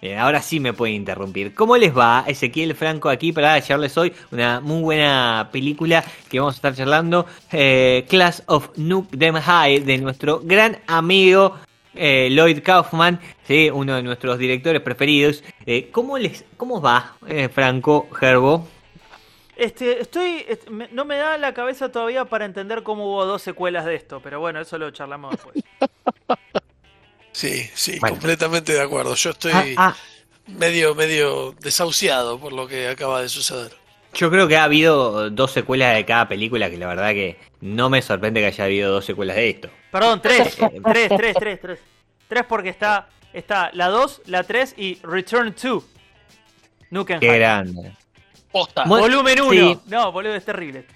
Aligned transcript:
Bien, 0.00 0.18
ahora 0.18 0.40
sí 0.42 0.60
me 0.60 0.72
pueden 0.72 0.94
interrumpir. 0.94 1.54
¿Cómo 1.54 1.76
les 1.76 1.96
va? 1.96 2.24
Ezequiel 2.28 2.74
Franco 2.76 3.08
aquí 3.08 3.32
para 3.32 3.58
llevarles 3.58 3.96
hoy 3.98 4.12
una 4.30 4.60
muy 4.60 4.80
buena 4.82 5.48
película 5.50 6.04
que 6.30 6.38
vamos 6.38 6.54
a 6.54 6.58
estar 6.58 6.74
charlando. 6.76 7.26
eh, 7.50 8.06
Class 8.08 8.44
of 8.46 8.70
Nuke 8.76 9.16
Them 9.18 9.34
High 9.36 9.80
de 9.80 9.98
nuestro 9.98 10.40
gran 10.44 10.78
amigo 10.86 11.56
eh, 11.96 12.28
Lloyd 12.30 12.62
Kaufman, 12.62 13.18
¿sí? 13.48 13.70
uno 13.72 13.96
de 13.96 14.04
nuestros 14.04 14.38
directores 14.38 14.80
preferidos. 14.82 15.42
Eh, 15.66 15.88
¿cómo, 15.90 16.16
les, 16.16 16.44
¿Cómo 16.56 16.80
va, 16.80 17.16
eh, 17.26 17.48
Franco 17.48 18.08
Gerbo? 18.12 18.68
Este, 19.56 20.00
estoy. 20.00 20.44
est- 20.46 20.68
me- 20.68 20.86
no 20.92 21.04
me 21.04 21.16
da 21.16 21.36
la 21.38 21.52
cabeza 21.54 21.90
todavía 21.90 22.24
para 22.26 22.44
entender 22.44 22.84
cómo 22.84 23.06
hubo 23.06 23.24
dos 23.26 23.42
secuelas 23.42 23.84
de 23.84 23.96
esto, 23.96 24.20
pero 24.22 24.38
bueno, 24.38 24.60
eso 24.60 24.78
lo 24.78 24.92
charlamos 24.92 25.32
después. 25.32 25.56
Sí, 27.38 27.70
sí, 27.72 27.98
Bueno. 28.00 28.16
completamente 28.16 28.72
de 28.72 28.80
acuerdo. 28.80 29.14
Yo 29.14 29.30
estoy 29.30 29.52
Ah, 29.54 29.64
ah, 29.76 29.96
medio, 30.48 30.96
medio 30.96 31.52
desahuciado 31.60 32.36
por 32.40 32.52
lo 32.52 32.66
que 32.66 32.88
acaba 32.88 33.22
de 33.22 33.28
suceder. 33.28 33.70
yo 34.12 34.28
creo 34.28 34.48
que 34.48 34.56
ha 34.56 34.64
habido 34.64 35.30
dos 35.30 35.52
secuelas 35.52 35.94
de 35.94 36.04
cada 36.04 36.26
película 36.26 36.68
que 36.68 36.76
la 36.76 36.88
verdad 36.88 37.10
que 37.10 37.38
no 37.60 37.90
me 37.90 38.02
sorprende 38.02 38.40
que 38.40 38.46
haya 38.48 38.64
habido 38.64 38.90
dos 38.92 39.04
secuelas 39.04 39.36
de 39.36 39.50
esto. 39.50 39.70
Perdón, 39.92 40.20
tres. 40.20 40.56
tres, 40.84 41.08
tres, 41.16 41.36
tres, 41.38 41.60
tres. 41.60 41.78
Tres 42.26 42.44
porque 42.48 42.70
está, 42.70 43.08
está 43.32 43.70
la 43.72 43.86
2, 43.86 44.22
la 44.26 44.42
3 44.42 44.74
y 44.76 44.96
Return 45.04 45.54
to. 45.54 45.84
Nukem 46.90 47.20
Qué 47.20 47.38
grande. 47.38 47.92
Posta. 48.50 48.82
Volumen 48.84 49.40
1. 49.42 49.50
sí. 49.52 49.78
No, 49.86 50.10
boludo, 50.10 50.34
es 50.34 50.44
terrible. 50.44 50.86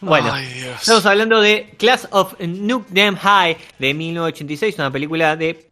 Bueno, 0.00 0.30
Ay, 0.30 0.46
estamos 0.78 1.06
hablando 1.06 1.40
de 1.40 1.74
Class 1.78 2.06
of 2.10 2.38
Nuke 2.38 2.92
Them 2.92 3.16
High 3.16 3.56
de 3.78 3.94
1986, 3.94 4.74
una 4.78 4.90
película 4.90 5.36
de, 5.36 5.70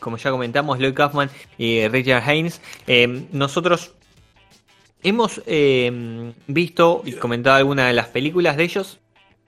como 0.00 0.16
ya 0.16 0.30
comentamos, 0.30 0.78
Lloyd 0.78 0.94
Kaufman 0.94 1.28
y 1.58 1.86
Richard 1.88 2.22
Haynes. 2.26 2.62
Eh, 2.86 3.26
nosotros 3.32 3.92
hemos 5.02 5.42
eh, 5.46 6.32
visto 6.46 7.02
y 7.04 7.12
comentado 7.12 7.56
algunas 7.56 7.88
de 7.88 7.92
las 7.92 8.06
películas 8.08 8.56
de 8.56 8.64
ellos. 8.64 8.98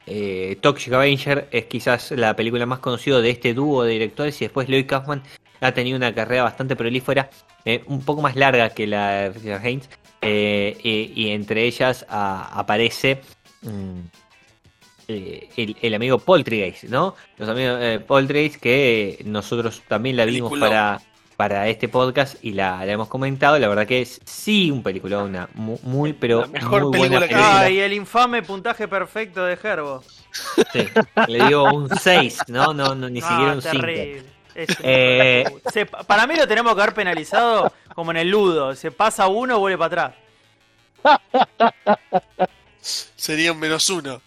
Eh, 0.04 0.58
Toxic 0.60 0.92
Avenger 0.92 1.48
es 1.50 1.64
quizás 1.64 2.10
la 2.10 2.36
película 2.36 2.66
más 2.66 2.80
conocida 2.80 3.22
de 3.22 3.30
este 3.30 3.54
dúo 3.54 3.82
de 3.84 3.92
directores 3.92 4.40
y 4.42 4.44
después 4.44 4.68
Lloyd 4.68 4.86
Kaufman 4.86 5.22
ha 5.60 5.72
tenido 5.72 5.96
una 5.96 6.14
carrera 6.14 6.44
bastante 6.44 6.76
prolífera, 6.76 7.30
eh, 7.64 7.82
un 7.86 8.02
poco 8.02 8.20
más 8.20 8.36
larga 8.36 8.70
que 8.70 8.86
la 8.86 9.10
de 9.10 9.30
Richard 9.30 9.66
Haynes 9.66 9.90
eh, 10.20 10.76
y, 10.82 11.12
y 11.14 11.30
entre 11.30 11.64
ellas 11.64 12.06
ah, 12.08 12.50
aparece 12.54 13.20
mm, 13.62 13.98
eh, 15.08 15.48
el, 15.56 15.76
el 15.80 15.94
amigo 15.94 16.18
Poltergeist, 16.18 16.84
¿no? 16.84 17.14
Los 17.38 17.48
amigos 17.48 17.78
eh, 17.80 18.00
Poltergeist 18.06 18.56
que 18.60 19.22
nosotros 19.24 19.82
también 19.88 20.16
la 20.16 20.24
vimos 20.24 20.50
Peliculón. 20.50 20.68
para, 20.70 21.00
para 21.36 21.68
este 21.68 21.88
podcast 21.88 22.36
y 22.44 22.52
la, 22.52 22.84
la 22.84 22.92
hemos 22.92 23.08
comentado. 23.08 23.58
La 23.58 23.68
verdad 23.68 23.86
que 23.86 24.02
es 24.02 24.20
sí 24.24 24.70
un 24.70 24.82
película, 24.82 25.22
una 25.22 25.48
mu- 25.54 25.78
muy, 25.82 26.12
pero 26.12 26.42
La 26.42 26.46
mejor 26.48 26.82
muy 26.86 26.98
buena 26.98 27.20
película 27.20 27.28
que 27.28 27.34
película. 27.34 27.60
Ah, 27.60 27.70
y 27.70 27.78
el 27.78 27.92
infame 27.94 28.42
puntaje 28.42 28.86
perfecto 28.88 29.44
de 29.44 29.56
Gerbo. 29.56 30.02
Sí, 30.72 30.86
le 31.26 31.44
digo 31.46 31.64
un 31.72 31.88
6, 31.88 32.38
¿no? 32.48 32.74
No, 32.74 32.94
no 32.94 33.08
ni 33.08 33.20
siquiera 33.22 33.52
un 33.54 33.62
5. 33.62 33.76
terrible. 33.80 34.24
Es 34.54 34.68
un 34.70 34.76
Eh. 34.82 35.44
Se- 35.72 35.86
para 35.86 36.26
mí 36.26 36.34
lo 36.36 36.46
tenemos 36.46 36.74
que 36.74 36.82
haber 36.82 36.94
penalizado 36.94 37.72
como 37.94 38.10
en 38.10 38.18
el 38.18 38.28
ludo. 38.28 38.74
Se 38.74 38.90
pasa 38.90 39.26
uno, 39.28 39.58
vuelve 39.58 39.78
para 39.78 40.14
atrás. 41.02 41.18
Sería 42.80 43.52
un 43.52 43.58
menos 43.60 43.88
uno. 43.90 44.20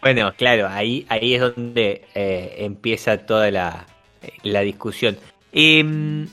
Bueno, 0.00 0.32
claro, 0.36 0.66
ahí, 0.68 1.04
ahí 1.10 1.34
es 1.34 1.40
donde 1.42 2.06
eh, 2.14 2.54
empieza 2.58 3.18
toda 3.18 3.50
la, 3.50 3.86
la 4.42 4.60
discusión. 4.62 5.18
Em, 5.52 6.26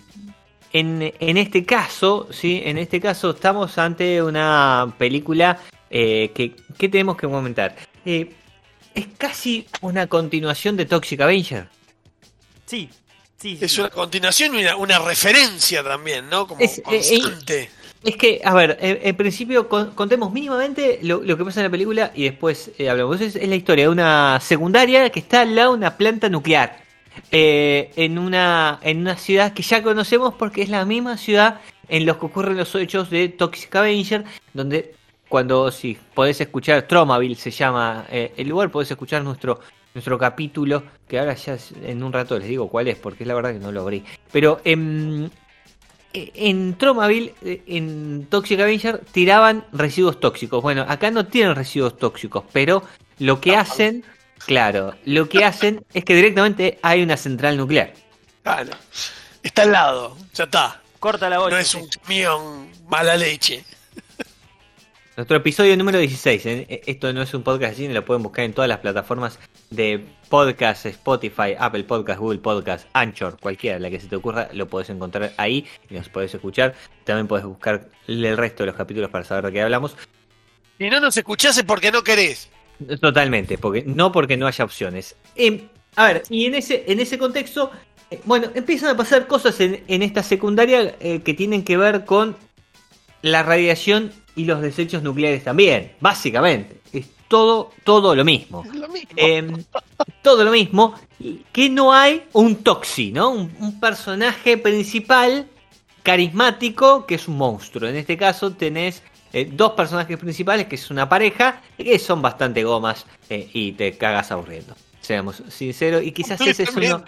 en, 0.72 1.14
en 1.20 1.38
este 1.38 1.66
caso, 1.66 2.30
sí, 2.32 2.62
en 2.64 2.78
este 2.78 3.02
caso 3.02 3.32
estamos 3.32 3.78
ante 3.78 4.24
una 4.24 4.94
película 4.98 5.60
eh, 5.90 6.32
que, 6.34 6.56
que 6.78 6.88
tenemos 6.88 7.18
que 7.18 7.28
comentar. 7.28 7.76
Eh, 8.06 8.32
es 8.96 9.08
casi 9.18 9.68
una 9.82 10.08
continuación 10.08 10.78
de 10.78 10.86
Toxic 10.86 11.20
Avenger. 11.20 11.68
Sí, 12.66 12.90
sí. 13.38 13.58
Es 13.60 13.74
sí. 13.74 13.82
una 13.82 13.90
continuación 13.90 14.56
y 14.56 14.62
una, 14.62 14.78
una 14.78 15.00
referencia 15.00 15.84
también, 15.84 16.30
¿no? 16.30 16.48
Como 16.48 16.62
Es- 16.62 16.80
eh, 16.80 16.84
constante. 16.86 17.70
Es 18.04 18.16
que, 18.16 18.40
a 18.44 18.54
ver, 18.54 18.78
en, 18.80 19.16
principio 19.18 19.68
con- 19.68 19.92
contemos 19.92 20.32
mínimamente 20.32 21.00
lo, 21.02 21.22
que 21.22 21.44
pasa 21.44 21.60
en 21.62 21.66
la 21.66 21.70
película 21.72 22.12
y 22.16 22.24
después 22.24 22.72
eh, 22.78 22.90
hablamos. 22.90 23.20
Es, 23.22 23.36
la 23.36 23.56
historia 23.56 23.86
de 23.86 23.90
una 23.90 24.40
secundaria 24.40 25.10
que 25.10 25.20
está 25.20 25.42
al 25.42 25.56
lado 25.56 25.72
de 25.72 25.78
una 25.80 25.98
planta 25.98 26.30
nuclear. 26.30 26.78
eh, 27.32 27.92
en, 27.96 28.20
una, 28.20 28.80
en 28.84 29.00
una 29.00 29.18
ciudad 29.18 29.54
que 29.54 29.64
ya 29.64 29.82
conocemos 29.82 30.36
porque 30.36 30.62
es 30.62 30.70
la 30.70 30.86
misma 30.86 31.18
ciudad 31.18 31.60
en 31.90 32.06
los 32.06 32.18
que 32.18 32.28
ocurren 32.28 32.56
los 32.58 32.74
hechos 32.76 33.10
de 33.10 33.30
Toxic 33.30 33.76
Avenger, 33.76 34.24
donde 34.54 34.94
cuando, 35.28 35.72
si 35.72 35.98
podés 36.14 36.40
escuchar, 36.40 36.84
Tromaville 36.84 37.36
se 37.36 37.50
llama 37.52 38.06
eh, 38.12 38.32
el 38.38 38.48
lugar, 38.48 38.70
podés 38.72 38.92
escuchar 38.92 39.24
nuestro, 39.24 39.60
nuestro 39.96 40.18
capítulo, 40.18 40.84
que 41.08 41.18
ahora 41.20 41.34
ya 41.34 41.58
en 41.84 42.04
un 42.04 42.14
rato 42.14 42.38
les 42.38 42.48
digo 42.48 42.70
cuál 42.70 42.88
es, 42.88 42.98
porque 42.98 43.24
es 43.24 43.28
la 43.28 43.34
verdad 43.34 43.54
que 43.54 43.60
no 43.60 43.72
lo 43.72 43.82
abrí. 43.82 44.04
Pero 44.32 44.62
eh, 44.64 45.28
en 46.36 46.78
Tromaville, 46.78 47.34
eh, 47.44 47.62
en 47.68 48.28
Toxic 48.30 48.60
Avenger, 48.60 49.02
tiraban 49.12 49.66
residuos 49.72 50.20
tóxicos. 50.20 50.62
Bueno, 50.62 50.86
acá 50.88 51.12
no 51.12 51.26
tienen 51.26 51.56
residuos 51.56 51.98
tóxicos, 51.98 52.44
pero 52.52 52.84
lo 53.20 53.42
que 53.42 53.56
hacen, 53.56 54.04
claro, 54.46 54.96
lo 55.06 55.28
que 55.30 55.44
hacen 55.44 55.84
es 55.94 56.04
que 56.04 56.16
directamente 56.16 56.80
hay 56.82 57.04
una 57.04 57.18
central 57.18 57.58
nuclear. 57.58 57.94
Claro. 58.44 58.72
Está 59.44 59.64
al 59.64 59.72
lado, 59.72 60.18
ya 60.34 60.44
está. 60.46 60.82
Corta 61.00 61.30
la 61.30 61.40
bocha. 61.40 61.56
No 61.56 61.62
es 61.62 61.76
un 61.76 61.88
camión 61.88 62.72
mala 62.88 63.16
leche. 63.16 63.64
Nuestro 65.18 65.38
episodio 65.38 65.76
número 65.76 65.98
16, 65.98 66.46
¿eh? 66.46 66.82
esto 66.86 67.12
no 67.12 67.24
es 67.24 67.34
un 67.34 67.42
podcast 67.42 67.72
de 67.72 67.78
cine, 67.78 67.94
lo 67.96 68.06
pueden 68.06 68.22
buscar 68.22 68.46
en 68.46 68.54
todas 68.54 68.68
las 68.68 68.78
plataformas 68.78 69.40
de 69.72 70.06
podcast, 70.30 70.86
Spotify, 70.86 71.56
Apple 71.58 71.86
Podcast, 71.86 72.20
Google 72.20 72.38
Podcast, 72.38 72.88
Anchor, 72.94 73.40
cualquiera, 73.40 73.80
la 73.80 73.90
que 73.90 74.00
se 74.00 74.06
te 74.06 74.16
ocurra, 74.16 74.48
lo 74.54 74.68
podés 74.68 74.92
encontrar 74.92 75.34
ahí 75.38 75.66
y 75.90 75.96
nos 75.96 76.08
podés 76.10 76.36
escuchar. 76.36 76.76
También 77.04 77.26
podés 77.26 77.46
buscar 77.46 77.90
el 78.08 78.38
resto 78.38 78.62
de 78.62 78.68
los 78.68 78.76
capítulos 78.76 79.10
para 79.10 79.24
saber 79.24 79.46
de 79.46 79.54
qué 79.54 79.62
hablamos. 79.64 79.98
Si 80.78 80.88
no 80.88 81.00
nos 81.00 81.18
escuchás 81.18 81.58
es 81.58 81.64
porque 81.64 81.92
no 81.92 82.04
querés. 82.04 82.52
Totalmente, 83.02 83.58
porque 83.58 83.86
no 83.88 84.12
porque 84.12 84.38
no 84.38 84.46
haya 84.46 84.64
opciones. 84.64 85.16
Em, 85.34 85.68
a 85.96 86.06
ver, 86.06 86.24
y 86.30 86.46
en 86.46 86.54
ese, 86.54 86.84
en 86.86 87.00
ese 87.00 87.18
contexto, 87.18 87.72
eh, 88.12 88.22
bueno, 88.26 88.50
empiezan 88.54 88.92
a 88.92 88.96
pasar 88.96 89.26
cosas 89.26 89.60
en, 89.62 89.84
en 89.88 90.04
esta 90.04 90.22
secundaria 90.22 90.96
eh, 91.00 91.22
que 91.24 91.34
tienen 91.34 91.64
que 91.64 91.76
ver 91.76 92.06
con 92.06 92.38
la 93.24 93.42
radiación 93.42 94.12
y 94.38 94.46
los 94.46 94.62
desechos 94.62 95.04
nucleares 95.04 95.44
también, 95.44 95.94
básicamente. 96.00 96.80
Es 96.94 97.08
todo, 97.28 97.72
todo 97.84 98.16
lo 98.16 98.24
mismo. 98.24 98.64
Lo 98.74 98.88
mismo. 98.88 99.12
Em, 99.18 99.66
todo 100.22 100.44
lo 100.44 100.52
mismo, 100.52 100.94
que 101.52 101.70
no 101.70 101.92
hay 101.92 102.24
un 102.34 102.58
Toxi, 102.58 103.12
¿no? 103.12 103.32
Un, 103.32 103.52
un 103.60 103.80
personaje 103.80 104.58
principal 104.58 105.48
carismático 106.04 107.06
que 107.06 107.16
es 107.16 107.28
un 107.28 107.38
monstruo. 107.38 107.90
En 107.90 107.96
este 107.96 108.16
caso 108.16 108.54
tenés 108.54 109.02
eh, 109.34 109.50
dos 109.52 109.74
personajes 109.74 110.18
principales 110.18 110.68
que 110.68 110.76
es 110.76 110.90
una 110.90 111.10
pareja 111.10 111.62
que 111.78 112.00
son 112.00 112.22
bastante 112.22 112.64
gomas 112.64 113.06
eh, 113.30 113.50
y 113.54 113.74
te 113.74 113.98
cagas 113.98 114.32
aburriendo. 114.32 114.76
Seamos 115.02 115.44
sinceros, 115.50 116.04
y 116.04 116.12
quizás 116.12 116.40
ese 116.42 116.64
es 116.64 116.76
uno, 116.76 117.04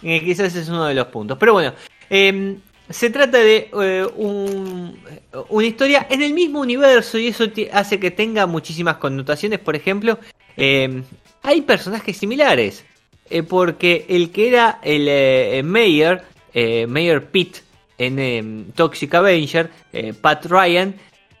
quizás 0.00 0.46
ese 0.46 0.60
es 0.60 0.68
uno 0.68 0.86
de 0.86 0.94
los 0.94 1.08
puntos. 1.08 1.36
Pero 1.38 1.52
bueno, 1.52 1.74
eh, 2.08 2.56
se 2.90 3.10
trata 3.10 3.38
de 3.38 3.70
eh, 3.80 4.06
un- 4.16 4.98
una 5.48 5.66
historia 5.66 6.06
en 6.10 6.22
el 6.22 6.32
mismo 6.34 6.60
universo 6.60 7.18
y 7.18 7.28
eso 7.28 7.44
hace 7.72 7.98
que 8.00 8.10
tenga 8.10 8.46
muchísimas 8.46 8.96
connotaciones. 8.96 9.58
Por 9.60 9.76
ejemplo, 9.76 10.18
eh, 10.56 11.02
hay 11.42 11.62
personajes 11.62 12.16
similares. 12.16 12.84
eh, 13.32 13.44
porque 13.44 14.06
el 14.08 14.30
que 14.32 14.48
era 14.48 14.80
el 14.82 15.06
eh, 15.08 15.62
Mayor, 15.64 16.22
Mayor 16.88 17.26
Pitt 17.26 17.58
en 17.96 18.18
em, 18.18 18.64
Toxic 18.72 19.14
Avenger, 19.14 19.70
Pat 20.20 20.46
Ryan, 20.46 20.96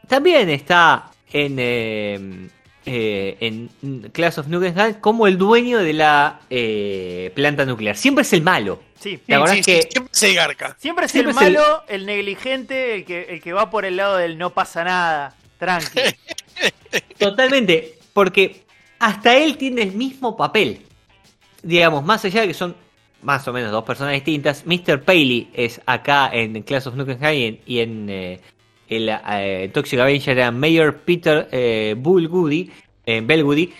también 0.06 0.48
está 0.50 1.10
en, 1.32 1.58
em, 1.58 2.48
eh, 2.86 3.36
en 3.40 4.08
Class 4.12 4.38
of 4.38 4.46
Nukem 4.48 4.74
como 5.00 5.26
el 5.26 5.36
dueño 5.38 5.78
de 5.78 5.92
la 5.92 6.40
eh, 6.50 7.30
planta 7.34 7.64
nuclear. 7.64 7.96
Siempre 7.96 8.22
es 8.22 8.32
el 8.32 8.42
malo. 8.42 8.80
Sí. 8.98 9.18
¿Te 9.26 9.34
acordás 9.34 9.56
Sí, 9.56 9.62
que 9.62 9.82
sí, 9.82 9.88
siempre 9.92 10.14
se 10.14 10.34
garca. 10.34 10.76
Siempre 10.78 11.06
es 11.06 11.12
Siempre 11.12 11.32
el 11.32 11.36
es 11.38 11.42
el- 11.46 11.52
malo, 11.54 11.82
el... 11.88 12.06
negligente, 12.06 12.94
el 12.96 13.04
que, 13.04 13.22
el 13.30 13.40
que 13.42 13.52
va 13.52 13.70
por 13.70 13.84
el 13.84 13.96
lado 13.96 14.16
del 14.16 14.36
no 14.38 14.50
pasa 14.50 14.84
nada. 14.84 15.34
Tranqui. 15.58 16.00
Totalmente, 17.18 17.98
porque 18.12 18.64
hasta 18.98 19.36
él 19.36 19.56
tiene 19.56 19.82
el 19.82 19.92
mismo 19.92 20.36
papel. 20.36 20.82
Digamos, 21.62 22.04
más 22.04 22.24
allá 22.24 22.42
de 22.42 22.48
que 22.48 22.54
son 22.54 22.74
más 23.22 23.46
o 23.48 23.52
menos 23.52 23.70
dos 23.70 23.84
personas 23.84 24.14
distintas, 24.14 24.64
Mr. 24.66 25.02
Paley 25.02 25.50
es 25.52 25.80
acá 25.86 26.30
en 26.32 26.62
Class 26.62 26.86
of 26.86 26.94
Nukem 26.94 27.18
High 27.18 27.38
y 27.38 27.44
en, 27.46 27.60
y 27.66 27.78
en, 27.80 28.10
eh, 28.10 28.40
el 28.90 29.08
eh, 29.08 29.70
Toxic 29.72 29.98
Avenger 29.98 30.36
era 30.36 30.50
Mayor 30.50 30.98
Peter 30.98 31.48
eh, 31.50 31.94
Bullgoody, 31.96 32.70
eh, 33.06 33.22
Bellgoody. 33.24 33.72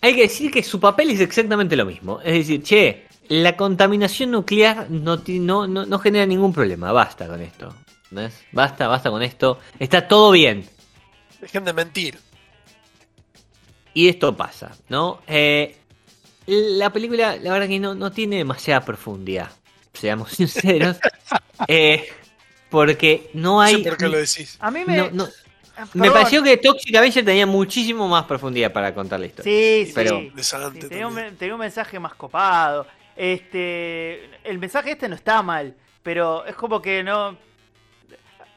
Hay 0.00 0.14
que 0.14 0.22
decir 0.22 0.50
que 0.50 0.62
su 0.62 0.78
papel 0.78 1.10
es 1.10 1.20
exactamente 1.20 1.76
lo 1.76 1.84
mismo. 1.84 2.20
Es 2.20 2.34
decir, 2.34 2.62
che, 2.62 3.06
la 3.28 3.56
contaminación 3.56 4.30
nuclear 4.30 4.88
no, 4.90 5.20
no, 5.26 5.66
no, 5.66 5.84
no 5.84 5.98
genera 5.98 6.24
ningún 6.24 6.52
problema. 6.52 6.92
Basta 6.92 7.26
con 7.26 7.42
esto. 7.42 7.74
¿ves? 8.10 8.44
Basta, 8.52 8.88
basta 8.88 9.10
con 9.10 9.22
esto. 9.22 9.58
Está 9.78 10.06
todo 10.06 10.30
bien. 10.30 10.64
Dejen 11.40 11.64
de 11.64 11.72
mentir. 11.72 12.18
Y 13.94 14.08
esto 14.08 14.36
pasa, 14.36 14.76
¿no? 14.88 15.20
Eh, 15.26 15.76
la 16.46 16.92
película, 16.92 17.36
la 17.36 17.52
verdad 17.52 17.68
que 17.68 17.80
no, 17.80 17.94
no 17.94 18.12
tiene 18.12 18.36
demasiada 18.36 18.84
profundidad, 18.84 19.50
seamos 19.92 20.30
sinceros. 20.32 20.98
Eh, 21.66 22.08
porque 22.70 23.30
no 23.34 23.52
No 23.54 23.60
hay... 23.60 23.82
sé 23.82 23.88
por 23.88 23.98
qué 23.98 24.08
lo 24.08 24.18
decís. 24.18 24.56
A 24.60 24.70
mí 24.70 24.84
me. 24.86 24.96
no- 24.96 25.10
no- 25.12 25.28
Ah, 25.80 25.86
me 25.94 26.10
pareció 26.10 26.42
que 26.42 26.56
Toxic 26.56 26.92
Avenger 26.96 27.24
tenía 27.24 27.46
muchísimo 27.46 28.08
más 28.08 28.24
profundidad 28.24 28.72
para 28.72 28.92
contar 28.92 29.20
la 29.20 29.26
historia. 29.26 29.44
Sí, 29.52 29.86
sí. 29.86 29.92
Pero- 29.94 30.20
Desante 30.34 30.80
Sí, 30.82 30.88
tenía, 30.88 31.06
un, 31.06 31.36
tenía 31.36 31.54
un 31.54 31.60
mensaje 31.60 32.00
más 32.00 32.14
copado. 32.14 32.84
Este, 33.14 34.24
el 34.42 34.58
mensaje 34.58 34.90
este 34.90 35.08
no 35.08 35.14
está 35.14 35.40
mal, 35.40 35.76
pero 36.02 36.44
es 36.46 36.56
como 36.56 36.82
que 36.82 37.04
no. 37.04 37.36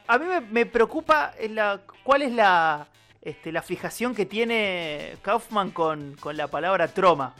A 0.08 0.18
mí 0.18 0.26
me, 0.26 0.40
me 0.40 0.66
preocupa 0.66 1.32
la, 1.50 1.80
cuál 2.02 2.22
es 2.22 2.32
la, 2.32 2.88
este, 3.22 3.52
la 3.52 3.62
fijación 3.62 4.16
que 4.16 4.26
tiene 4.26 5.14
Kaufman 5.22 5.70
con, 5.70 6.16
con 6.18 6.36
la 6.36 6.48
palabra 6.48 6.88
troma. 6.88 7.36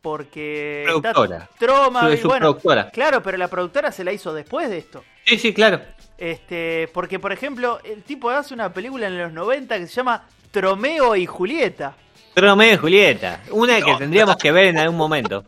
Porque 0.00 0.84
está 0.86 1.12
Productora. 1.12 1.48
troma 1.58 2.00
Su- 2.02 2.12
y 2.12 2.16
su 2.18 2.28
bueno, 2.28 2.40
productora. 2.46 2.90
claro, 2.90 3.20
pero 3.22 3.36
la 3.36 3.48
productora 3.48 3.90
se 3.90 4.04
la 4.04 4.12
hizo 4.12 4.32
después 4.32 4.70
de 4.70 4.78
esto. 4.78 5.02
Sí, 5.26 5.38
sí, 5.38 5.52
claro. 5.52 5.80
Este, 6.18 6.88
porque 6.94 7.18
por 7.18 7.32
ejemplo, 7.32 7.78
el 7.84 8.02
tipo 8.02 8.30
hace 8.30 8.54
una 8.54 8.72
película 8.72 9.06
en 9.08 9.18
los 9.18 9.32
90 9.32 9.78
que 9.78 9.86
se 9.86 9.94
llama 9.94 10.26
Tromeo 10.50 11.14
y 11.16 11.26
Julieta. 11.26 11.94
Romeo 12.34 12.74
y 12.74 12.76
Julieta. 12.76 13.42
Una 13.50 13.76
que 13.80 13.90
No. 13.92 13.98
tendríamos 13.98 14.36
que 14.36 14.52
ver 14.52 14.66
en 14.66 14.78
algún 14.78 14.96
momento. 14.96 15.44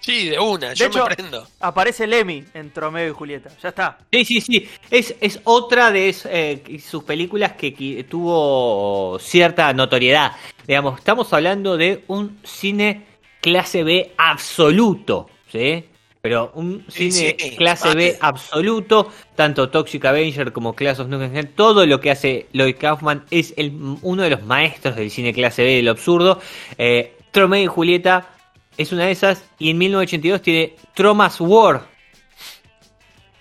Sí, 0.00 0.28
de 0.28 0.38
una, 0.38 0.74
yo 0.74 0.86
hecho- 0.86 1.06
me 1.06 1.14
prendo. 1.14 1.46
Aparece 1.60 2.06
Lemmy 2.06 2.44
en 2.52 2.70
Tromeo 2.70 3.08
y 3.08 3.12
Julieta. 3.12 3.48
Ya 3.62 3.70
está. 3.70 3.98
Sí, 4.12 4.24
sí, 4.26 4.40
sí. 4.40 4.68
Es, 4.90 5.14
es 5.20 5.40
otra 5.44 5.90
de 5.90 6.10
es- 6.10 6.26
eh, 6.30 6.80
sus 6.86 7.02
películas 7.04 7.52
que, 7.52 7.74
qui- 7.74 8.06
tuvo 8.06 9.18
cierta 9.20 9.72
notoriedad. 9.72 10.32
Digamos, 10.66 10.98
estamos 10.98 11.32
hablando 11.32 11.76
de 11.78 12.04
un 12.08 12.38
cine 12.44 13.06
clase 13.40 13.82
B 13.82 14.12
absoluto, 14.18 15.30
¿sí? 15.50 15.86
Pero 16.22 16.52
un 16.54 16.84
Sí, 16.88 17.10
cine 17.10 17.36
sí, 17.38 17.56
clase 17.56 17.88
vale. 17.88 18.12
B 18.12 18.18
absoluto, 18.20 19.10
tanto 19.34 19.70
Toxic 19.70 20.04
Avenger 20.04 20.52
como 20.52 20.74
Class 20.74 21.00
of 21.00 21.08
Nukem 21.08 21.46
todo 21.54 21.86
lo 21.86 21.98
que 22.00 22.10
hace 22.10 22.46
Lloyd 22.52 22.76
Kaufman 22.76 23.24
es 23.30 23.54
el, 23.56 23.72
uno 24.02 24.22
de 24.22 24.30
los 24.30 24.42
maestros 24.42 24.96
del 24.96 25.10
cine 25.10 25.32
clase 25.32 25.62
B 25.62 25.76
de 25.76 25.82
lo 25.82 25.92
absurdo. 25.92 26.40
Eh, 26.76 27.16
Tromeo 27.30 27.62
y 27.62 27.66
Julieta 27.66 28.28
es 28.76 28.92
una 28.92 29.06
de 29.06 29.12
esas, 29.12 29.44
y 29.58 29.70
en 29.70 29.78
1982 29.78 30.42
tiene 30.42 30.74
Tromas 30.94 31.40
War, 31.40 31.86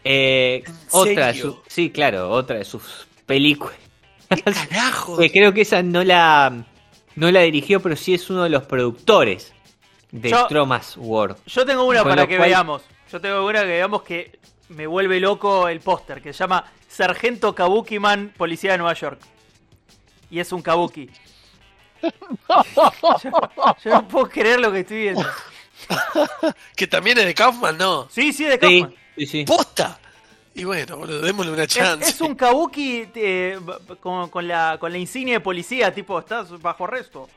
eh, 0.04 0.64
¿En 0.66 0.74
otra 0.92 1.28
de 1.28 1.40
sus, 1.40 1.56
sí, 1.68 1.90
claro, 1.90 2.30
otra 2.32 2.58
de 2.58 2.66
sus 2.66 3.08
películas. 3.26 3.76
¿Qué 4.30 4.42
carajo? 4.42 5.18
Creo 5.34 5.54
que 5.54 5.62
esa 5.62 5.84
no 5.84 6.04
la 6.04 6.66
no 7.16 7.32
la 7.32 7.42
dirigió, 7.42 7.82
pero 7.82 7.96
sí 7.96 8.14
es 8.14 8.30
uno 8.30 8.44
de 8.44 8.50
los 8.50 8.64
productores 8.64 9.54
de 10.12 10.30
Yo- 10.30 10.48
Tromas 10.48 10.96
War. 10.98 11.36
Yo 11.46 11.66
tengo 11.66 11.84
una 11.86 12.00
Con 12.02 12.10
para 12.10 12.28
que 12.28 12.38
cual- 12.38 12.50
veamos. 12.50 12.82
Yo 13.12 13.20
tengo 13.22 13.46
una 13.46 13.62
que 13.62 13.68
veamos 13.68 14.02
que 14.04 14.40
me 14.70 14.86
vuelve 14.88 15.20
loco 15.20 15.68
el 15.68 15.80
póster, 15.80 16.22
que 16.22 16.32
se 16.34 16.40
llama 16.40 16.64
Sargento 16.88 17.54
Kabuki 17.56 18.00
Man, 18.00 18.34
Policía 18.38 18.74
de 18.74 18.78
Nueva 18.80 18.94
York. 18.94 19.20
Y 20.30 20.40
es 20.40 20.52
un 20.52 20.62
Kabuki. 20.62 21.10
yo, 22.02 23.32
yo 23.84 23.92
no 23.92 24.08
puedo 24.08 24.30
creer 24.30 24.60
lo 24.60 24.72
que 24.72 24.80
estoy 24.82 24.98
viendo. 25.02 25.26
Que 26.76 26.88
también 26.88 27.18
es 27.18 27.26
de 27.26 27.34
Kaufman, 27.34 27.78
¿no? 27.78 28.08
Sí, 28.10 28.32
sí, 28.34 28.44
de 28.44 28.54
Sí, 28.54 28.60
Kaufman. 28.60 28.94
sí, 29.18 29.26
sí. 29.26 29.46
¡Posta! 29.46 29.98
Y 30.54 30.64
bueno, 30.66 30.98
boludo, 30.98 31.22
démosle 31.22 31.54
una 31.54 31.64
Es, 31.64 31.70
chance. 31.70 32.10
es 32.10 32.20
un 32.22 32.36
kabuki 32.36 33.08
eh, 33.16 33.58
con 34.02 34.48
la, 34.48 34.78
con 34.80 34.92
la 34.92 34.98
insignia 34.98 35.36
de 35.36 35.40
policía, 35.40 35.94
tipo, 35.94 36.20
estás 36.20 36.60
bajo 36.62 36.84
arresto. 36.84 37.30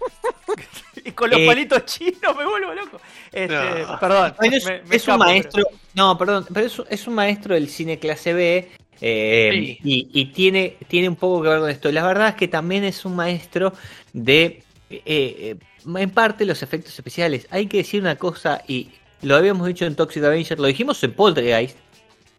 y 1.04 1.10
con 1.12 1.30
los 1.30 1.40
Eh, 1.40 1.46
palitos 1.46 1.84
chinos 1.86 2.36
me 2.36 2.44
vuelvo 2.44 2.74
loco. 2.74 3.00
Este, 3.32 3.48
No. 3.54 3.98
Perdón. 4.00 4.34
Bueno, 4.38 4.56
es, 4.56 4.64
me- 4.64 4.82
me 4.82 4.96
es 4.96 5.02
escapo, 5.02 5.14
un 5.14 5.18
pero- 5.20 5.30
maestro, 5.32 5.64
no, 5.94 6.18
perdón, 6.18 6.46
pero 6.52 6.66
es, 6.66 6.82
es 6.90 7.06
un 7.06 7.14
maestro 7.14 7.54
del 7.54 7.68
cine 7.68 7.98
clase 7.98 8.32
B 8.32 8.70
eh, 9.00 9.50
Sí. 9.52 9.78
y, 9.84 10.08
y 10.20 10.24
tiene, 10.26 10.76
tiene 10.88 11.08
un 11.08 11.16
poco 11.16 11.42
que 11.42 11.48
ver 11.50 11.60
con 11.60 11.70
esto. 11.70 11.92
La 11.92 12.06
verdad 12.06 12.28
es 12.30 12.34
que 12.34 12.48
también 12.48 12.84
es 12.84 13.04
un 13.04 13.14
maestro 13.16 13.72
de, 14.12 14.62
eh, 14.90 15.56
en 15.86 16.10
parte, 16.10 16.44
los 16.46 16.62
efectos 16.62 16.94
especiales. 16.94 17.46
Hay 17.50 17.66
que 17.66 17.78
decir 17.78 18.00
una 18.00 18.16
cosa, 18.16 18.62
y 18.66 18.90
lo 19.22 19.36
habíamos 19.36 19.66
dicho 19.66 19.84
en 19.84 19.94
Toxic 19.96 20.24
Avenger, 20.24 20.58
lo 20.58 20.66
dijimos 20.66 21.02
en 21.04 21.12
Poltergeist, 21.12 21.76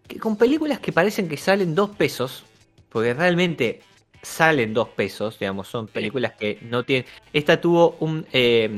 que 0.08 0.18
con 0.20 0.36
películas 0.38 0.80
que 0.80 0.92
parecen 0.92 1.28
que 1.30 1.38
salen 1.38 1.76
dos 1.76 1.90
pesos, 1.92 2.44
porque 2.90 3.14
realmente 3.14 3.82
salen 4.28 4.74
dos 4.74 4.90
pesos, 4.90 5.40
digamos, 5.40 5.68
son 5.68 5.88
películas 5.88 6.34
que 6.34 6.60
no 6.62 6.84
tienen... 6.84 7.06
Esta 7.34 7.60
tuvo 7.60 7.96
un 8.00 8.26
eh, 8.34 8.70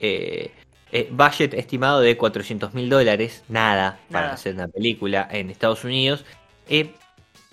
eh, 0.00 0.50
eh, 0.92 1.08
budget 1.10 1.54
estimado 1.54 2.00
de 2.00 2.16
400 2.16 2.72
mil 2.74 2.88
dólares, 2.88 3.42
nada, 3.48 3.98
para 4.10 4.26
Nada. 4.26 4.34
hacer 4.34 4.54
una 4.54 4.68
película 4.68 5.28
en 5.30 5.50
Estados 5.50 5.84
Unidos. 5.84 6.24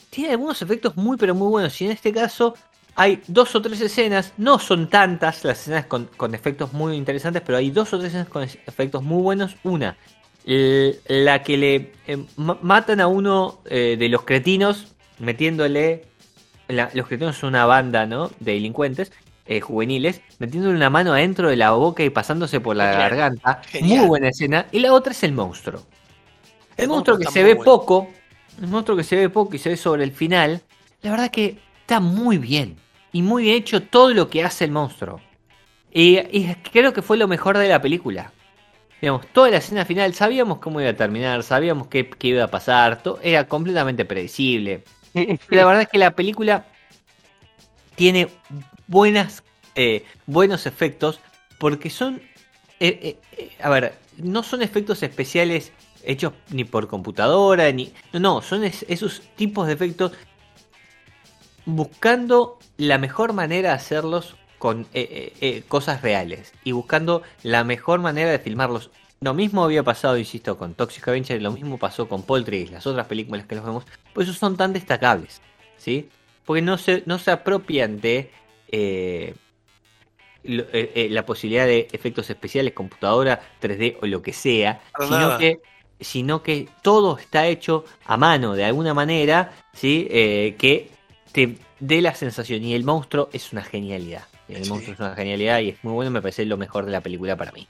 Tiene 0.09 0.31
algunos 0.31 0.61
efectos 0.61 0.95
muy 0.97 1.17
pero 1.17 1.35
muy 1.35 1.49
buenos 1.49 1.79
y 1.81 1.85
en 1.85 1.91
este 1.91 2.11
caso 2.11 2.55
hay 2.95 3.21
dos 3.27 3.53
o 3.55 3.61
tres 3.61 3.79
escenas, 3.79 4.33
no 4.37 4.59
son 4.59 4.89
tantas 4.89 5.43
las 5.45 5.61
escenas 5.61 5.85
con, 5.85 6.05
con 6.17 6.33
efectos 6.35 6.73
muy 6.73 6.95
interesantes, 6.97 7.41
pero 7.45 7.57
hay 7.57 7.69
dos 7.71 7.93
o 7.93 7.97
tres 7.99 8.09
escenas 8.09 8.27
con 8.29 8.43
efectos 8.43 9.03
muy 9.03 9.21
buenos. 9.21 9.55
Una, 9.63 9.95
la 10.45 11.43
que 11.43 11.57
le 11.57 11.91
ma- 12.37 12.57
matan 12.61 12.99
a 12.99 13.07
uno 13.07 13.59
de 13.65 14.07
los 14.09 14.23
cretinos 14.23 14.87
metiéndole... 15.19 16.08
la- 16.69 16.89
los 16.93 17.07
cretinos 17.07 17.37
son 17.37 17.49
una 17.49 17.65
banda, 17.65 18.05
¿no? 18.05 18.29
De 18.39 18.53
delincuentes 18.53 19.11
eh, 19.45 19.61
juveniles, 19.61 20.21
metiéndole 20.37 20.75
una 20.75 20.89
mano 20.89 21.13
adentro 21.13 21.49
de 21.49 21.55
la 21.55 21.71
boca 21.71 22.03
y 22.03 22.09
pasándose 22.11 22.59
por 22.61 22.75
la 22.75 22.85
garganta. 22.91 23.61
Genial. 23.67 23.99
Muy 23.99 24.07
buena 24.07 24.29
escena. 24.29 24.67
Y 24.71 24.79
la 24.79 24.93
otra 24.93 25.11
es 25.11 25.23
el 25.23 25.33
monstruo. 25.33 25.81
El, 26.77 26.83
El 26.83 26.89
monstruo 26.89 27.15
monstruo 27.15 27.17
que 27.17 27.25
se 27.33 27.43
ve 27.43 27.55
bueno. 27.55 27.63
poco, 27.71 28.09
el 28.61 28.67
monstruo 28.67 28.95
que 28.97 29.03
se 29.03 29.15
ve 29.15 29.29
poco 29.29 29.55
y 29.55 29.59
se 29.59 29.69
ve 29.69 29.77
sobre 29.77 30.03
el 30.03 30.11
final, 30.11 30.61
la 31.01 31.11
verdad 31.11 31.31
que 31.31 31.57
está 31.81 31.99
muy 31.99 32.37
bien. 32.37 32.77
Y 33.11 33.23
muy 33.23 33.43
bien 33.43 33.55
hecho 33.57 33.81
todo 33.81 34.13
lo 34.13 34.29
que 34.29 34.43
hace 34.43 34.65
el 34.65 34.71
monstruo. 34.71 35.19
Y, 35.91 36.19
y 36.19 36.55
creo 36.71 36.93
que 36.93 37.01
fue 37.01 37.17
lo 37.17 37.27
mejor 37.27 37.57
de 37.57 37.67
la 37.67 37.81
película. 37.81 38.31
Digamos, 39.01 39.25
toda 39.33 39.49
la 39.49 39.57
escena 39.57 39.85
final, 39.85 40.13
sabíamos 40.13 40.59
cómo 40.59 40.79
iba 40.81 40.89
a 40.91 40.95
terminar, 40.95 41.41
sabíamos 41.41 41.87
qué, 41.87 42.07
qué 42.09 42.27
iba 42.27 42.43
a 42.43 42.47
pasar, 42.51 43.01
to- 43.01 43.19
era 43.23 43.47
completamente 43.47 44.05
predecible. 44.05 44.83
Y 45.13 45.55
la 45.55 45.65
verdad 45.65 45.81
es 45.83 45.87
que 45.89 45.97
la 45.97 46.11
película 46.11 46.65
tiene 47.95 48.29
buenas, 48.87 49.43
eh, 49.75 50.05
buenos 50.25 50.65
efectos 50.65 51.19
porque 51.57 51.89
son, 51.89 52.21
eh, 52.79 52.99
eh, 53.01 53.17
eh, 53.37 53.51
a 53.61 53.69
ver, 53.69 53.97
no 54.17 54.43
son 54.43 54.61
efectos 54.61 55.03
especiales 55.03 55.71
hechos 56.03 56.33
ni 56.51 56.63
por 56.63 56.87
computadora, 56.87 57.71
ni... 57.71 57.93
No, 58.13 58.19
no, 58.19 58.41
son 58.41 58.63
es- 58.63 58.85
esos 58.87 59.21
tipos 59.35 59.67
de 59.67 59.73
efectos 59.73 60.13
buscando 61.65 62.57
la 62.77 62.97
mejor 62.97 63.33
manera 63.33 63.69
de 63.69 63.75
hacerlos 63.75 64.35
con 64.57 64.81
eh, 64.81 64.87
eh, 64.93 65.33
eh, 65.41 65.63
cosas 65.67 66.01
reales 66.01 66.53
y 66.63 66.71
buscando 66.71 67.21
la 67.43 67.63
mejor 67.63 67.99
manera 67.99 68.31
de 68.31 68.39
filmarlos. 68.39 68.89
Lo 69.21 69.33
mismo 69.33 69.63
había 69.63 69.83
pasado, 69.83 70.17
insisto, 70.17 70.57
con 70.57 70.75
Toxic 70.75 71.05
Avenger, 71.07 71.41
lo 71.41 71.51
mismo 71.51 71.77
pasó 71.77 72.07
con 72.07 72.23
Poltergeist, 72.23 72.71
las 72.71 72.87
otras 72.87 73.05
películas 73.07 73.45
que 73.45 73.55
los 73.55 73.65
vemos, 73.65 73.85
por 74.13 74.23
eso 74.23 74.33
son 74.33 74.55
tan 74.55 74.71
destacables, 74.71 75.41
¿sí? 75.77 76.07
Porque 76.45 76.61
no 76.61 76.77
se, 76.77 77.03
no 77.05 77.19
se 77.19 77.31
apropian 77.31 77.99
de, 77.99 78.31
eh, 78.69 79.33
lo- 80.43 80.63
eh, 80.71 80.91
eh, 80.95 81.07
la 81.09 81.25
posibilidad 81.25 81.65
de 81.65 81.89
efectos 81.91 82.29
especiales, 82.29 82.71
computadora, 82.73 83.41
3D 83.59 83.97
o 84.01 84.05
lo 84.07 84.21
que 84.21 84.31
sea, 84.31 84.81
sino 85.01 85.17
nada. 85.19 85.37
que, 85.37 85.59
sino 85.99 86.41
que 86.41 86.69
todo 86.81 87.17
está 87.17 87.45
hecho 87.47 87.83
a 88.05 88.15
mano 88.15 88.53
de 88.55 88.63
alguna 88.63 88.93
manera, 88.93 89.51
¿sí? 89.73 90.05
Que 90.09 90.89
te 91.33 91.57
dé 91.81 92.01
la 92.01 92.15
sensación. 92.15 92.63
Y 92.63 92.73
el 92.73 92.85
monstruo 92.85 93.27
es 93.33 93.51
una 93.51 93.63
genialidad. 93.63 94.23
El 94.47 94.63
Sí. 94.63 94.69
monstruo 94.69 94.93
es 94.93 94.99
una 95.01 95.13
genialidad 95.13 95.59
y 95.59 95.69
es 95.69 95.83
muy 95.83 95.91
bueno, 95.93 96.09
me 96.09 96.21
parece 96.21 96.45
lo 96.45 96.55
mejor 96.55 96.85
de 96.85 96.93
la 96.93 97.01
película 97.01 97.35
para 97.35 97.51
mí. 97.51 97.67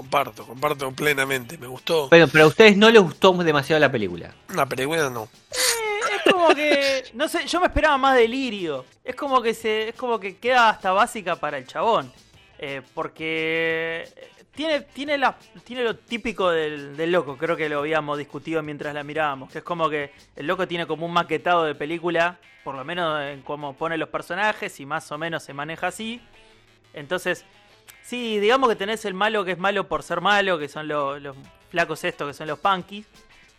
Comparto, 0.00 0.46
comparto 0.46 0.90
plenamente. 0.92 1.58
Me 1.58 1.66
gustó. 1.66 2.08
Pero, 2.08 2.26
pero 2.26 2.44
a 2.44 2.46
ustedes 2.46 2.74
no 2.74 2.88
les 2.88 3.02
gustó 3.02 3.34
demasiado 3.34 3.78
la 3.78 3.92
película. 3.92 4.34
Una 4.48 4.64
película 4.64 5.10
no. 5.10 5.28
Es 5.50 6.32
como 6.32 6.54
que, 6.54 7.04
no 7.12 7.28
sé, 7.28 7.46
yo 7.46 7.60
me 7.60 7.66
esperaba 7.66 7.98
más 7.98 8.16
delirio. 8.16 8.86
Es 9.04 9.14
como 9.14 9.42
que 9.42 9.52
se, 9.52 9.90
es 9.90 9.94
como 9.94 10.18
que 10.18 10.38
queda 10.38 10.70
hasta 10.70 10.92
básica 10.92 11.36
para 11.36 11.58
el 11.58 11.66
chabón. 11.66 12.10
Eh, 12.58 12.80
porque 12.94 14.08
tiene, 14.54 14.80
tiene, 14.80 15.18
la, 15.18 15.36
tiene 15.64 15.84
lo 15.84 15.94
típico 15.94 16.48
del, 16.48 16.96
del 16.96 17.12
loco, 17.12 17.36
creo 17.36 17.54
que 17.54 17.68
lo 17.68 17.80
habíamos 17.80 18.16
discutido 18.16 18.62
mientras 18.62 18.94
la 18.94 19.04
mirábamos, 19.04 19.50
que 19.52 19.58
es 19.58 19.64
como 19.64 19.90
que 19.90 20.12
el 20.34 20.46
loco 20.46 20.66
tiene 20.66 20.86
como 20.86 21.04
un 21.04 21.12
maquetado 21.12 21.64
de 21.64 21.74
película, 21.74 22.38
por 22.64 22.74
lo 22.74 22.86
menos 22.86 23.22
en 23.22 23.42
cómo 23.42 23.74
pone 23.74 23.98
los 23.98 24.08
personajes 24.08 24.80
y 24.80 24.86
más 24.86 25.12
o 25.12 25.18
menos 25.18 25.42
se 25.42 25.52
maneja 25.52 25.88
así. 25.88 26.22
Entonces, 26.94 27.44
sí, 28.10 28.40
digamos 28.40 28.68
que 28.68 28.76
tenés 28.76 29.04
el 29.04 29.14
malo 29.14 29.44
que 29.44 29.52
es 29.52 29.58
malo 29.58 29.86
por 29.86 30.02
ser 30.02 30.20
malo, 30.20 30.58
que 30.58 30.68
son 30.68 30.88
los, 30.88 31.36
flacos 31.70 32.02
estos, 32.04 32.26
que 32.28 32.34
son 32.34 32.48
los 32.48 32.58
punkies. 32.58 33.06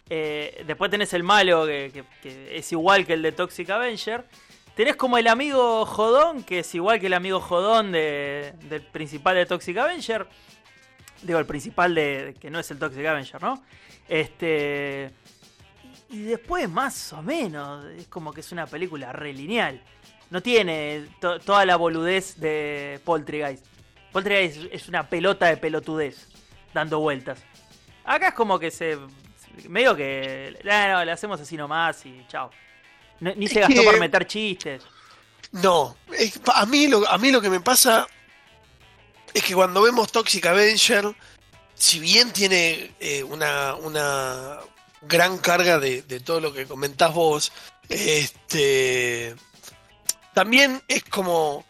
Eh, 0.09 0.63
después 0.67 0.91
tenés 0.91 1.13
el 1.13 1.23
malo 1.23 1.65
que, 1.65 2.03
es 2.51 2.71
igual 2.73 3.05
que 3.05 3.13
el 3.13 3.21
de 3.21 3.31
Toxic 3.31 3.69
Avenger. 3.69 4.25
Tenés 4.75 4.97
como 4.97 5.17
el 5.17 5.27
amigo 5.27 5.85
jodón, 5.85 6.43
que 6.43 6.59
es 6.59 6.75
igual 6.75 6.99
que 6.99 7.07
el 7.07 7.13
amigo 7.13 7.39
jodón 7.39 7.91
de- 7.93 8.53
del 8.69 8.81
principal 8.81 9.35
de 9.35 9.45
Toxic 9.45 9.77
Avenger. 9.77 10.27
Digo, 11.21 11.39
el 11.39 11.45
principal 11.45 11.93
de. 11.95 12.35
que 12.41 12.49
no 12.49 12.59
es 12.59 12.69
el 12.71 12.79
Toxic 12.79 13.05
Avenger, 13.05 13.41
¿no? 13.41 13.63
Este. 14.09 15.11
Y 16.09 16.23
después, 16.23 16.67
más 16.69 17.13
o 17.13 17.21
menos, 17.21 17.85
es 17.97 18.07
como 18.07 18.33
que 18.33 18.41
es 18.41 18.51
una 18.51 18.65
película 18.67 19.13
re 19.13 19.31
lineal. 19.33 19.81
No 20.29 20.41
tiene 20.41 21.05
to- 21.21 21.39
toda 21.39 21.65
la 21.65 21.75
boludez 21.77 22.37
de 22.39 22.99
Poltergeist. 23.05 23.65
Poltergeist 24.11 24.57
es- 24.57 24.81
es 24.83 24.87
una 24.89 25.07
pelota 25.09 25.45
de 25.47 25.57
pelotudez, 25.57 26.27
dando 26.73 26.99
vueltas. 26.99 27.39
Acá 28.03 28.29
es 28.29 28.33
como 28.33 28.59
que 28.59 28.71
se. 28.71 28.97
medio 29.67 29.95
que. 29.95 30.57
"Ah, 30.69 30.87
no, 30.93 31.05
le 31.05 31.11
hacemos 31.11 31.39
así 31.41 31.57
nomás 31.57 32.05
y 32.05 32.25
chao. 32.27 32.49
No- 33.19 33.33
ni 33.35 33.47
se 33.47 33.59
Es 33.59 33.67
gastó 33.67 33.81
que- 33.81 33.85
por 33.87 33.99
meter 33.99 34.25
chistes. 34.25 34.83
No, 35.51 35.95
es- 36.17 36.39
a, 36.53 36.65
mí 36.65 36.87
lo, 36.87 37.07
a 37.07 37.17
mí 37.17 37.31
lo 37.31 37.41
que 37.41 37.49
me 37.49 37.59
pasa 37.59 38.07
es 39.33 39.43
que 39.43 39.53
cuando 39.53 39.81
vemos 39.81 40.11
Toxic 40.11 40.45
Avenger, 40.45 41.13
si 41.75 41.99
bien 41.99 42.31
tiene 42.31 42.95
eh, 42.99 43.23
una, 43.23 43.75
una 43.75 44.59
gran 45.01 45.37
carga 45.39 45.77
de, 45.79 46.01
de 46.03 46.19
todo 46.21 46.39
lo 46.39 46.53
que 46.53 46.65
comentás 46.65 47.13
vos, 47.13 47.51
este 47.89 49.35
también 50.33 50.81
es 50.87 51.03
como 51.03 51.65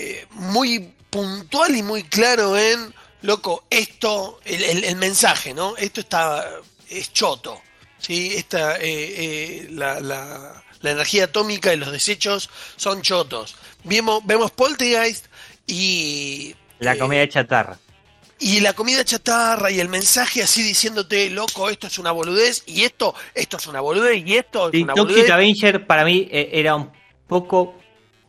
eh, 0.00 0.26
muy 0.30 0.92
puntual 1.10 1.74
y 1.76 1.82
muy 1.82 2.02
claro 2.04 2.56
en, 2.56 2.94
loco, 3.22 3.64
esto, 3.70 4.40
el, 4.44 4.62
el- 4.62 4.84
el 4.84 4.96
mensaje, 4.96 5.52
¿no? 5.54 5.76
Esto 5.76 6.00
está, 6.00 6.48
es 6.88 7.12
choto, 7.12 7.60
¿sí? 7.98 8.32
Esta, 8.34 8.76
eh, 8.76 8.80
eh, 8.84 9.68
la, 9.70 10.00
la- 10.00 10.64
la 10.82 10.90
energía 10.92 11.24
atómica 11.24 11.74
y 11.74 11.76
los 11.76 11.92
desechos 11.92 12.48
son 12.76 13.02
chotos. 13.02 13.54
Vemos, 13.84 14.22
vemos 14.24 14.50
Poltergeist 14.50 15.26
y... 15.66 16.54
La 16.78 16.96
comida 16.96 17.28
chatarra. 17.28 17.78
y 18.38 18.60
la 18.60 18.72
comida 18.72 19.04
chatarra 19.04 19.70
y 19.70 19.78
el 19.80 19.90
mensaje 19.90 20.42
así 20.42 20.62
diciéndote, 20.62 21.28
loco, 21.28 21.68
esto 21.68 21.86
es 21.88 21.98
una 21.98 22.10
boludez, 22.12 22.62
y 22.66 22.84
esto, 22.84 23.14
esto 23.34 23.58
es 23.58 23.66
una 23.66 23.82
boludez, 23.82 24.22
y 24.26 24.36
esto 24.36 24.70
es 24.70 24.82
una 24.82 24.94
boludez. 24.94 25.30
Avenger 25.30 25.86
para 25.86 26.04
mí 26.06 26.26
era 26.32 26.74
un 26.76 26.90
poco, 27.28 27.74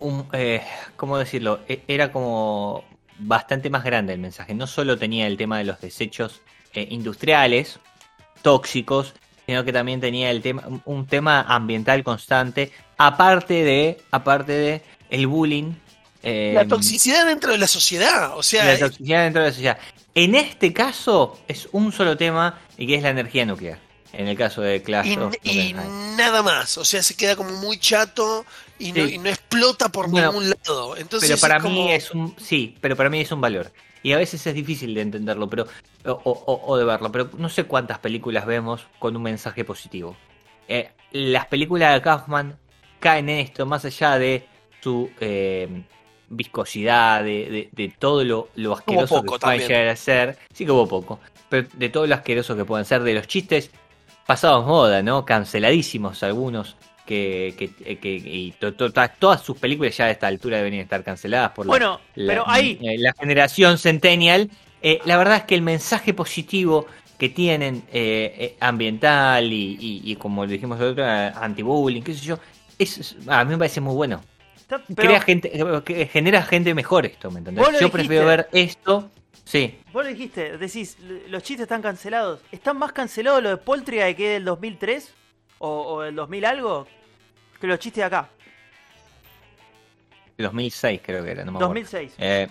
un, 0.01 0.27
eh, 0.33 0.61
¿cómo 0.97 1.17
decirlo? 1.17 1.61
E- 1.67 1.83
Era 1.87 2.11
como 2.11 2.83
bastante 3.17 3.69
más 3.69 3.83
grande 3.83 4.13
el 4.13 4.19
mensaje. 4.19 4.53
No 4.53 4.67
solo 4.67 4.97
tenía 4.97 5.27
el 5.27 5.37
tema 5.37 5.57
de 5.57 5.63
los 5.63 5.79
desechos 5.79 6.41
eh, 6.73 6.87
industriales, 6.91 7.79
tóxicos, 8.41 9.13
sino 9.45 9.63
que 9.63 9.73
también 9.73 9.99
tenía 10.01 10.31
el 10.31 10.41
tema, 10.41 10.63
un- 10.85 11.05
tema 11.07 11.41
ambiental 11.41 12.03
constante, 12.03 12.71
aparte 12.97 13.63
de, 13.63 14.01
aparte 14.11 14.51
de 14.53 14.81
el 15.09 15.27
bullying. 15.27 15.73
eh, 16.23 16.51
La 16.55 16.67
toxicidad 16.67 17.25
dentro 17.25 17.51
de 17.51 17.57
la 17.57 17.67
sociedad, 17.67 18.37
o 18.37 18.43
sea, 18.43 18.65
la 18.65 18.77
toxicidad 18.79 19.23
dentro 19.23 19.41
de 19.41 19.47
la 19.49 19.53
sociedad. 19.53 19.77
En 20.13 20.35
este 20.35 20.73
caso 20.73 21.39
es 21.47 21.67
un 21.71 21.91
solo 21.91 22.17
tema 22.17 22.59
y 22.77 22.85
que 22.87 22.95
es 22.95 23.01
la 23.03 23.09
energía 23.09 23.45
nuclear. 23.45 23.79
En 24.13 24.27
el 24.27 24.37
caso 24.37 24.61
de 24.61 24.83
Clash 24.83 25.07
y, 25.07 25.17
of 25.17 25.33
y 25.41 25.73
nada 26.17 26.43
más, 26.43 26.77
o 26.77 26.83
sea, 26.83 27.01
se 27.01 27.15
queda 27.15 27.35
como 27.37 27.51
muy 27.61 27.77
chato 27.79 28.45
y 28.81 28.91
no, 28.91 29.05
Sí. 29.07 29.15
y 29.15 29.17
no 29.19 29.29
explota 29.29 29.89
por 29.89 30.09
Bueno, 30.09 30.31
ningún 30.31 30.49
lado. 30.49 30.97
Entonces 30.97 31.29
pero 31.29 31.39
para 31.41 31.57
es 31.57 31.63
como- 31.63 31.75
mí 31.75 31.91
es 31.91 32.11
un 32.11 32.35
sí 32.39 32.75
pero 32.81 32.95
para 32.95 33.09
mí 33.09 33.21
es 33.21 33.31
un 33.31 33.41
valor 33.41 33.71
y 34.03 34.13
a 34.13 34.17
veces 34.17 34.45
es 34.47 34.53
difícil 34.55 34.93
de 34.95 35.01
entenderlo 35.01 35.47
pero 35.49 35.67
o, 36.05 36.11
o- 36.11 36.61
o 36.67 36.77
de 36.77 36.85
verlo 36.85 37.11
pero 37.11 37.29
no 37.37 37.49
sé 37.49 37.65
cuántas 37.65 37.99
películas 37.99 38.45
vemos 38.45 38.87
con 38.99 39.15
un 39.15 39.23
mensaje 39.23 39.63
positivo 39.63 40.15
Eh, 40.67 40.89
las 41.11 41.47
películas 41.47 41.93
de 41.93 42.01
Kaufman 42.01 42.57
caen 42.99 43.27
en 43.29 43.39
esto 43.39 43.65
más 43.65 43.83
allá 43.85 44.17
de 44.17 44.47
su 44.81 45.09
eh, 45.19 45.83
viscosidad 46.29 47.23
de, 47.23 47.49
de- 47.49 47.69
de 47.71 47.93
todo 47.99 48.23
lo, 48.23 48.49
lo 48.55 48.73
asqueroso 48.73 49.15
poco 49.15 49.33
que 49.35 49.39
pueden 49.39 49.59
también. 49.59 49.67
llegar 49.67 49.87
a 49.89 49.95
ser 49.95 50.37
sí 50.53 50.65
que 50.65 50.71
hubo 50.71 50.87
poco 50.87 51.19
pero 51.49 51.67
de 51.73 51.89
todo 51.89 52.07
lo 52.07 52.15
asqueroso 52.15 52.55
que 52.55 52.63
pueden 52.65 52.85
ser 52.85 53.03
de 53.03 53.13
los 53.13 53.27
chistes 53.27 53.69
pasados 54.25 54.65
moda 54.65 55.01
no 55.03 55.25
canceladísimos 55.25 56.23
algunos 56.23 56.77
que, 57.05 57.55
que, 57.57 57.97
que- 57.97 58.09
y 58.15 58.51
to- 58.59 58.73
to- 58.73 58.91
to- 58.91 59.01
todas 59.19 59.41
sus 59.41 59.57
películas 59.57 59.95
ya 59.97 60.05
a 60.05 60.11
esta 60.11 60.27
altura 60.27 60.57
deberían 60.57 60.83
estar 60.83 61.03
canceladas 61.03 61.51
por 61.51 61.67
Bueno, 61.67 61.99
la- 62.15 62.33
pero 62.33 62.43
ahí. 62.47 62.77
eh, 62.81 62.95
la 62.97 63.13
generación 63.13 63.77
centennial. 63.77 64.49
Eh, 64.81 64.99
la 65.05 65.17
verdad 65.17 65.37
es 65.37 65.43
que 65.43 65.55
el 65.55 65.61
mensaje 65.61 66.13
positivo 66.13 66.87
que 67.17 67.29
tienen 67.29 67.83
eh, 67.91 68.33
eh, 68.37 68.55
ambiental 68.59 69.51
y, 69.51 69.77
y- 69.79 70.01
y 70.11 70.15
como 70.15 70.47
dijimos 70.47 70.79
el 70.79 70.87
otro, 70.87 71.05
eh, 71.05 71.31
anti-bullying, 71.35 72.01
qué 72.01 72.13
sé 72.15 72.25
yo, 72.25 72.39
es, 72.79 73.15
a 73.27 73.43
mí 73.43 73.51
me 73.51 73.57
parece 73.59 73.79
muy 73.81 73.93
bueno. 73.93 74.21
está- 74.57 74.81
pero 74.95 75.09
Crea 75.09 75.21
gente, 75.21 75.51
eh, 75.53 75.81
que 75.85 76.07
genera 76.07 76.41
gente 76.43 76.73
mejor 76.73 77.05
esto, 77.05 77.29
¿me 77.29 77.39
entendés? 77.39 77.63
Yo 77.65 77.71
dijiste. 77.71 77.91
prefiero 77.91 78.25
ver 78.25 78.47
esto, 78.53 79.11
sí. 79.43 79.77
Vos 79.93 80.03
lo 80.05 80.09
dijiste, 80.09 80.57
decís, 80.57 80.97
los 81.29 81.43
chistes 81.43 81.63
están 81.65 81.81
cancelados. 81.83 82.39
¿Están 82.51 82.77
más 82.77 82.91
cancelados 82.91 83.43
los 83.43 83.51
de 83.51 83.57
Poltergeist 83.57 84.17
que 84.17 84.29
del 84.29 84.45
2003? 84.45 85.13
¿O, 85.63 85.93
o 85.93 86.01
del 86.01 86.15
2000 86.15 86.45
algo? 86.45 86.87
Que 87.59 87.67
los 87.67 87.77
chistes 87.79 88.01
de 88.01 88.05
acá. 88.05 88.27
2006 90.37 91.01
creo 91.03 91.23
que 91.23 91.31
era, 91.31 91.45
no 91.45 91.51
me 91.51 91.57
acuerdo. 91.57 91.67
2006. 91.75 92.13
Eh, 92.17 92.47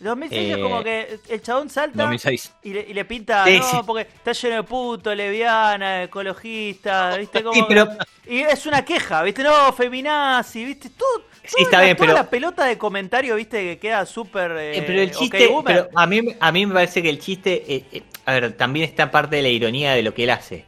2006 0.00 0.50
es 0.50 0.56
eh, 0.56 0.60
como 0.60 0.82
que 0.82 1.18
el 1.28 1.42
chabón 1.42 1.70
salta 1.70 2.02
2006. 2.02 2.52
y 2.64 2.72
le, 2.72 2.80
y 2.80 2.92
le 2.94 3.04
pinta, 3.04 3.44
Sí, 3.44 3.58
no, 3.58 3.70
sí. 3.70 3.76
porque 3.86 4.02
está 4.02 4.32
lleno 4.32 4.56
de 4.56 4.62
puto, 4.64 5.14
leviana, 5.14 6.02
ecologista, 6.02 7.16
¿viste? 7.16 7.42
Como 7.44 7.54
Sí, 7.54 7.60
que- 7.62 7.66
pero- 7.68 7.88
Y 8.26 8.40
es 8.40 8.66
una 8.66 8.84
queja, 8.84 9.22
¿viste? 9.22 9.42
No, 9.44 9.72
feminazi, 9.72 10.64
¿viste? 10.64 10.90
Todo, 10.90 11.22
Sí, 11.44 11.62
está 11.62 11.78
la, 11.78 11.84
bien, 11.84 11.96
toda 11.96 12.06
pero- 12.08 12.18
la 12.18 12.28
pelota 12.30 12.64
de 12.64 12.76
comentario, 12.76 13.36
¿viste? 13.36 13.62
Que 13.62 13.78
queda 13.78 14.04
súper... 14.06 14.50
eh, 14.58 14.82
pero 14.84 15.00
el 15.00 15.10
chiste, 15.12 15.48
pero 15.64 15.88
a 15.94 16.06
mí, 16.06 16.20
a 16.40 16.50
mí 16.52 16.66
me 16.66 16.74
parece 16.74 17.00
que 17.02 17.10
el 17.10 17.20
chiste, 17.20 17.62
eh, 17.72 17.84
eh, 17.92 18.02
a 18.26 18.32
ver, 18.32 18.52
también 18.56 18.88
está 18.88 19.10
parte 19.12 19.36
de 19.36 19.42
la 19.42 19.48
ironía 19.50 19.92
de 19.94 20.02
lo 20.02 20.12
que 20.12 20.24
él 20.24 20.30
hace. 20.30 20.64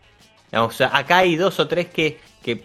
Digamos, 0.51 0.75
o 0.75 0.77
sea, 0.77 0.97
acá 0.97 1.19
hay 1.19 1.37
dos 1.37 1.59
o 1.61 1.67
tres 1.69 1.87
que, 1.89 2.19
que, 2.43 2.65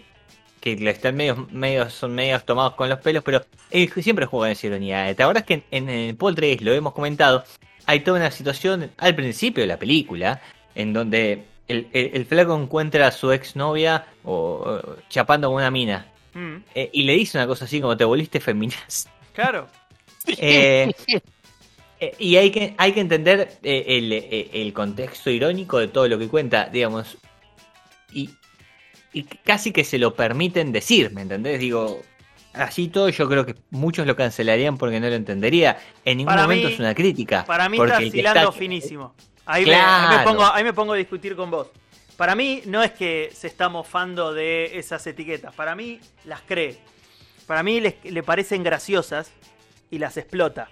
que 0.60 0.72
están 0.90 1.16
medio, 1.16 1.48
medio, 1.50 1.90
son 1.90 2.14
medios 2.14 2.44
tomados 2.44 2.74
con 2.74 2.88
los 2.88 2.98
pelos, 3.00 3.22
pero 3.24 3.44
él 3.70 3.90
siempre 4.02 4.26
juega 4.26 4.46
en 4.48 4.52
esa 4.52 4.66
ironía. 4.68 5.14
¿Te 5.14 5.44
que 5.44 5.54
en, 5.54 5.64
en, 5.70 5.88
en 5.88 6.16
Poltergeist, 6.16 6.62
lo 6.62 6.72
hemos 6.72 6.92
comentado, 6.92 7.44
hay 7.86 8.00
toda 8.00 8.18
una 8.18 8.30
situación 8.30 8.90
al 8.98 9.14
principio 9.14 9.62
de 9.62 9.66
la 9.68 9.78
película 9.78 10.40
en 10.74 10.92
donde 10.92 11.44
el, 11.68 11.88
el- 11.92 12.10
el 12.14 12.26
flaco 12.26 12.56
encuentra 12.60 13.08
a 13.08 13.12
su 13.12 13.32
exnovia 13.32 14.06
o, 14.24 14.32
o 14.32 14.96
chapando 15.08 15.48
con 15.48 15.56
una 15.56 15.70
mina 15.70 16.06
Mm, 16.34 16.56
eh, 16.74 16.88
y 16.94 17.02
le 17.02 17.12
dice 17.12 17.36
una 17.36 17.46
cosa 17.46 17.66
así 17.66 17.78
como 17.78 17.94
te 17.94 18.04
volviste 18.04 18.40
feminista. 18.40 19.10
claro. 19.34 19.68
Eh, 20.38 20.90
eh, 22.00 22.14
y 22.18 22.36
hay 22.36 22.50
que, 22.50 22.74
hay 22.78 22.92
que 22.92 23.00
entender 23.00 23.58
el, 23.62 24.12
el 24.52 24.72
contexto 24.72 25.30
irónico 25.30 25.78
de 25.78 25.88
todo 25.88 26.08
lo 26.08 26.18
que 26.18 26.28
cuenta, 26.28 26.68
digamos. 26.72 27.16
Y, 28.12 28.30
y 29.12 29.22
casi 29.24 29.72
que 29.72 29.84
se 29.84 29.98
lo 29.98 30.14
permiten 30.14 30.72
decir, 30.72 31.10
¿me 31.12 31.22
entendés? 31.22 31.60
Digo, 31.60 32.00
así 32.54 32.88
todo 32.88 33.08
yo 33.08 33.28
creo 33.28 33.44
que 33.46 33.54
muchos 33.70 34.06
lo 34.06 34.16
cancelarían 34.16 34.78
porque 34.78 35.00
no 35.00 35.08
lo 35.08 35.14
entendería. 35.14 35.78
En 36.04 36.18
ningún 36.18 36.32
Para 36.32 36.42
momento 36.42 36.68
mí- 36.68 36.74
es 36.74 36.80
una 36.80 36.94
crítica. 36.94 37.44
Para 37.44 37.68
mí 37.68 37.78
está 37.78 38.02
hilando 38.02 38.40
está- 38.40 38.52
finísimo. 38.52 39.14
Ahí, 39.44 39.64
me, 39.66 39.74
ahí 39.74 40.02
me 40.02 40.08
Claro. 40.22 40.30
pongo, 40.30 40.44
ahí 40.52 40.64
me 40.64 40.72
pongo 40.72 40.92
a 40.92 40.96
discutir 40.96 41.34
con 41.34 41.50
vos. 41.50 41.68
Para 42.16 42.34
mí 42.34 42.62
no 42.66 42.82
es 42.82 42.92
que 42.92 43.30
se 43.34 43.48
está 43.48 43.68
mofando 43.68 44.32
de 44.32 44.78
esas 44.78 45.04
etiquetas. 45.06 45.52
Para 45.54 45.74
mí 45.74 45.98
las 46.24 46.40
cree. 46.42 46.78
Para 47.46 47.62
mí 47.62 47.80
les- 47.80 47.96
le 48.04 48.22
parecen 48.22 48.62
graciosas 48.62 49.32
y 49.90 49.98
las 49.98 50.16
explota. 50.16 50.70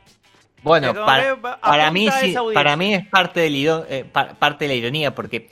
Bueno, 0.63 0.95
como 0.95 1.07
para, 1.07 1.41
para 1.61 1.91
mí 1.91 2.09
sí, 2.21 2.35
para 2.55 2.77
es 2.95 3.09
parte 3.09 3.41
del 3.41 3.57
eh, 3.89 4.05
pa- 4.05 4.35
parte 4.35 4.67
de 4.67 4.69
la 4.69 4.75
ironía 4.75 5.15
porque 5.15 5.49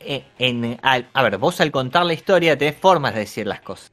eh, 0.00 0.24
en, 0.38 0.78
al- 0.82 1.08
a 1.12 1.22
ver, 1.22 1.38
vos 1.38 1.60
al 1.60 1.70
contar 1.70 2.04
la 2.06 2.12
historia 2.12 2.56
tenés 2.56 2.76
formas 2.76 3.14
de 3.14 3.20
decir 3.20 3.46
las 3.46 3.60
cosas. 3.60 3.92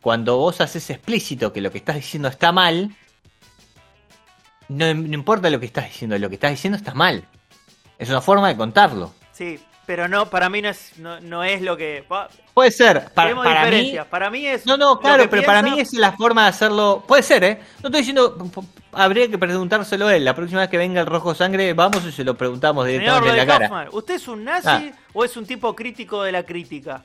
Cuando 0.00 0.36
vos 0.38 0.60
haces 0.60 0.90
explícito 0.90 1.52
que 1.52 1.60
lo 1.60 1.70
que 1.70 1.78
estás 1.78 1.96
diciendo 1.96 2.28
está 2.28 2.50
mal, 2.50 2.90
no, 4.68 4.92
no 4.94 5.14
importa 5.14 5.50
lo 5.50 5.60
que 5.60 5.66
estás 5.66 5.84
diciendo, 5.86 6.18
lo 6.18 6.28
que 6.28 6.34
estás 6.36 6.50
diciendo 6.50 6.76
está 6.76 6.94
mal. 6.94 7.24
Es 7.98 8.08
una 8.08 8.20
forma 8.20 8.48
de 8.48 8.56
contarlo. 8.56 9.14
Sí, 9.32 9.60
pero 9.86 10.06
no, 10.08 10.30
para 10.30 10.48
mí 10.48 10.62
no 10.62 10.68
es, 10.68 10.98
no, 10.98 11.20
no 11.20 11.42
es 11.42 11.60
lo 11.60 11.76
que. 11.76 12.04
Puede 12.54 12.70
ser, 12.70 13.10
para, 13.14 13.34
mí. 13.34 13.96
Para 14.10 14.30
mí 14.30 14.46
es. 14.46 14.64
No, 14.66 14.76
no, 14.76 14.98
claro, 15.00 15.28
pero 15.28 15.42
para 15.42 15.62
mí 15.62 15.80
es 15.80 15.92
la 15.94 16.12
forma 16.12 16.44
de 16.44 16.48
hacerlo. 16.48 17.04
Puede 17.06 17.22
ser, 17.22 17.44
¿eh? 17.44 17.60
No 17.82 17.88
estoy 17.88 18.00
diciendo. 18.00 18.50
Habría 18.92 19.28
que 19.28 19.38
preguntárselo 19.38 20.06
a 20.06 20.16
él. 20.16 20.24
La 20.24 20.34
próxima 20.34 20.60
vez 20.60 20.70
que 20.70 20.76
venga 20.78 21.00
el 21.00 21.06
rojo 21.06 21.34
sangre, 21.34 21.72
vamos 21.72 22.04
y 22.04 22.12
se 22.12 22.24
lo 22.24 22.36
preguntamos 22.36 22.86
directamente 22.86 23.30
en 23.30 23.36
la 23.36 23.46
cara. 23.46 23.88
¿usted 23.90 24.14
es 24.14 24.28
un 24.28 24.44
nazi 24.44 24.68
Ah. 24.68 24.92
o 25.14 25.24
es 25.24 25.36
un 25.36 25.46
tipo 25.46 25.74
crítico 25.74 26.22
de 26.22 26.32
la 26.32 26.44
crítica? 26.44 27.02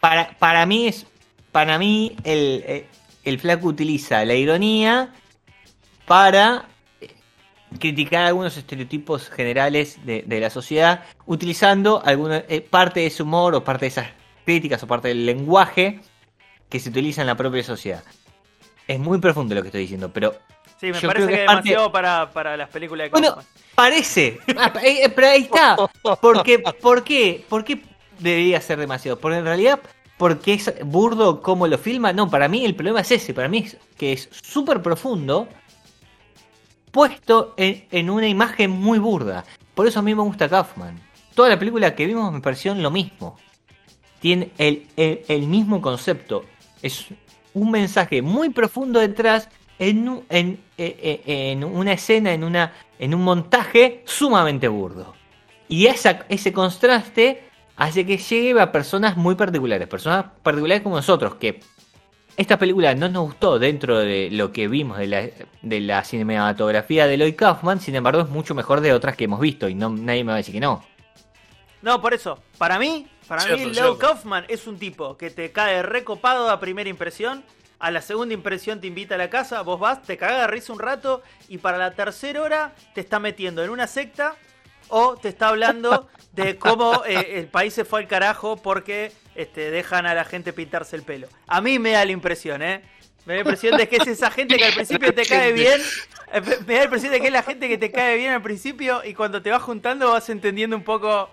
Para, 0.00 0.30
para 0.38 0.66
mí 0.66 0.88
es. 0.88 1.06
Para 1.52 1.78
mí, 1.78 2.16
el, 2.24 2.64
eh, 2.66 2.86
el 3.24 3.38
flaco 3.38 3.66
utiliza 3.68 4.24
la 4.24 4.34
ironía 4.34 5.10
para 6.06 6.64
criticar 7.78 8.24
algunos 8.24 8.56
estereotipos 8.56 9.28
generales 9.30 9.98
de, 10.04 10.22
de 10.26 10.40
la 10.40 10.50
sociedad, 10.50 11.04
utilizando 11.26 12.02
alguna, 12.04 12.44
eh, 12.48 12.60
parte 12.60 13.00
de 13.00 13.06
ese 13.06 13.22
humor 13.22 13.54
o 13.54 13.64
parte 13.64 13.86
de 13.86 13.88
esas 13.88 14.06
críticas 14.44 14.82
o 14.82 14.86
parte 14.86 15.08
del 15.08 15.24
lenguaje 15.26 16.00
que 16.68 16.80
se 16.80 16.88
utiliza 16.88 17.20
en 17.20 17.26
la 17.26 17.36
propia 17.36 17.62
sociedad. 17.62 18.02
Es 18.88 18.98
muy 18.98 19.18
profundo 19.18 19.54
lo 19.54 19.62
que 19.62 19.68
estoy 19.68 19.82
diciendo, 19.82 20.10
pero 20.12 20.34
Sí, 20.80 20.90
me 20.90 20.98
Yo 20.98 21.06
parece 21.06 21.26
creo 21.26 21.28
que 21.28 21.34
que 21.36 21.40
es 21.42 21.46
parte- 21.46 21.68
demasiado 21.68 21.92
para, 21.92 22.30
para 22.32 22.56
las 22.56 22.68
películas 22.68 23.04
de 23.04 23.10
Bueno, 23.10 23.34
Kaufman. 23.34 23.46
parece. 23.76 24.38
Ah, 24.58 24.72
eh, 24.82 25.08
pero 25.14 25.28
ahí 25.28 25.42
está. 25.42 25.76
Porque, 26.20 26.58
¿Por 26.58 27.04
qué? 27.04 27.44
¿Por 27.48 27.62
qué 27.64 27.80
debería 28.18 28.60
ser 28.60 28.80
demasiado? 28.80 29.16
Porque 29.20 29.38
en 29.38 29.44
realidad, 29.44 29.78
porque 30.18 30.54
es 30.54 30.74
burdo 30.84 31.40
como 31.40 31.68
lo 31.68 31.78
filma. 31.78 32.12
No, 32.12 32.28
para 32.28 32.48
mí 32.48 32.64
el 32.64 32.74
problema 32.74 33.00
es 33.02 33.12
ese. 33.12 33.32
Para 33.32 33.48
mí 33.48 33.58
es 33.58 33.76
que 33.96 34.12
es 34.12 34.28
súper 34.42 34.82
profundo, 34.82 35.46
puesto 36.92 37.54
en, 37.56 38.08
una 38.10 38.28
imagen 38.28 38.70
muy 38.70 38.98
burda. 39.00 39.44
Por 39.74 39.88
eso 39.88 39.98
a 39.98 40.02
mí 40.02 40.14
me 40.14 40.22
gusta 40.22 40.48
Kaufman. 40.48 41.00
Toda 41.34 41.48
la 41.48 41.58
película 41.58 41.94
que 41.96 42.06
vimos 42.06 42.32
me 42.32 42.40
pareció 42.40 42.74
lo 42.74 42.90
mismo. 42.90 43.36
Tiene 44.20 44.50
el, 44.58 44.86
el- 44.96 45.22
el 45.26 45.42
mismo 45.48 45.80
concepto. 45.82 46.44
Es 46.82 47.06
un 47.54 47.70
mensaje 47.70 48.22
muy 48.22 48.50
profundo 48.50 49.00
detrás 49.00 49.48
en, 49.78 50.22
en, 50.28 50.60
eh, 50.78 51.20
eh, 51.26 51.50
en 51.52 51.64
una 51.64 51.94
escena, 51.94 52.32
en, 52.32 52.44
una, 52.44 52.72
en 52.98 53.14
un 53.14 53.22
montaje 53.24 54.02
sumamente 54.06 54.68
burdo. 54.68 55.14
Y 55.68 55.86
esa, 55.86 56.24
ese 56.28 56.52
contraste 56.52 57.44
hace 57.76 58.04
que 58.06 58.18
llegue 58.18 58.60
a 58.60 58.70
personas 58.70 59.16
muy 59.16 59.34
particulares, 59.34 59.88
personas 59.88 60.26
particulares 60.42 60.82
como 60.82 60.96
nosotros, 60.96 61.36
que 61.36 61.60
esta 62.36 62.58
película 62.58 62.94
no 62.94 63.08
nos 63.08 63.24
gustó 63.24 63.58
dentro 63.58 63.98
de 63.98 64.30
lo 64.30 64.52
que 64.52 64.68
vimos 64.68 64.98
de 64.98 65.06
la, 65.06 65.28
de 65.62 65.80
la 65.80 66.02
cinematografía 66.04 67.06
de 67.06 67.18
Lloyd 67.18 67.36
Kaufman, 67.36 67.80
sin 67.80 67.94
embargo 67.94 68.22
es 68.22 68.28
mucho 68.28 68.54
mejor 68.54 68.80
de 68.80 68.92
otras 68.92 69.16
que 69.16 69.24
hemos 69.24 69.40
visto 69.40 69.68
y 69.68 69.74
no, 69.74 69.90
nadie 69.90 70.24
me 70.24 70.28
va 70.28 70.34
a 70.34 70.38
decir 70.38 70.54
que 70.54 70.60
no. 70.60 70.84
No, 71.82 72.00
por 72.00 72.14
eso, 72.14 72.38
para 72.58 72.78
mí, 72.78 73.06
para 73.26 73.42
Cierto, 73.42 73.68
mí. 73.68 73.74
Leo 73.74 73.98
Kaufman 73.98 74.44
es 74.48 74.66
un 74.66 74.78
tipo 74.78 75.16
que 75.16 75.30
te 75.30 75.52
cae 75.52 75.82
recopado 75.82 76.48
a 76.50 76.60
primera 76.60 76.88
impresión, 76.88 77.44
a 77.78 77.90
la 77.90 78.00
segunda 78.00 78.32
impresión 78.32 78.80
te 78.80 78.86
invita 78.86 79.16
a 79.16 79.18
la 79.18 79.28
casa, 79.28 79.62
vos 79.62 79.80
vas, 79.80 80.02
te 80.02 80.16
cagas 80.16 80.42
de 80.42 80.46
risa 80.46 80.72
un 80.72 80.78
rato 80.78 81.22
y 81.48 81.58
para 81.58 81.78
la 81.78 81.90
tercera 81.92 82.40
hora 82.40 82.74
te 82.94 83.00
está 83.00 83.18
metiendo 83.18 83.64
en 83.64 83.70
una 83.70 83.88
secta 83.88 84.36
o 84.88 85.16
te 85.16 85.28
está 85.28 85.48
hablando 85.48 86.08
de 86.32 86.56
cómo 86.58 87.02
eh, 87.04 87.40
el 87.40 87.48
país 87.48 87.74
se 87.74 87.84
fue 87.84 88.00
al 88.00 88.06
carajo 88.06 88.56
porque 88.56 89.12
este, 89.34 89.70
dejan 89.70 90.06
a 90.06 90.14
la 90.14 90.24
gente 90.24 90.52
pintarse 90.52 90.96
el 90.96 91.02
pelo. 91.02 91.28
A 91.46 91.60
mí 91.60 91.78
me 91.78 91.92
da 91.92 92.04
la 92.04 92.12
impresión, 92.12 92.62
¿eh? 92.62 92.82
Me 93.24 93.34
da 93.34 93.36
la 93.36 93.40
impresión 93.40 93.76
de 93.76 93.88
que 93.88 93.96
es 93.96 94.06
esa 94.06 94.30
gente 94.30 94.56
que 94.56 94.64
al 94.64 94.72
principio 94.74 95.14
te 95.14 95.24
cae 95.24 95.52
bien. 95.52 95.80
Me 96.66 96.74
da 96.74 96.78
la 96.80 96.84
impresión 96.84 97.12
de 97.12 97.20
que 97.20 97.26
es 97.28 97.32
la 97.32 97.42
gente 97.42 97.68
que 97.68 97.78
te 97.78 97.90
cae 97.92 98.16
bien 98.16 98.32
al 98.32 98.42
principio 98.42 99.02
y 99.04 99.14
cuando 99.14 99.40
te 99.42 99.50
vas 99.50 99.62
juntando 99.62 100.10
vas 100.10 100.28
entendiendo 100.28 100.74
un 100.76 100.82
poco 100.82 101.30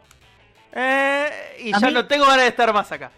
eh, 0.74 1.30
y 1.60 1.74
A 1.74 1.80
ya 1.80 1.88
mí- 1.88 1.94
no 1.94 2.06
tengo 2.08 2.26
ganas 2.26 2.42
de 2.44 2.48
estar 2.50 2.72
más 2.74 2.92
acá. 2.92 3.12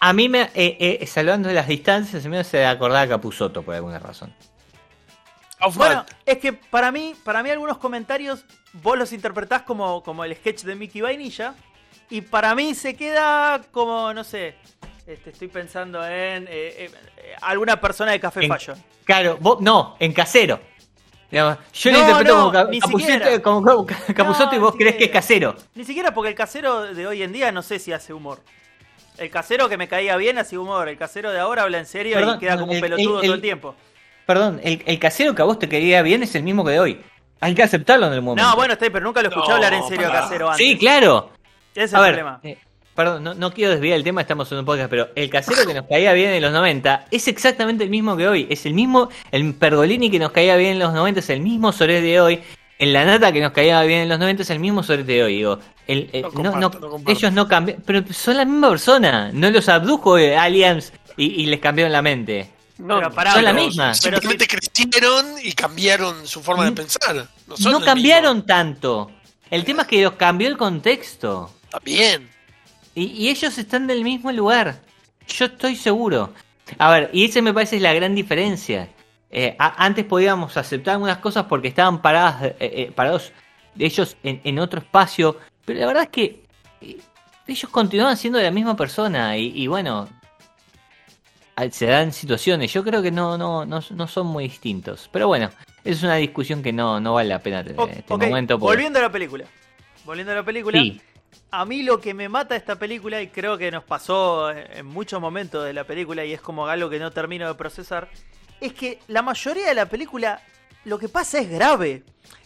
A 0.00 0.12
mí 0.12 0.28
me, 0.28 0.42
eh, 0.54 0.98
eh, 1.00 1.06
salvando 1.06 1.50
las 1.52 1.66
distancias, 1.68 2.26
me 2.26 2.38
hace 2.38 2.64
acordar 2.66 3.04
a 3.04 3.08
Capuzoto 3.08 3.62
por 3.62 3.74
alguna 3.74 3.98
razón. 3.98 4.34
Bueno, 5.74 6.04
es 6.26 6.38
que 6.38 6.52
para 6.52 6.92
mí, 6.92 7.14
para 7.24 7.42
mí 7.42 7.48
algunos 7.48 7.78
comentarios 7.78 8.44
vos 8.74 8.98
los 8.98 9.12
interpretás 9.14 9.62
como, 9.62 10.02
como 10.02 10.22
el 10.24 10.34
sketch 10.36 10.62
de 10.64 10.74
Mickey 10.74 11.00
Vainilla 11.00 11.54
y 12.16 12.20
para 12.20 12.54
mí 12.54 12.74
se 12.74 12.94
queda 12.96 13.60
como, 13.72 14.12
no 14.14 14.22
sé, 14.24 14.54
este, 15.06 15.30
estoy 15.30 15.48
pensando 15.48 16.04
en 16.06 16.46
eh, 16.48 16.48
eh, 16.86 16.90
alguna 17.42 17.80
persona 17.80 18.12
de 18.12 18.20
Café 18.20 18.44
En- 18.44 18.48
Fashion. 18.52 18.82
Claro, 19.04 19.36
vos, 19.40 19.60
no, 19.60 19.96
en 19.98 20.12
casero. 20.12 20.60
Digamos, 21.30 21.58
yo 21.72 21.90
lo 21.90 21.98
No, 21.98 22.04
interpreto 22.04 22.34
no, 22.34 22.40
como, 22.40 22.52
ca- 22.52 22.64
ni 22.70 22.78
Capuzoto, 22.80 23.12
siquiera. 23.12 23.42
como, 23.42 23.62
como 23.62 23.86
Capuzoto 24.14 24.54
y 24.54 24.58
vos 24.58 24.74
crees 24.78 24.94
que 24.96 25.04
es 25.04 25.10
casero. 25.10 25.56
Ni 25.74 25.84
siquiera 25.84 26.14
porque 26.14 26.28
el 26.28 26.34
casero 26.36 26.94
de 26.94 27.06
hoy 27.06 27.22
en 27.24 27.32
día 27.32 27.50
no 27.50 27.62
sé 27.62 27.78
si 27.80 27.92
hace 27.92 28.12
humor. 28.12 28.40
El 29.18 29.30
casero 29.30 29.68
que 29.68 29.76
me 29.76 29.88
caía 29.88 30.16
bien 30.16 30.38
hacía 30.38 30.60
humor. 30.60 30.88
El 30.88 30.96
casero 30.96 31.32
de 31.32 31.40
ahora 31.40 31.62
habla 31.62 31.78
en 31.78 31.86
serio 31.86 32.16
Perdón, 32.16 32.36
y 32.36 32.40
queda 32.40 32.54
como 32.58 32.70
un 32.70 32.76
el- 32.76 32.80
pelotudo 32.80 33.20
el- 33.20 33.26
todo 33.26 33.34
el- 33.34 33.40
tiempo. 33.40 33.74
Perdón, 34.26 34.60
el, 34.62 34.82
el 34.86 34.98
casero 35.00 35.34
que 35.34 35.42
a 35.42 35.44
vos 35.44 35.58
te 35.58 35.68
quería 35.68 36.00
bien 36.02 36.22
es 36.22 36.34
el 36.36 36.44
mismo 36.44 36.64
que 36.64 36.70
de 36.72 36.80
hoy. 36.80 37.00
Hay 37.40 37.54
que 37.54 37.62
aceptarlo 37.64 38.06
en 38.06 38.12
el 38.12 38.22
momento. 38.22 38.48
No, 38.48 38.56
bueno, 38.56 38.72
está, 38.74 38.86
pero 38.86 39.00
nunca 39.04 39.20
lo 39.20 39.28
escuché 39.28 39.48
No, 39.48 39.54
hablar 39.56 39.74
en 39.74 39.82
serio 39.88 40.08
a 40.08 40.12
casero 40.12 40.50
antes. 40.50 40.64
Sí, 40.66 40.78
claro. 40.78 41.30
Ese 41.74 41.84
es 41.84 41.94
A 41.94 41.98
el 41.98 42.02
ver, 42.04 42.14
problema. 42.14 42.40
eh, 42.42 42.58
perdón, 42.94 43.24
no, 43.24 43.34
no 43.34 43.52
quiero 43.52 43.72
desviar 43.72 43.96
el 43.96 44.04
tema, 44.04 44.20
estamos 44.20 44.50
en 44.52 44.58
un 44.58 44.64
podcast, 44.64 44.88
pero 44.90 45.08
el 45.14 45.28
casero 45.30 45.66
que 45.66 45.74
nos 45.74 45.86
caía 45.86 46.12
bien 46.12 46.30
en 46.30 46.42
los 46.42 46.52
90 46.52 47.06
es 47.10 47.26
exactamente 47.28 47.84
el 47.84 47.90
mismo 47.90 48.16
que 48.16 48.28
hoy. 48.28 48.46
Es 48.50 48.64
el 48.66 48.74
mismo, 48.74 49.08
el 49.32 49.54
Pergolini 49.54 50.10
que 50.10 50.18
nos 50.18 50.30
caía 50.32 50.56
bien 50.56 50.72
en 50.72 50.78
los 50.78 50.92
90 50.92 51.20
es 51.20 51.30
el 51.30 51.40
mismo 51.40 51.72
Soret 51.72 52.02
de 52.02 52.20
hoy. 52.20 52.40
En 52.78 52.92
la 52.92 53.04
nata 53.04 53.32
que 53.32 53.40
nos 53.40 53.52
caía 53.52 53.80
bien 53.82 54.00
en 54.00 54.08
los 54.08 54.18
90 54.18 54.42
es 54.42 54.50
el 54.50 54.58
mismo 54.60 54.82
Soret 54.82 55.06
de 55.06 55.22
hoy. 55.22 55.36
Digo, 55.36 55.58
el- 55.86 56.10
eh, 56.12 56.22
No 56.22 56.28
no- 56.28 56.32
comparto, 56.52 56.58
no- 56.60 56.86
no 56.86 56.90
comparto. 56.90 57.18
ellos 57.18 57.32
no 57.32 57.48
cambian, 57.48 57.82
pero 57.86 58.02
son 58.12 58.36
la 58.36 58.44
misma 58.44 58.70
persona. 58.70 59.30
No 59.32 59.50
los 59.50 59.68
abdujo 59.68 60.18
eh, 60.18 60.36
Aliens 60.36 60.92
y, 61.16 61.42
y 61.42 61.46
les 61.46 61.60
cambiaron 61.60 61.92
la 61.92 62.02
mente. 62.02 62.50
no, 62.78 62.98
pero 62.98 63.12
pará, 63.12 63.32
son 63.34 63.44
la 63.44 63.52
pero- 63.52 63.64
misma. 63.64 63.92
pero 64.02 64.16
simplemente 64.18 64.46
crecieron 64.48 65.26
y 65.42 65.52
cambiaron 65.52 66.26
su 66.26 66.40
forma 66.42 66.64
de 66.64 66.72
pensar. 66.72 67.26
No, 67.46 67.56
son 67.56 67.72
No 67.72 67.80
cambiaron 67.80 68.36
mismo. 68.38 68.46
tanto. 68.46 69.10
El 69.50 69.64
tema 69.64 69.82
es 69.82 69.88
que 69.88 70.02
los 70.02 70.14
cambió 70.14 70.48
el 70.48 70.56
contexto. 70.56 71.50
Bien. 71.82 72.28
Y, 72.94 73.04
y 73.06 73.28
ellos 73.30 73.56
están 73.58 73.86
del 73.86 74.04
mismo 74.04 74.30
lugar. 74.32 74.80
Yo 75.26 75.46
estoy 75.46 75.76
seguro. 75.76 76.32
A 76.78 76.90
ver, 76.90 77.10
y 77.12 77.24
esa 77.24 77.42
me 77.42 77.52
parece 77.54 77.80
la 77.80 77.92
gran 77.92 78.14
diferencia. 78.14 78.88
Eh, 79.30 79.56
a- 79.58 79.84
antes 79.84 80.04
podíamos 80.04 80.56
aceptar 80.56 80.94
algunas 80.94 81.18
cosas 81.18 81.44
porque 81.46 81.68
estaban 81.68 82.00
paradas, 82.00 82.42
eh, 82.42 82.56
eh, 82.60 82.92
parados 82.94 83.32
ellos 83.78 84.16
en, 84.22 84.40
en 84.44 84.58
otro 84.58 84.80
espacio. 84.80 85.38
Pero 85.64 85.80
la 85.80 85.86
verdad 85.86 86.02
es 86.04 86.08
que 86.10 86.44
eh, 86.80 86.98
ellos 87.46 87.70
continúan 87.70 88.16
siendo 88.16 88.40
la 88.40 88.50
misma 88.50 88.76
persona. 88.76 89.36
Y, 89.36 89.52
y 89.60 89.66
bueno, 89.66 90.08
a- 91.56 91.70
se 91.70 91.86
dan 91.86 92.12
situaciones. 92.12 92.72
Yo 92.72 92.84
creo 92.84 93.02
que 93.02 93.10
no, 93.10 93.36
no, 93.36 93.64
no, 93.66 93.80
no 93.90 94.06
son 94.06 94.26
muy 94.28 94.44
distintos. 94.44 95.08
Pero 95.12 95.26
bueno, 95.28 95.50
es 95.84 96.02
una 96.02 96.16
discusión 96.16 96.62
que 96.62 96.72
no, 96.72 97.00
no 97.00 97.14
vale 97.14 97.28
la 97.30 97.40
pena 97.40 97.62
tener 97.64 97.78
en 97.80 97.98
este 97.98 98.02
momento. 98.30 98.58
porque- 98.58 98.72
Volviendo 98.76 98.98
a 99.00 99.02
la 99.02 99.10
película. 99.12 99.44
Volviendo 100.04 100.32
a 100.32 100.36
la 100.36 100.42
película. 100.44 100.78
Sí. 100.78 101.00
A 101.50 101.64
mí 101.64 101.82
lo 101.82 102.00
que 102.00 102.14
me 102.14 102.28
mata 102.28 102.56
esta 102.56 102.76
película, 102.76 103.20
y 103.22 103.28
creo 103.28 103.56
que 103.58 103.70
nos 103.70 103.84
pasó 103.84 104.50
en 104.50 104.86
muchos 104.86 105.20
momentos 105.20 105.64
de 105.64 105.72
la 105.72 105.84
película, 105.84 106.24
y 106.24 106.32
es 106.32 106.40
como 106.40 106.66
algo 106.66 106.90
que 106.90 106.98
no 106.98 107.10
termino 107.12 107.46
de 107.46 107.54
procesar, 107.54 108.08
es 108.60 108.72
que 108.72 108.98
la 109.08 109.22
mayoría 109.22 109.68
de 109.68 109.74
la 109.74 109.86
película 109.86 110.40
lo 110.84 110.98
que 110.98 111.08
pasa 111.08 111.38
es 111.38 111.48
grave. 111.50 112.02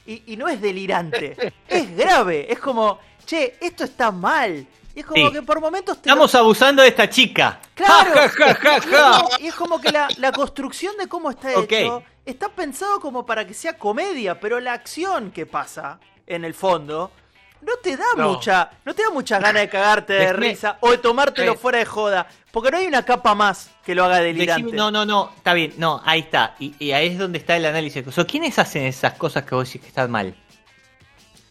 Y, 0.07 0.22
y 0.33 0.37
no 0.37 0.48
es 0.48 0.61
delirante. 0.61 1.53
es 1.68 1.96
grave. 1.96 2.51
Es 2.53 2.59
como, 2.59 2.98
che, 3.27 3.57
esto 3.61 3.85
está 3.85 4.11
mal. 4.11 4.66
Y 4.94 5.01
es 5.01 5.07
como 5.07 5.27
Sí. 5.29 5.33
que 5.33 5.42
por 5.42 5.61
momentos 5.61 6.01
te 6.01 6.09
lo- 6.09 6.14
Estamos 6.14 6.35
abusando 6.35 6.83
de 6.83 6.88
esta 6.88 7.09
chica. 7.09 7.61
Claro. 7.74 8.12
Ja, 8.37 8.55
ja, 8.55 8.55
ja, 8.55 8.74
Y 8.74 8.79
es 8.79 8.85
ja. 8.87 9.11
como- 9.20 9.29
Y 9.40 9.46
es 9.48 9.55
como 9.55 9.81
que 9.81 9.92
la, 9.92 10.09
la 10.18 10.33
construcción 10.33 10.96
de 10.96 11.07
cómo 11.09 11.31
está 11.31 11.53
hecho 11.53 12.03
está 12.24 12.48
pensado 12.48 13.01
como 13.01 13.24
para 13.24 13.46
que 13.46 13.55
sea 13.55 13.77
comedia, 13.79 14.38
pero 14.40 14.61
la 14.61 14.72
acción 14.74 15.31
que 15.31 15.46
pasa 15.46 15.98
en 16.27 16.44
el 16.44 16.53
fondo 16.55 17.11
no 17.60 17.72
te 17.82 17.96
da 17.96 18.04
No. 18.16 18.30
mucha, 18.30 18.70
no 18.84 18.94
te 18.94 19.02
da 19.02 19.10
muchas 19.10 19.40
ganas 19.42 19.62
de 19.62 19.68
cagarte 19.68 20.12
de 20.12 20.32
risa 20.34 20.78
o 20.80 20.90
de 20.90 20.98
tomártelo 20.98 21.54
fuera 21.56 21.78
de 21.78 21.84
joda, 21.84 22.26
porque 22.50 22.70
no 22.70 22.78
hay 22.78 22.86
una 22.86 23.04
capa 23.04 23.34
más 23.34 23.70
que 23.84 23.94
lo 23.94 24.04
haga 24.04 24.18
delirante. 24.20 24.62
Decime- 24.68 24.76
no, 24.76 24.90
no, 24.90 25.04
no, 25.04 25.32
está 25.36 25.52
bien, 25.54 25.74
no, 25.76 26.00
ahí 26.04 26.20
está. 26.20 26.54
Y, 26.58 26.74
y 26.78 26.92
ahí 26.92 27.08
es 27.08 27.18
donde 27.18 27.38
está 27.38 27.56
el 27.56 27.66
análisis. 27.66 28.06
O 28.06 28.12
sea, 28.12 28.24
¿Quiénes 28.24 28.58
hacen 28.58 28.84
esas 28.84 29.14
cosas 29.14 29.44
que 29.44 29.54
vos 29.54 29.66
decís 29.66 29.82
que 29.82 29.88
están 29.88 30.10
mal? 30.10 30.34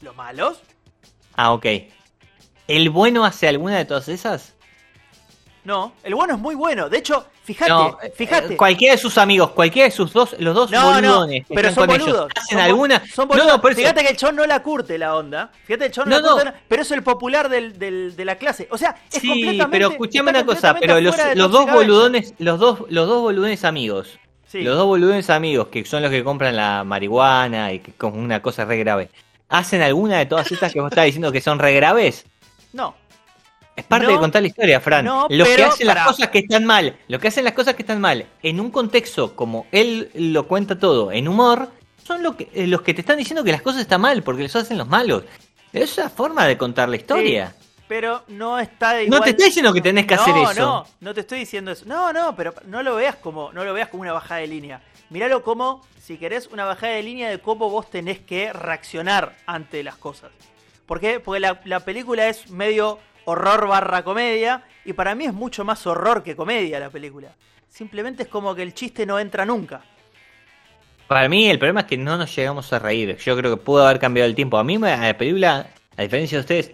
¿Los 0.01 0.15
malos? 0.15 0.61
Ah, 1.35 1.53
ok. 1.53 1.65
¿El 2.67 2.89
bueno 2.89 3.23
hace 3.25 3.47
alguna 3.47 3.77
de 3.77 3.85
todas 3.85 4.07
esas? 4.09 4.53
No, 5.67 5.91
el 6.01 6.15
bueno 6.15 6.35
es 6.35 6.39
muy 6.39 6.55
bueno. 6.55 6.87
De 6.87 6.97
hecho, 6.99 7.25
fíjate, 7.43 7.69
No, 7.69 7.97
eh, 8.01 8.09
fíjate. 8.15 8.53
eh, 8.53 8.57
cualquiera 8.57 8.93
de 8.95 8.97
sus 9.01 9.17
amigos, 9.17 9.49
cualquiera 9.51 9.89
de 9.89 9.91
sus 9.91 10.13
dos, 10.13 10.33
los 10.39 10.55
dos 10.55 10.71
No, 10.71 11.01
no, 11.01 11.09
boludones 11.17 11.45
que 11.45 11.53
pero 11.53 11.73
son 11.73 11.87
con 11.87 11.95
ellos, 11.97 12.07
boludos. 12.07 12.31
¿hacen 12.37 12.57
son 12.57 12.65
alguna? 12.65 12.99
Son 13.13 13.23
no, 13.23 13.27
boludos. 13.27 13.47
no, 13.51 13.61
por 13.61 13.71
eso- 13.71 13.81
Fíjate 13.81 14.01
que 14.01 14.09
el 14.11 14.15
chon 14.15 14.35
no 14.37 14.45
la 14.47 14.63
curte 14.63 14.97
la 14.97 15.13
onda. 15.13 15.51
Fíjate, 15.65 15.87
el 15.87 15.91
chon 15.91 16.07
no, 16.07 16.21
No, 16.21 16.25
la 16.25 16.31
curte, 16.31 16.45
no. 16.45 16.53
pero 16.69 16.81
es 16.83 16.91
el 16.91 17.03
popular 17.03 17.49
del, 17.49 17.77
del- 17.77 18.15
de 18.15 18.23
la 18.23 18.37
clase. 18.37 18.69
O 18.71 18.77
sea, 18.77 18.95
es 19.11 19.19
Sí, 19.19 19.27
completamente. 19.27 19.67
pero 19.77 19.91
escuchame 19.91 20.29
una 20.29 20.45
cosa, 20.45 20.73
pero 20.79 21.01
los, 21.01 21.15
los 21.35 21.51
dos 21.51 21.69
boludones, 21.69 22.33
los 22.37 22.59
dos, 22.59 22.79
los 22.87 23.05
dos 23.05 23.21
boludones 23.23 23.65
amigos, 23.65 24.17
Sí. 24.47 24.61
los 24.61 24.77
dos 24.77 24.85
boludones 24.85 25.29
amigos, 25.29 25.67
que 25.67 25.83
son 25.83 26.01
los 26.01 26.11
que 26.11 26.23
compran 26.23 26.55
la 26.55 26.85
marihuana 26.85 27.73
y 27.73 27.79
que 27.79 27.91
con 27.91 28.17
una 28.17 28.41
cosa 28.41 28.63
re 28.63 28.77
grave, 28.77 29.09
¿hacen 29.49 29.81
alguna 29.81 30.17
de 30.19 30.27
todas 30.27 30.49
estas 30.49 30.71
que 30.71 30.79
vos 30.79 30.89
estás 30.93 31.03
diciendo 31.03 31.33
que 31.33 31.41
son 31.41 31.59
re 31.59 31.73
graves? 31.73 32.25
No. 32.71 32.95
Es 33.77 33.85
parte 33.85 34.07
No, 34.07 34.13
de 34.13 34.17
contar 34.17 34.41
la 34.41 34.47
historia, 34.49 34.81
Fran. 34.81 35.05
no, 35.05 35.27
los 35.29 35.47
que 35.47 35.63
hacen 35.63 35.87
las 35.87 36.07
cosas 36.07 36.27
que 36.29 36.39
están 36.39 36.65
mal, 36.65 36.97
los 37.07 37.21
que 37.21 37.27
hacen 37.29 37.43
las 37.45 37.53
cosas 37.53 37.75
que 37.75 37.83
están 37.83 38.01
mal, 38.01 38.25
en 38.43 38.59
un 38.59 38.71
contexto 38.71 39.35
como 39.35 39.67
él 39.71 40.09
lo 40.15 40.47
cuenta 40.47 40.77
todo, 40.79 41.11
en 41.11 41.27
humor, 41.27 41.69
son 42.03 42.23
lo 42.23 42.35
que, 42.35 42.49
eh, 42.53 42.65
los 42.67 42.81
que 42.81 42.93
te 42.95 43.01
están 43.01 43.17
diciendo 43.17 43.43
que 43.43 43.51
las 43.51 43.61
cosas 43.61 43.81
están 43.81 44.01
mal, 44.01 44.23
porque 44.23 44.41
los 44.43 44.55
hacen 44.55 44.77
los 44.79 44.87
malos. 44.87 45.23
Es 45.71 45.95
la 45.97 46.09
forma 46.09 46.45
de 46.47 46.57
contar 46.57 46.89
la 46.89 46.95
historia. 46.95 47.55
Pero 47.87 48.23
no 48.29 48.57
está 48.59 48.95
No 48.95 49.01
igual. 49.01 49.23
te 49.23 49.29
estoy 49.29 49.45
diciendo 49.45 49.71
que 49.73 49.81
tenés 49.81 50.05
que 50.07 50.15
no, 50.15 50.21
hacer 50.21 50.35
eso. 50.37 50.61
No, 50.61 50.85
no 50.99 51.13
te 51.13 51.21
estoy 51.21 51.39
diciendo 51.39 51.71
eso. 51.71 51.85
No, 51.85 52.11
no, 52.11 52.35
pero 52.35 52.53
no 52.65 52.81
lo 52.83 52.95
veas 52.95 53.15
como, 53.15 53.53
no 53.53 53.63
lo 53.63 53.73
veas 53.73 53.89
como 53.89 54.01
una 54.01 54.11
bajada 54.11 54.41
de 54.41 54.47
línea. 54.47 54.81
Míralo 55.09 55.43
como, 55.43 55.85
si 56.01 56.17
querés, 56.17 56.47
una 56.47 56.65
bajada 56.65 56.93
de 56.93 57.03
línea 57.03 57.29
de 57.29 57.39
cómo 57.39 57.69
vos 57.69 57.89
tenés 57.89 58.19
que 58.19 58.51
reaccionar 58.51 59.35
ante 59.45 59.83
las 59.83 59.95
cosas. 59.97 60.31
¿Por 60.85 60.99
qué? 60.99 61.19
Porque 61.19 61.39
la, 61.39 61.61
la 61.65 61.81
película 61.81 62.27
es 62.27 62.49
medio 62.49 62.99
horror 63.27 63.67
barra 63.67 64.03
comedia. 64.03 64.63
Y 64.85 64.93
para 64.93 65.13
mí 65.15 65.25
es 65.25 65.33
mucho 65.33 65.65
más 65.65 65.85
horror 65.85 66.23
que 66.23 66.35
comedia 66.35 66.79
la 66.79 66.89
película. 66.89 67.29
Simplemente 67.69 68.23
es 68.23 68.29
como 68.29 68.55
que 68.55 68.63
el 68.63 68.73
chiste 68.73 69.05
no 69.05 69.19
entra 69.19 69.45
nunca. 69.45 69.81
Para 71.07 71.27
mí 71.29 71.49
el 71.49 71.59
problema 71.59 71.81
es 71.81 71.85
que 71.87 71.97
no 71.97 72.17
nos 72.17 72.33
llegamos 72.35 72.71
a 72.73 72.79
reír. 72.79 73.17
Yo 73.17 73.37
creo 73.37 73.55
que 73.55 73.61
pudo 73.63 73.85
haber 73.85 73.99
cambiado 73.99 74.27
el 74.27 74.35
tiempo. 74.35 74.57
A 74.57 74.63
mí 74.63 74.77
me- 74.77 74.91
a 74.91 74.97
la 75.07 75.17
película, 75.17 75.67
a 75.95 76.01
diferencia 76.01 76.37
de 76.37 76.41
ustedes, 76.41 76.71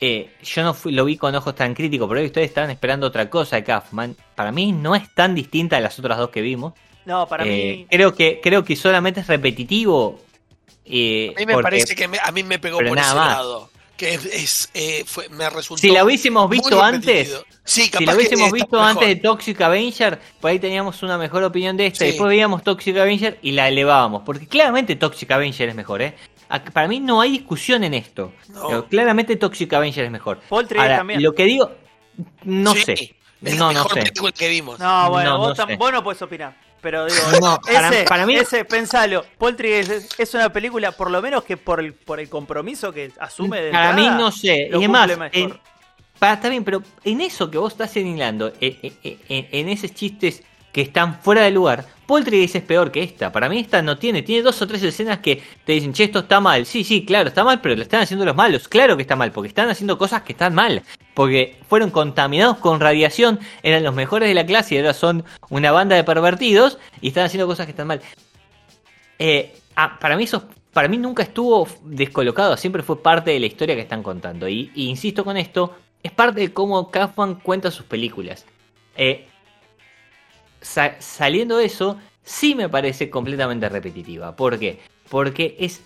eh, 0.00 0.30
yo 0.42 0.62
no 0.62 0.74
fui- 0.74 0.92
lo 0.92 1.04
vi 1.04 1.16
con 1.16 1.34
ojos 1.34 1.54
tan 1.54 1.74
críticos, 1.74 2.08
pero 2.08 2.22
ustedes 2.24 2.48
estaban 2.48 2.70
esperando 2.70 3.06
otra 3.06 3.28
cosa 3.30 3.56
de 3.56 3.64
Kaufman. 3.64 4.14
Para 4.34 4.52
mí 4.52 4.72
no 4.72 4.94
es 4.94 5.12
tan 5.14 5.34
distinta 5.34 5.76
a 5.78 5.80
las 5.80 5.98
otras 5.98 6.18
dos 6.18 6.30
que 6.30 6.40
vimos. 6.42 6.74
No, 7.06 7.26
para 7.26 7.44
Eh, 7.44 7.48
mí. 7.78 7.86
creo 7.90 8.14
que 8.14 8.40
creo 8.42 8.64
que 8.64 8.76
solamente 8.76 9.20
es 9.20 9.26
repetitivo. 9.26 10.20
eh, 10.88 11.32
A 11.36 11.40
mí 11.40 11.46
me 11.46 11.52
porque 11.54 11.62
parece 11.64 11.96
que 11.96 12.06
me- 12.08 12.18
a 12.22 12.30
mí 12.30 12.42
me 12.44 12.58
pegó 12.60 12.78
pero 12.78 12.90
por 12.90 12.96
nada 12.96 13.08
ese 13.10 13.18
más. 13.18 13.36
lado. 13.38 13.70
Que 13.96 14.14
es, 14.14 14.24
es, 14.26 14.70
eh, 14.74 15.04
fue- 15.06 15.28
me 15.30 15.48
resultó. 15.48 15.80
si 15.80 15.90
la 15.90 16.04
hubiésemos 16.04 16.50
visto 16.50 16.82
antes, 16.82 17.42
si 17.64 17.88
la 18.04 18.14
hubiésemos 18.14 18.52
visto 18.52 18.76
mejor. 18.76 18.90
antes 18.90 19.08
de 19.08 19.16
Toxic 19.16 19.60
Avenger, 19.60 20.20
por 20.40 20.50
ahí 20.50 20.58
teníamos 20.58 21.02
una 21.02 21.16
mejor 21.16 21.42
opinión 21.44 21.76
de 21.76 21.86
esta. 21.86 22.00
Sí. 22.00 22.06
Después 22.10 22.28
veíamos 22.28 22.62
Toxic 22.62 22.96
Avenger 22.98 23.38
y 23.42 23.52
la 23.52 23.68
elevábamos. 23.68 24.22
Porque 24.26 24.46
claramente 24.46 24.96
Toxic 24.96 25.30
Avenger 25.30 25.70
es 25.70 25.74
mejor, 25.74 26.02
¿eh? 26.02 26.14
Para 26.72 26.86
mí 26.88 27.00
no 27.00 27.20
hay 27.22 27.32
discusión 27.32 27.82
en 27.84 27.94
esto. 27.94 28.32
No. 28.50 28.68
Pero 28.68 28.86
claramente 28.86 29.36
Toxic 29.36 29.72
Avenger 29.72 30.04
es 30.04 30.10
mejor. 30.10 30.40
Ahora, 30.50 30.98
también. 30.98 31.22
lo 31.22 31.34
que 31.34 31.44
digo, 31.44 31.72
no 32.44 32.74
Sí, 32.74 32.82
sé. 32.82 32.92
Es 33.42 33.56
No, 33.56 33.68
la 33.72 33.80
no 33.80 33.84
mejor 33.84 34.02
sé. 34.04 34.32
que 34.34 34.48
vimos. 34.48 34.78
No, 34.78 35.10
bueno, 35.10 35.30
No, 35.30 35.38
vos, 35.38 35.58
no 35.58 35.66
sé. 35.66 35.76
vos 35.76 35.92
no 35.92 36.04
puedes 36.04 36.20
opinar. 36.22 36.54
Pero 36.80 37.06
digo, 37.06 37.18
No, 37.40 37.58
para- 37.60 37.88
ese, 37.88 38.04
para 38.04 38.26
mí- 38.26 38.36
ese, 38.36 38.64
pensalo, 38.64 39.24
Poltergeist 39.38 39.90
es, 39.90 40.08
es 40.20 40.34
una 40.34 40.52
película, 40.52 40.92
por 40.92 41.10
lo 41.10 41.20
menos 41.22 41.44
que 41.44 41.56
por 41.56 41.80
el, 41.80 41.94
por 41.94 42.20
el 42.20 42.28
compromiso 42.28 42.92
que 42.92 43.12
asume 43.18 43.60
de 43.60 43.70
Para 43.72 43.92
mí 43.92 44.06
no 44.08 44.30
sé. 44.30 44.68
Y 44.72 44.82
es 44.84 44.88
más, 44.88 45.10
en- 45.32 45.58
para, 46.18 46.34
está 46.34 46.48
bien, 46.48 46.64
pero 46.64 46.82
en 47.04 47.20
eso 47.20 47.50
que 47.50 47.58
vos 47.58 47.72
estás 47.72 47.90
señalando, 47.90 48.52
en, 48.60 48.78
en- 48.82 49.18
en- 49.28 49.48
en 49.50 49.68
esos 49.68 49.92
chistes 49.92 50.42
que 50.76 50.82
están 50.82 51.18
fuera 51.22 51.40
de 51.40 51.50
lugar, 51.52 51.86
Poltergeist 52.04 52.56
es 52.56 52.62
peor 52.62 52.92
que 52.92 53.02
esta. 53.02 53.32
Para 53.32 53.48
mí 53.48 53.58
esta 53.60 53.80
no 53.80 53.96
tiene, 53.96 54.20
tiene 54.20 54.42
dos 54.42 54.60
o 54.60 54.66
tres 54.66 54.82
escenas 54.82 55.20
que 55.20 55.42
te 55.64 55.72
dicen, 55.72 55.94
che, 55.94 56.04
esto 56.04 56.18
está 56.18 56.38
mal. 56.38 56.66
Sí, 56.66 56.84
sí, 56.84 57.06
claro, 57.06 57.30
está 57.30 57.44
mal, 57.44 57.62
pero 57.62 57.74
lo 57.76 57.80
están 57.80 58.02
haciendo 58.02 58.26
los 58.26 58.36
malos. 58.36 58.68
Claro 58.68 58.94
que 58.94 59.00
está 59.00 59.16
mal, 59.16 59.32
porque 59.32 59.48
están 59.48 59.70
haciendo 59.70 59.96
cosas 59.96 60.20
que 60.20 60.32
están 60.32 60.54
mal. 60.54 60.82
Porque 61.14 61.56
fueron 61.66 61.90
contaminados 61.90 62.58
con 62.58 62.78
radiación, 62.78 63.40
eran 63.62 63.84
los 63.84 63.94
mejores 63.94 64.28
de 64.28 64.34
la 64.34 64.44
clase 64.44 64.74
y 64.74 64.78
ahora 64.78 64.92
son 64.92 65.24
una 65.48 65.72
banda 65.72 65.96
de 65.96 66.04
pervertidos 66.04 66.76
y 67.00 67.08
están 67.08 67.24
haciendo 67.24 67.46
cosas 67.46 67.64
que 67.64 67.70
están 67.70 67.86
mal. 67.86 68.02
Eh, 69.18 69.56
ah, 69.76 69.96
para 69.98 70.14
mí 70.18 70.24
eso 70.24 70.46
para 70.74 70.88
mí 70.88 70.98
nunca 70.98 71.22
estuvo 71.22 71.66
descolocado, 71.84 72.54
siempre 72.58 72.82
fue 72.82 73.02
parte 73.02 73.30
de 73.30 73.40
la 73.40 73.46
historia 73.46 73.74
que 73.76 73.80
están 73.80 74.02
contando. 74.02 74.46
Y, 74.46 74.72
y 74.74 74.90
insisto 74.90 75.24
con 75.24 75.38
esto, 75.38 75.74
es 76.02 76.12
parte 76.12 76.42
de 76.42 76.52
cómo 76.52 76.90
Kaufman 76.90 77.36
cuenta 77.36 77.70
sus 77.70 77.86
películas. 77.86 78.44
Eh, 78.94 79.26
sa- 80.66 80.96
saliendo 81.00 81.56
de 81.58 81.66
eso, 81.66 81.96
sí 82.24 82.54
me 82.54 82.68
parece 82.68 83.08
completamente 83.08 83.68
repetitiva. 83.68 84.34
¿Por 84.34 84.58
qué? 84.58 84.80
Porque 85.08 85.56
es 85.58 85.82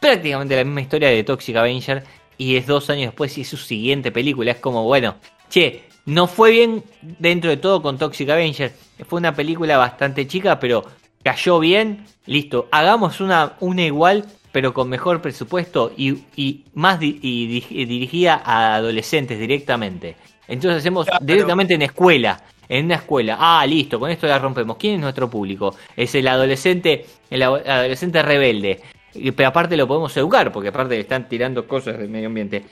prácticamente 0.00 0.56
la 0.56 0.64
misma 0.64 0.80
historia 0.80 1.08
de 1.08 1.22
Toxic 1.24 1.56
Avenger 1.56 2.04
y 2.38 2.56
es 2.56 2.66
dos 2.66 2.88
años 2.90 3.06
después 3.08 3.36
y 3.36 3.42
es 3.42 3.48
su 3.48 3.56
siguiente 3.58 4.10
película. 4.10 4.52
Es 4.52 4.58
como, 4.58 4.84
bueno, 4.84 5.16
che, 5.50 5.84
no 6.06 6.26
fue 6.26 6.50
bien 6.52 6.82
dentro 7.18 7.50
de 7.50 7.58
todo 7.58 7.82
con 7.82 7.98
Toxic 7.98 8.28
Avenger. 8.30 8.72
Fue 9.06 9.18
una 9.18 9.34
película 9.34 9.76
bastante 9.76 10.26
chica, 10.26 10.58
pero 10.58 10.84
cayó 11.22 11.58
bien. 11.60 12.06
Listo, 12.26 12.68
hagamos 12.70 13.20
una, 13.20 13.56
una 13.60 13.82
igual, 13.82 14.24
pero 14.52 14.72
con 14.72 14.88
mejor 14.88 15.20
presupuesto 15.20 15.92
y, 15.96 16.24
y 16.36 16.64
más 16.74 16.98
di- 16.98 17.18
y 17.22 17.46
di- 17.46 17.66
y 17.68 17.84
dirigida 17.84 18.40
a 18.44 18.76
adolescentes 18.76 19.38
directamente. 19.38 20.16
Entonces 20.48 20.78
hacemos 20.80 21.06
Claro. 21.06 21.24
directamente 21.24 21.74
en 21.74 21.82
escuela. 21.82 22.42
En 22.70 22.84
una 22.86 22.94
escuela. 22.94 23.36
Ah, 23.38 23.66
listo, 23.66 23.98
con 23.98 24.10
esto 24.10 24.26
la 24.28 24.38
rompemos. 24.38 24.76
¿Quién 24.78 24.94
es 24.94 25.00
nuestro 25.00 25.28
público? 25.28 25.74
Es 25.96 26.14
el 26.14 26.26
adolescente, 26.28 27.04
el 27.28 27.42
ado- 27.42 27.56
adolescente 27.66 28.22
rebelde. 28.22 28.80
Y- 29.12 29.32
Pero 29.32 29.48
aparte 29.48 29.76
lo 29.76 29.88
podemos 29.88 30.16
educar, 30.16 30.52
porque 30.52 30.68
aparte 30.68 30.94
le 30.94 31.00
están 31.00 31.28
tirando 31.28 31.66
cosas 31.66 31.98
del 31.98 32.08
medio 32.08 32.28
ambiente. 32.28 32.64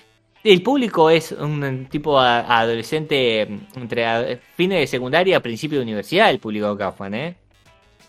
El 0.45 0.63
público 0.63 1.11
es 1.11 1.33
un 1.33 1.89
tipo 1.91 2.17
a- 2.19 2.61
adolescente 2.61 3.45
mm, 3.47 3.79
entre 3.81 4.07
a- 4.07 4.39
fines 4.57 4.79
de 4.79 4.87
secundaria, 4.87 5.41
principio 5.41 5.79
de 5.79 5.83
universidad, 5.85 6.31
el 6.31 6.39
público 6.39 6.71
de 6.73 6.79
Kaufman, 6.79 7.15
¿eh? 7.15 7.37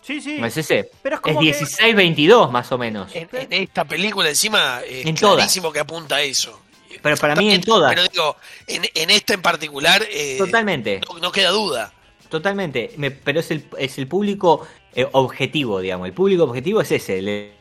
Sí, 0.03 0.21
sí. 0.21 0.37
No 0.39 0.45
es 0.45 0.55
ese. 0.57 0.91
Pero 1.01 1.15
es 1.15 1.19
Es 1.19 1.23
como 1.23 1.39
que- 1.39 1.47
16-22 1.47 2.51
más 2.51 2.71
o 2.71 2.77
menos. 2.77 3.13
En, 3.15 3.27
en 3.33 3.53
esta 3.63 3.83
película 3.85 4.29
encima 4.29 4.81
es 4.87 5.05
En 5.07 5.15
todas. 5.15 5.37
clarísimo 5.37 5.71
que 5.73 5.79
apunta 5.79 6.17
a 6.17 6.21
eso. 6.21 6.59
Pero 7.01 7.17
para 7.17 7.35
mí 7.35 7.51
en 7.51 7.61
todas. 7.61 7.93
Pero 7.93 8.07
digo, 8.07 8.35
en, 8.67 8.83
en 8.93 9.09
esta 9.09 9.33
en 9.33 9.41
particular 9.41 10.03
eh, 10.11 10.35
Totalmente, 10.37 11.01
no, 11.11 11.19
no 11.19 11.31
queda 11.31 11.49
duda. 11.51 11.93
totalmente. 12.29 12.91
Me- 12.97 13.11
pero 13.11 13.39
es 13.39 13.51
el, 13.51 13.65
es 13.77 13.97
el 13.97 14.07
público 14.07 14.67
eh, 14.93 15.07
objetivo, 15.13 15.79
digamos. 15.79 16.07
El 16.07 16.13
público 16.13 16.43
objetivo 16.43 16.81
es 16.81 16.91
ese. 16.91 17.19
el- 17.19 17.51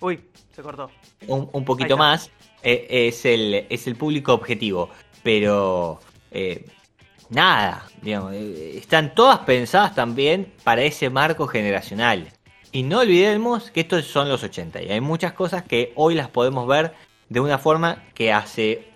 Uy, 0.00 0.20
se 0.54 0.62
cortó. 0.62 0.90
un, 1.26 1.48
un 1.52 1.64
poquito 1.64 1.96
más, 1.96 2.30
eh, 2.62 2.86
es, 3.08 3.24
el, 3.24 3.66
es 3.68 3.86
el 3.86 3.96
público 3.96 4.34
objetivo. 4.34 4.90
Pero 5.22 6.00
eh, 6.30 6.66
nada, 7.30 7.86
digamos, 8.02 8.34
eh, 8.34 8.76
están 8.76 9.14
todas 9.14 9.38
pensadas 9.40 9.94
también 9.94 10.52
para 10.64 10.82
ese 10.82 11.08
marco 11.08 11.46
generacional. 11.46 12.30
Y 12.72 12.82
no 12.82 12.98
olvidemos 13.00 13.70
que 13.70 13.80
estos 13.80 14.04
son 14.06 14.28
los 14.28 14.42
80 14.42 14.82
y 14.82 14.90
hay 14.90 15.00
muchas 15.00 15.32
cosas 15.32 15.62
que 15.62 15.92
hoy 15.94 16.14
las 16.16 16.28
podemos 16.28 16.66
ver 16.66 16.92
de 17.28 17.40
una 17.40 17.58
forma 17.58 18.02
que 18.14 18.32
hace 18.32 18.88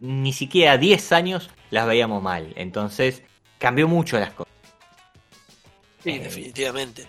ni 0.00 0.32
siquiera 0.32 0.78
10 0.78 1.12
años 1.12 1.50
las 1.70 1.86
veíamos 1.86 2.22
mal. 2.22 2.52
Entonces 2.56 3.22
cambió 3.58 3.88
mucho 3.88 4.18
las 4.18 4.30
cosas. 4.30 4.52
Sí, 6.02 6.10
Eh, 6.10 6.18
definitivamente. 6.20 7.06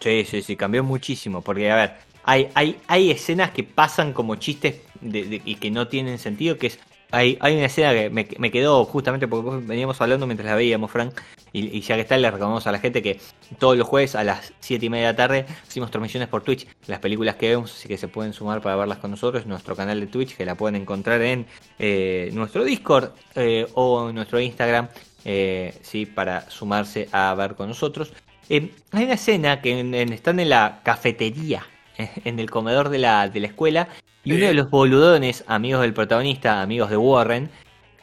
Sí, 0.00 0.24
sí, 0.24 0.42
sí, 0.42 0.56
cambió 0.56 0.84
muchísimo. 0.84 1.40
Porque, 1.40 1.70
a 1.70 1.76
ver, 1.76 1.94
hay, 2.24 2.48
hay, 2.54 2.78
hay 2.86 3.10
escenas 3.10 3.50
que 3.50 3.64
pasan 3.64 4.12
como 4.12 4.36
chistes 4.36 4.76
de- 5.00 5.24
de- 5.24 5.42
y 5.44 5.54
que 5.56 5.70
no 5.70 5.88
tienen 5.88 6.18
sentido. 6.18 6.58
Que 6.58 6.68
es. 6.68 6.78
Hay, 7.14 7.38
hay 7.40 7.56
una 7.56 7.66
escena 7.66 7.92
que 7.92 8.10
me, 8.10 8.50
quedó 8.50 8.84
justamente 8.84 9.28
porque 9.28 9.64
veníamos 9.66 10.00
hablando 10.00 10.26
mientras 10.26 10.48
la 10.48 10.56
veíamos, 10.56 10.90
Frank. 10.90 11.14
Y, 11.52 11.80
ya 11.80 11.94
que 11.94 12.00
está, 12.00 12.18
le 12.18 12.28
recomendamos 12.28 12.66
a 12.66 12.72
la 12.72 12.80
gente 12.80 13.00
que 13.00 13.20
todos 13.58 13.76
los 13.78 13.86
jueves 13.86 14.16
a 14.16 14.24
las 14.24 14.52
7 14.58 14.86
y 14.86 14.90
media 14.90 15.06
de 15.06 15.12
la 15.12 15.16
tarde 15.16 15.46
hacemos 15.62 15.90
transmisiones 15.90 16.28
por 16.28 16.42
Twitch. 16.42 16.66
Las 16.86 16.98
películas 16.98 17.36
que 17.36 17.50
vemos, 17.50 17.72
así 17.72 17.86
que 17.86 17.96
se 17.96 18.08
pueden 18.08 18.32
sumar 18.32 18.60
para 18.60 18.74
verlas 18.74 18.98
con 18.98 19.12
nosotros. 19.12 19.46
Nuestro 19.46 19.76
canal 19.76 20.00
de 20.00 20.08
Twitch, 20.08 20.36
que 20.36 20.44
la 20.44 20.56
pueden 20.56 20.74
encontrar 20.74 21.22
en 21.22 21.46
eh, 21.78 22.30
nuestro 22.32 22.64
Discord 22.64 23.10
eh, 23.36 23.66
o 23.74 24.08
en 24.08 24.16
nuestro 24.16 24.40
Instagram. 24.40 24.88
eh, 25.24 25.74
sí, 25.82 26.06
para 26.06 26.50
sumarse 26.50 27.08
a 27.12 27.34
ver 27.34 27.54
con 27.54 27.68
nosotros. 27.68 28.12
Hay 28.50 28.70
una 28.92 29.14
escena 29.14 29.60
que 29.62 29.80
están 30.12 30.38
en 30.38 30.50
la 30.50 30.80
cafetería, 30.82 31.66
en 32.24 32.38
el 32.38 32.50
comedor 32.50 32.88
de 32.88 32.98
la, 32.98 33.28
de 33.28 33.40
la 33.40 33.46
escuela, 33.46 33.88
y 34.24 34.32
uno 34.32 34.46
de 34.46 34.54
los 34.54 34.70
boludones, 34.70 35.44
amigos 35.46 35.82
del 35.82 35.92
protagonista, 35.92 36.62
amigos 36.62 36.90
de 36.90 36.96
Warren, 36.96 37.50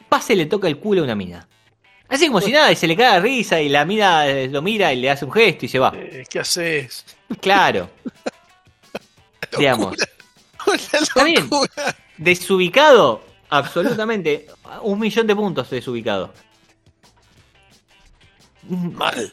pasa 0.08 0.32
y 0.32 0.36
le 0.36 0.46
toca 0.46 0.68
el 0.68 0.78
culo 0.78 1.00
a 1.00 1.04
una 1.04 1.14
mina. 1.14 1.48
Así 2.08 2.26
como 2.26 2.40
si 2.40 2.52
nada, 2.52 2.70
y 2.70 2.76
se 2.76 2.86
le 2.86 2.96
cae 2.96 3.14
de 3.14 3.20
risa, 3.20 3.60
y 3.60 3.68
la 3.68 3.84
mina 3.84 4.26
eh, 4.26 4.48
lo 4.48 4.60
mira 4.60 4.92
y 4.92 5.00
le 5.00 5.10
hace 5.10 5.24
un 5.24 5.32
gesto 5.32 5.64
y 5.64 5.68
se 5.68 5.78
va. 5.78 5.92
Eh, 5.96 6.24
¿Qué 6.28 6.40
haces? 6.40 7.04
Claro. 7.40 7.90
Digamos. 9.58 9.96
Está 10.92 11.24
bien. 11.24 11.48
Desubicado, 12.18 13.22
absolutamente. 13.48 14.46
un 14.82 14.98
millón 14.98 15.26
de 15.26 15.34
puntos 15.34 15.70
desubicado. 15.70 16.32
Mal. 18.68 19.32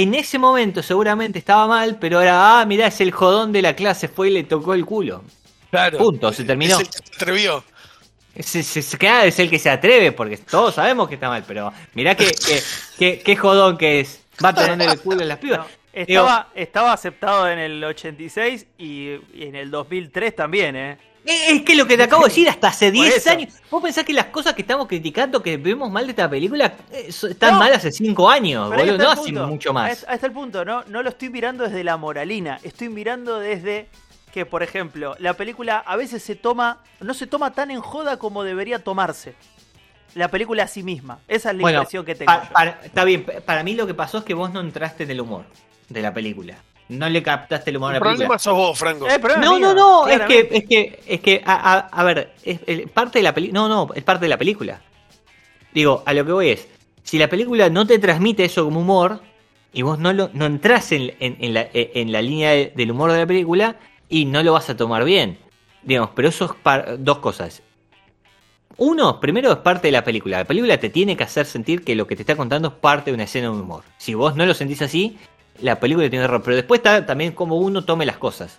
En 0.00 0.14
ese 0.14 0.38
momento 0.38 0.82
seguramente 0.82 1.38
estaba 1.40 1.66
mal, 1.66 1.96
pero 1.98 2.18
ahora, 2.18 2.60
ah, 2.60 2.64
mirá, 2.66 2.86
es 2.86 3.00
el 3.00 3.10
jodón 3.10 3.50
de 3.52 3.62
la 3.62 3.74
clase, 3.74 4.06
fue 4.06 4.28
y 4.28 4.32
le 4.32 4.44
tocó 4.44 4.74
el 4.74 4.84
culo. 4.86 5.24
Claro. 5.70 5.98
Punto, 5.98 6.32
se 6.32 6.44
terminó. 6.44 6.76
Es 6.78 6.80
el 6.80 6.88
que 6.88 6.98
se 6.98 7.14
atrevió. 7.16 7.64
Se, 8.38 8.62
se- 8.62 8.82
se- 8.82 8.96
claro, 8.96 9.26
es 9.26 9.38
el 9.40 9.50
que 9.50 9.58
se 9.58 9.68
atreve, 9.70 10.12
porque 10.12 10.36
todos 10.36 10.76
sabemos 10.76 11.08
que 11.08 11.14
está 11.14 11.28
mal, 11.28 11.42
pero 11.46 11.72
mirá 11.94 12.14
que, 12.14 12.26
que, 12.26 12.62
que- 12.96 13.18
qué 13.20 13.36
jodón 13.36 13.76
que 13.76 14.00
es. 14.00 14.22
Va 14.44 14.54
tomando 14.54 14.84
el 14.84 15.00
culo 15.00 15.22
en 15.22 15.28
las 15.28 15.38
pibas. 15.38 15.58
No, 15.58 15.64
Digo, 16.04 16.04
estaba, 16.22 16.48
estaba 16.54 16.92
aceptado 16.92 17.48
en 17.50 17.58
el 17.58 17.82
86 17.82 18.66
y, 18.78 18.84
y 19.34 19.46
en 19.48 19.56
el 19.56 19.68
2003 19.68 20.36
también, 20.36 20.76
¿eh? 20.76 20.98
Es 21.30 21.62
que 21.62 21.74
lo 21.76 21.86
que 21.86 21.96
te 21.96 22.04
acabo 22.04 22.22
de 22.22 22.28
decir, 22.30 22.48
hasta 22.48 22.68
hace 22.68 22.86
Por 22.86 22.92
10 23.04 23.16
eso. 23.18 23.30
años. 23.30 23.54
¿Vos 23.70 23.82
pensás 23.82 24.04
que 24.04 24.12
las 24.14 24.26
cosas 24.26 24.54
que 24.54 24.62
estamos 24.62 24.86
criticando, 24.88 25.42
que 25.42 25.56
vemos 25.58 25.90
mal 25.90 26.06
de 26.06 26.10
esta 26.12 26.28
película, 26.30 26.74
eh, 26.90 27.06
están 27.08 27.54
No. 27.54 27.58
mal 27.60 27.72
hace 27.72 27.92
5 27.92 28.30
años, 28.30 28.70
boludo? 28.70 28.96
No 28.98 29.10
hace 29.10 29.32
mucho 29.32 29.72
más. 29.72 30.04
está 30.10 30.26
el 30.26 30.32
punto, 30.32 30.64
¿no? 30.64 30.84
No 30.88 31.02
lo 31.02 31.10
estoy 31.10 31.28
mirando 31.30 31.64
desde 31.64 31.84
la 31.84 31.96
moralina, 31.98 32.58
estoy 32.62 32.88
mirando 32.88 33.38
desde 33.38 33.88
que, 34.32 34.46
por 34.46 34.62
ejemplo, 34.62 35.16
la 35.18 35.34
película 35.34 35.78
a 35.78 35.96
veces 35.96 36.22
se 36.22 36.34
toma, 36.34 36.78
no 37.00 37.12
se 37.14 37.26
toma 37.26 37.52
tan 37.52 37.70
en 37.70 37.80
joda 37.80 38.18
como 38.18 38.42
debería 38.44 38.78
tomarse. 38.82 39.34
La 40.14 40.28
película 40.28 40.62
a 40.62 40.68
sí 40.68 40.82
misma. 40.82 41.18
Esa 41.28 41.50
es 41.50 41.56
la 41.56 41.60
Bueno, 41.62 41.78
impresión 41.80 42.04
que 42.04 42.14
tengo. 42.14 42.32
yo. 42.32 42.52
para- 42.52 42.80
está 42.82 43.04
bien, 43.04 43.24
pa- 43.24 43.40
para 43.44 43.62
mí 43.62 43.74
lo 43.74 43.86
que 43.86 43.94
pasó 43.94 44.18
es 44.18 44.24
que 44.24 44.32
vos 44.34 44.50
no 44.52 44.60
entraste 44.60 45.04
en 45.04 45.10
el 45.10 45.20
humor 45.20 45.44
de 45.88 46.00
la 46.02 46.12
película. 46.14 46.56
No 46.88 47.08
le 47.08 47.22
captaste 47.22 47.70
el 47.70 47.76
humor 47.76 47.92
a 47.92 47.96
El 47.96 48.00
la 48.00 48.04
película. 48.04 48.26
problema 48.26 48.38
sos 48.38 48.54
vos, 48.54 48.78
Franco. 48.78 49.06
Eh, 49.08 49.18
problema 49.18 49.44
No, 49.44 49.58
mío, 49.58 49.74
no, 49.74 50.04
no, 50.06 50.08
es 50.08 50.20
que, 50.22 50.48
es 50.50 50.64
que, 50.66 51.00
es 51.06 51.20
que, 51.20 51.42
a, 51.44 51.74
a- 51.74 51.78
a 51.80 52.04
ver, 52.04 52.32
es, 52.44 52.60
es 52.66 52.90
parte 52.90 53.18
de 53.18 53.22
la 53.24 53.34
película. 53.34 53.60
No, 53.60 53.68
no, 53.68 53.94
es 53.94 54.02
parte 54.02 54.24
de 54.24 54.28
la 54.30 54.38
película. 54.38 54.80
Digo, 55.74 56.02
a 56.06 56.14
lo 56.14 56.24
que 56.24 56.32
voy 56.32 56.48
es, 56.50 56.66
si 57.02 57.18
la 57.18 57.28
película 57.28 57.68
no 57.68 57.86
te 57.86 57.98
transmite 57.98 58.44
eso 58.44 58.64
como 58.64 58.80
humor, 58.80 59.20
y 59.72 59.82
vos 59.82 59.98
no 59.98 60.12
lo, 60.14 60.30
no 60.32 60.46
entras 60.46 60.92
en, 60.92 61.14
en- 61.20 61.36
en 61.40 61.52
la, 61.54 61.68
en 61.72 62.10
la 62.10 62.22
línea 62.22 62.50
de- 62.52 62.72
del 62.74 62.90
humor 62.90 63.12
de 63.12 63.18
la 63.18 63.26
película, 63.26 63.76
y 64.08 64.24
no 64.24 64.42
lo 64.42 64.54
vas 64.54 64.70
a 64.70 64.76
tomar 64.76 65.04
bien. 65.04 65.38
Digamos, 65.82 66.10
pero 66.14 66.28
eso 66.30 66.46
es 66.46 66.52
par- 66.62 66.96
dos 66.98 67.18
cosas. 67.18 67.62
Uno, 68.78 69.20
primero 69.20 69.50
es 69.52 69.58
parte 69.58 69.88
de 69.88 69.92
la 69.92 70.04
película. 70.04 70.38
La 70.38 70.44
película 70.44 70.78
te 70.78 70.88
tiene 70.88 71.16
que 71.16 71.24
hacer 71.24 71.46
sentir 71.46 71.84
que 71.84 71.94
lo 71.96 72.06
que 72.06 72.14
te 72.16 72.22
está 72.22 72.36
contando 72.36 72.68
es 72.68 72.74
parte 72.74 73.10
de 73.10 73.14
una 73.14 73.24
escena 73.24 73.48
de 73.50 73.60
humor. 73.60 73.82
Si 73.98 74.14
vos 74.14 74.36
no 74.36 74.46
lo 74.46 74.54
sentís 74.54 74.80
así, 74.82 75.18
la 75.60 75.80
película 75.80 76.08
tiene 76.08 76.24
error. 76.24 76.42
Pero 76.42 76.56
después 76.56 76.78
está 76.78 77.04
también 77.06 77.32
como 77.32 77.56
uno 77.56 77.84
tome 77.84 78.06
las 78.06 78.18
cosas. 78.18 78.58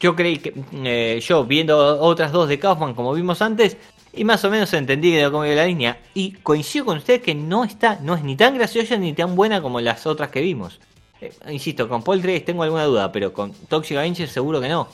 Yo 0.00 0.16
creí 0.16 0.38
que, 0.38 0.54
eh, 0.84 1.20
yo 1.22 1.44
viendo 1.44 2.00
otras 2.00 2.32
dos 2.32 2.48
de 2.48 2.58
Kaufman 2.58 2.94
como 2.94 3.12
vimos 3.12 3.42
antes, 3.42 3.76
y 4.12 4.24
más 4.24 4.44
o 4.44 4.50
menos 4.50 4.72
entendí 4.72 5.12
de 5.12 5.30
cómo 5.30 5.44
iba 5.44 5.54
la 5.54 5.66
línea. 5.66 6.00
Y 6.14 6.32
coincido 6.32 6.86
con 6.86 6.98
usted 6.98 7.20
que 7.20 7.34
no 7.34 7.64
está, 7.64 7.98
no 8.00 8.14
es 8.14 8.22
ni 8.22 8.36
tan 8.36 8.56
graciosa 8.56 8.96
ni 8.96 9.12
tan 9.12 9.36
buena 9.36 9.60
como 9.60 9.80
las 9.80 10.06
otras 10.06 10.30
que 10.30 10.40
vimos. 10.40 10.80
Eh, 11.20 11.32
insisto, 11.50 11.88
con 11.88 12.02
Paul 12.02 12.22
3 12.22 12.44
tengo 12.44 12.62
alguna 12.62 12.84
duda, 12.84 13.12
pero 13.12 13.32
con 13.32 13.52
Toxic 13.52 13.98
Avenger 13.98 14.28
seguro 14.28 14.60
que 14.60 14.68
no. 14.68 14.88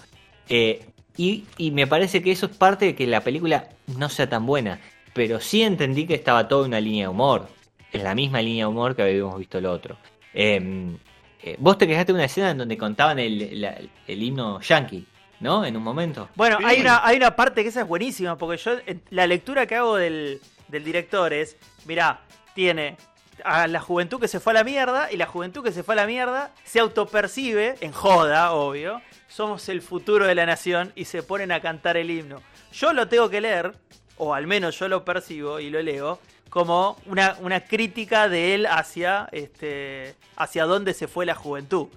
Eh, 0.48 0.84
y, 1.16 1.44
y 1.56 1.70
me 1.70 1.86
parece 1.86 2.22
que 2.22 2.32
eso 2.32 2.46
es 2.46 2.56
parte 2.56 2.86
de 2.86 2.94
que 2.94 3.06
la 3.06 3.22
película 3.22 3.68
no 3.96 4.08
sea 4.08 4.28
tan 4.28 4.44
buena. 4.44 4.80
Pero 5.14 5.40
sí 5.40 5.62
entendí 5.62 6.06
que 6.06 6.14
estaba 6.14 6.46
todo 6.48 6.62
en 6.62 6.68
una 6.68 6.80
línea 6.80 7.04
de 7.04 7.08
humor. 7.08 7.48
En 7.92 8.04
la 8.04 8.14
misma 8.14 8.42
línea 8.42 8.64
de 8.64 8.70
humor 8.70 8.94
que 8.96 9.02
habíamos 9.02 9.38
visto 9.38 9.56
el 9.58 9.66
otro. 9.66 9.96
Eh, 10.34 10.96
eh, 11.42 11.56
vos 11.58 11.78
te 11.78 11.86
quejaste 11.86 12.12
de 12.12 12.16
una 12.16 12.24
escena 12.24 12.50
en 12.50 12.58
donde 12.58 12.76
contaban 12.78 13.18
el, 13.18 13.60
la- 13.60 13.78
el 14.06 14.22
himno 14.22 14.60
yankee, 14.60 15.06
¿no? 15.40 15.64
En 15.64 15.76
un 15.76 15.82
momento. 15.82 16.28
Bueno, 16.34 16.58
Sí. 16.58 16.64
hay 16.66 16.80
una, 16.80 17.04
hay 17.06 17.16
una 17.16 17.36
parte 17.36 17.62
que 17.62 17.68
esa 17.68 17.82
es 17.82 17.86
buenísima, 17.88 18.36
porque 18.38 18.56
yo, 18.62 18.72
en- 18.86 19.02
la 19.10 19.26
lectura 19.26 19.66
que 19.66 19.76
hago 19.76 19.96
del, 19.96 20.40
del 20.68 20.84
director 20.84 21.32
es, 21.32 21.56
mirá, 21.84 22.20
tiene 22.54 22.96
a 23.44 23.66
la 23.66 23.80
juventud 23.80 24.18
que 24.18 24.28
se 24.28 24.40
fue 24.40 24.52
a 24.52 24.54
la 24.54 24.64
mierda, 24.64 25.12
y 25.12 25.16
la 25.18 25.26
juventud 25.26 25.62
que 25.62 25.70
se 25.72 25.82
fue 25.82 25.94
a 25.94 25.96
la 25.96 26.06
mierda 26.06 26.52
se 26.64 26.80
autopercibe, 26.80 27.74
en 27.80 27.92
joda, 27.92 28.52
obvio, 28.52 29.02
somos 29.28 29.68
el 29.68 29.82
futuro 29.82 30.26
de 30.26 30.34
la 30.34 30.46
nación, 30.46 30.92
y 30.96 31.04
se 31.04 31.22
ponen 31.22 31.52
a 31.52 31.60
cantar 31.60 31.96
el 31.98 32.10
himno. 32.10 32.40
Yo 32.72 32.92
lo 32.94 33.08
tengo 33.08 33.28
que 33.28 33.42
leer, 33.42 33.72
o 34.16 34.32
al 34.34 34.46
menos 34.46 34.78
yo 34.78 34.88
lo 34.88 35.04
percibo 35.04 35.60
y 35.60 35.68
lo 35.68 35.82
leo, 35.82 36.18
como 36.50 36.98
una, 37.06 37.36
una 37.40 37.60
crítica 37.60 38.28
de 38.28 38.54
él 38.54 38.66
hacia, 38.66 39.28
este, 39.32 40.14
hacia 40.36 40.64
dónde 40.64 40.94
se 40.94 41.08
fue 41.08 41.26
la 41.26 41.34
juventud. 41.34 41.88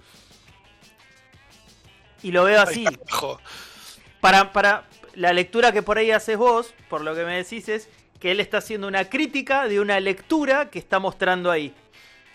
Y 2.22 2.32
lo 2.32 2.44
veo 2.44 2.60
así 2.60 2.86
para, 4.20 4.52
para 4.52 4.84
la 5.14 5.32
lectura 5.32 5.72
que 5.72 5.82
por 5.82 5.98
ahí 5.98 6.10
haces 6.10 6.36
vos, 6.36 6.74
por 6.88 7.00
lo 7.00 7.14
que 7.14 7.24
me 7.24 7.36
decís, 7.36 7.68
es 7.68 7.88
que 8.18 8.30
él 8.30 8.40
está 8.40 8.58
haciendo 8.58 8.86
una 8.86 9.08
crítica 9.08 9.66
de 9.66 9.80
una 9.80 9.98
lectura 9.98 10.70
que 10.70 10.78
está 10.78 10.98
mostrando 10.98 11.50
ahí. 11.50 11.74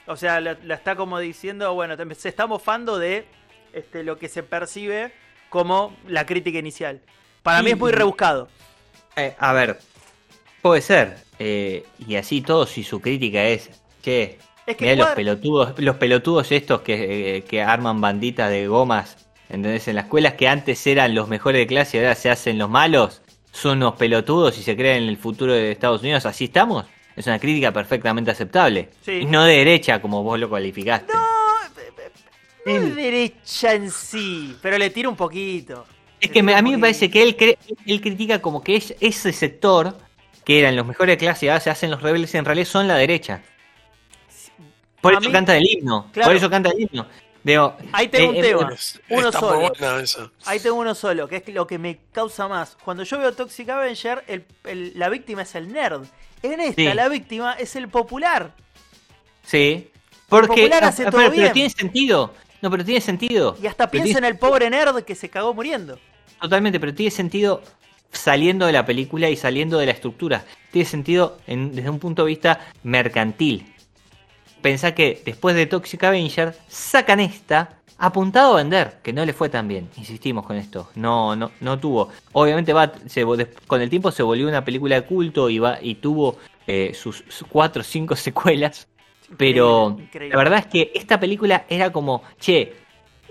O 0.07 0.17
sea, 0.17 0.39
la, 0.39 0.57
la 0.63 0.75
está 0.75 0.95
como 0.95 1.19
diciendo, 1.19 1.73
bueno, 1.73 1.95
se 2.15 2.29
está 2.29 2.47
mofando 2.47 2.97
de 2.97 3.25
este, 3.73 4.03
lo 4.03 4.17
que 4.17 4.29
se 4.29 4.41
percibe 4.41 5.11
como 5.49 5.95
la 6.07 6.25
crítica 6.25 6.57
inicial. 6.57 7.01
Para 7.43 7.61
mí 7.61 7.71
es 7.71 7.77
muy 7.77 7.91
rebuscado. 7.91 8.49
Eh, 9.15 9.35
a 9.37 9.53
ver, 9.53 9.79
puede 10.61 10.81
ser. 10.81 11.24
Eh, 11.39 11.85
y 12.07 12.15
así 12.15 12.41
todo, 12.41 12.65
si 12.65 12.83
su 12.83 12.99
crítica 13.01 13.43
es, 13.45 13.69
che, 14.01 14.37
Es 14.65 14.75
que 14.77 14.85
mirá 14.85 14.95
los 14.95 15.09
pelotudos, 15.15 15.73
los 15.79 15.95
pelotudos 15.97 16.51
estos 16.51 16.81
que, 16.81 17.37
eh, 17.37 17.41
que 17.43 17.61
arman 17.61 17.99
banditas 18.01 18.49
de 18.49 18.67
gomas, 18.67 19.27
¿entendés? 19.49 19.87
En 19.87 19.95
las 19.95 20.05
escuelas 20.05 20.33
que 20.33 20.47
antes 20.47 20.85
eran 20.87 21.13
los 21.15 21.27
mejores 21.27 21.59
de 21.59 21.67
clase 21.67 21.97
y 21.97 21.99
ahora 22.01 22.15
se 22.15 22.29
hacen 22.29 22.57
los 22.57 22.69
malos, 22.69 23.21
son 23.51 23.77
unos 23.77 23.95
pelotudos 23.95 24.57
y 24.57 24.63
se 24.63 24.75
creen 24.75 25.03
en 25.03 25.09
el 25.09 25.17
futuro 25.17 25.53
de 25.53 25.71
Estados 25.71 26.01
Unidos, 26.01 26.25
así 26.25 26.45
estamos. 26.45 26.85
Es 27.15 27.27
una 27.27 27.39
crítica 27.39 27.71
perfectamente 27.71 28.31
aceptable. 28.31 28.89
Sí. 29.05 29.19
Y 29.21 29.25
no 29.25 29.45
de 29.45 29.55
derecha, 29.57 30.01
como 30.01 30.21
vos 30.23 30.37
lo 30.37 30.49
calificaste. 30.49 31.13
No 32.65 32.71
es 32.71 32.95
derecha 32.95 33.73
en 33.73 33.91
sí, 33.91 34.55
pero 34.61 34.77
le 34.77 34.89
tira 34.89 35.07
un 35.07 35.15
poquito. 35.15 35.85
Es 36.19 36.31
que 36.31 36.41
me- 36.41 36.55
a 36.55 36.61
mí 36.61 36.71
me 36.71 36.79
parece 36.79 37.09
que 37.11 37.21
él, 37.21 37.37
cre- 37.37 37.57
él 37.85 38.01
critica 38.01 38.41
como 38.41 38.63
que 38.63 38.75
es, 38.77 38.95
ese 38.99 39.31
sector, 39.31 39.95
que 40.45 40.59
eran 40.59 40.75
los 40.75 40.85
mejores 40.85 41.13
de 41.13 41.17
clase 41.17 41.47
y 41.47 41.49
ahora 41.49 41.59
se 41.59 41.69
hacen 41.69 41.91
los 41.91 42.01
rebeldes, 42.01 42.33
en 42.35 42.45
realidad 42.45 42.67
son 42.67 42.87
la 42.87 42.95
derecha. 42.95 43.41
Por 45.01 45.13
A 45.13 45.17
eso 45.19 45.27
mí- 45.27 45.33
canta 45.33 45.55
el 45.57 45.63
himno. 45.65 46.09
Claro. 46.13 46.29
Por 46.29 46.35
eso 46.37 46.49
canta 46.49 46.69
el 46.71 46.81
himno. 46.81 47.07
Digo, 47.43 47.77
Ahí 47.91 48.07
tengo 48.07 48.29
un 48.31 48.35
eh, 48.37 48.39
eh, 48.39 48.43
tema. 48.43 48.73
Es- 48.73 48.99
Uno 49.09 49.31
solo. 49.31 49.71
Ahí 50.45 50.59
tengo 50.59 50.77
uno 50.77 50.95
solo, 50.95 51.27
que 51.27 51.35
es 51.37 51.47
lo 51.49 51.67
que 51.67 51.77
me 51.77 51.99
causa 52.11 52.47
más. 52.47 52.75
Cuando 52.83 53.03
yo 53.03 53.19
veo 53.19 53.31
Toxic 53.33 53.69
Avenger, 53.69 54.23
el- 54.27 54.45
el- 54.63 54.93
la 54.97 55.09
víctima 55.09 55.43
es 55.43 55.53
el 55.53 55.71
nerd. 55.71 56.05
En 56.41 56.59
esta, 56.59 56.81
Sí. 56.81 56.93
la 56.93 57.07
víctima 57.07 57.53
es 57.53 57.75
el 57.75 57.87
popular. 57.87 58.51
Sí. 59.43 59.91
Porque. 60.27 60.47
popular 60.47 60.83
ah, 60.83 60.87
hace 60.87 61.03
todo 61.05 61.17
pero, 61.17 61.31
pero 61.35 61.51
tiene 61.51 61.69
sentido. 61.69 62.33
No, 62.61 62.71
pero 62.71 62.83
tiene 62.83 62.99
sentido. 63.01 63.55
Y 63.61 63.67
hasta 63.67 63.91
Pero 63.91 64.03
piensa 64.03 64.17
en 64.19 64.25
el 64.25 64.37
pobre 64.39 64.67
nerd 64.71 65.03
que 65.03 65.13
se 65.13 65.29
cagó 65.29 65.53
muriendo. 65.53 65.99
Totalmente, 66.41 66.79
pero 66.79 66.95
tiene 66.95 67.11
sentido 67.11 67.61
saliendo 68.15 68.65
de 68.65 68.73
la 68.73 68.85
película 68.85 69.29
y 69.29 69.35
saliendo 69.35 69.77
de 69.77 69.85
la 69.87 69.91
estructura. 69.91 70.43
Tiene 70.71 70.87
sentido 70.87 71.37
en- 71.47 71.75
desde 71.75 71.89
un 71.89 71.99
punto 71.99 72.23
de 72.23 72.29
vista 72.29 72.59
mercantil. 72.83 73.73
Pensá 74.61 74.95
que 74.95 75.21
después 75.25 75.55
de 75.55 75.67
Toxic 75.67 76.03
Avenger 76.03 76.55
sacan 76.67 77.19
esta 77.19 77.77
apuntado 77.97 78.53
a 78.53 78.57
vender, 78.57 78.97
que 79.03 79.13
no 79.13 79.23
le 79.25 79.31
fue 79.33 79.47
tan 79.49 79.67
bien. 79.67 79.89
Insistimos 79.95 80.45
con 80.45 80.57
esto. 80.57 80.89
No, 80.95 81.35
no, 81.35 81.51
no 81.61 81.79
tuvo. 81.79 82.09
Obviamente 82.33 82.73
va, 82.73 82.91
se 83.05 83.23
con 83.67 83.81
el 83.81 83.89
tiempo 83.89 84.11
se 84.11 84.23
volvió 84.23 84.47
una 84.47 84.65
película 84.65 84.95
de 84.95 85.03
culto 85.03 85.49
y 85.49 85.59
va 85.59 85.77
y 85.81 85.95
tuvo 85.95 86.37
eh, 86.67 86.91
sus, 86.93 87.23
sus 87.29 87.47
cuatro 87.47 87.81
o 87.81 87.83
cinco 87.83 88.15
secuelas. 88.15 88.87
Pero 89.37 89.97
Increíble, 89.99 90.03
increíble. 90.05 90.29
la 90.29 90.37
verdad 90.37 90.59
es 90.59 90.65
que 90.67 90.91
esta 90.95 91.19
película 91.19 91.65
era 91.69 91.91
como, 91.91 92.23
che, 92.39 92.73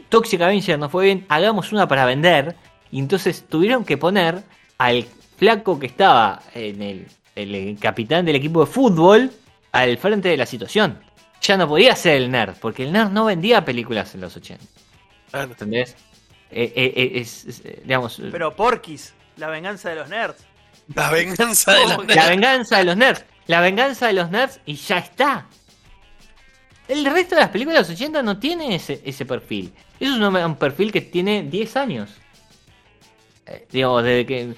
Toxic 0.08 0.40
Avenger 0.40 0.78
no 0.78 0.88
fue 0.88 1.04
bien, 1.06 1.26
hagamos 1.28 1.72
una 1.72 1.88
para 1.88 2.04
vender. 2.06 2.56
Y 2.90 3.00
entonces 3.00 3.44
tuvieron 3.48 3.84
que 3.84 3.96
poner 3.98 4.44
al 4.78 5.06
flaco 5.36 5.78
que 5.78 5.86
estaba 5.86 6.42
en 6.54 6.82
el, 6.82 7.06
el 7.34 7.78
capitán 7.80 8.24
del 8.24 8.36
equipo 8.36 8.64
de 8.64 8.70
fútbol 8.70 9.30
al 9.72 9.98
frente 9.98 10.28
de 10.28 10.36
la 10.36 10.46
situación. 10.46 11.00
Ya 11.40 11.56
no 11.56 11.68
podía 11.68 11.94
ser 11.96 12.16
el 12.16 12.30
nerd, 12.30 12.54
porque 12.60 12.84
el 12.84 12.92
nerd 12.92 13.10
no 13.10 13.26
vendía 13.26 13.64
películas 13.64 14.14
en 14.14 14.22
los 14.22 14.36
80. 14.36 14.64
Claro. 15.30 15.50
¿Entendés? 15.50 15.96
Eh, 16.50 16.72
eh, 16.76 16.92
eh, 16.96 17.12
es, 17.16 17.44
es, 17.44 17.62
digamos, 17.82 18.22
Pero 18.30 18.54
Porquis, 18.54 19.12
la 19.36 19.48
venganza 19.48 19.90
de 19.90 19.96
los 19.96 20.08
nerds. 20.08 20.38
La 20.94 21.10
venganza 21.10 21.72
de 21.72 21.86
la 21.86 21.96
la 22.14 22.28
venganza 22.28 22.78
de 22.78 22.84
los 22.84 22.96
nerds. 22.96 23.24
La 23.46 23.60
venganza 23.60 24.06
de 24.06 24.12
los 24.12 24.30
nerds 24.30 24.60
y 24.64 24.76
ya 24.76 24.98
está. 24.98 25.46
El 26.86 27.04
resto 27.04 27.34
de 27.34 27.40
las 27.40 27.50
películas 27.50 27.86
de 27.88 27.94
los 27.94 28.00
80 28.00 28.22
no 28.22 28.38
tiene 28.38 28.74
ese, 28.74 29.02
ese 29.04 29.26
perfil. 29.26 29.72
Eso 29.98 30.12
es 30.12 30.20
un, 30.20 30.36
un 30.36 30.56
perfil 30.56 30.92
que 30.92 31.00
tiene 31.00 31.42
10 31.42 31.76
años. 31.76 32.10
Digamos, 33.70 34.02
desde 34.04 34.26
que. 34.26 34.54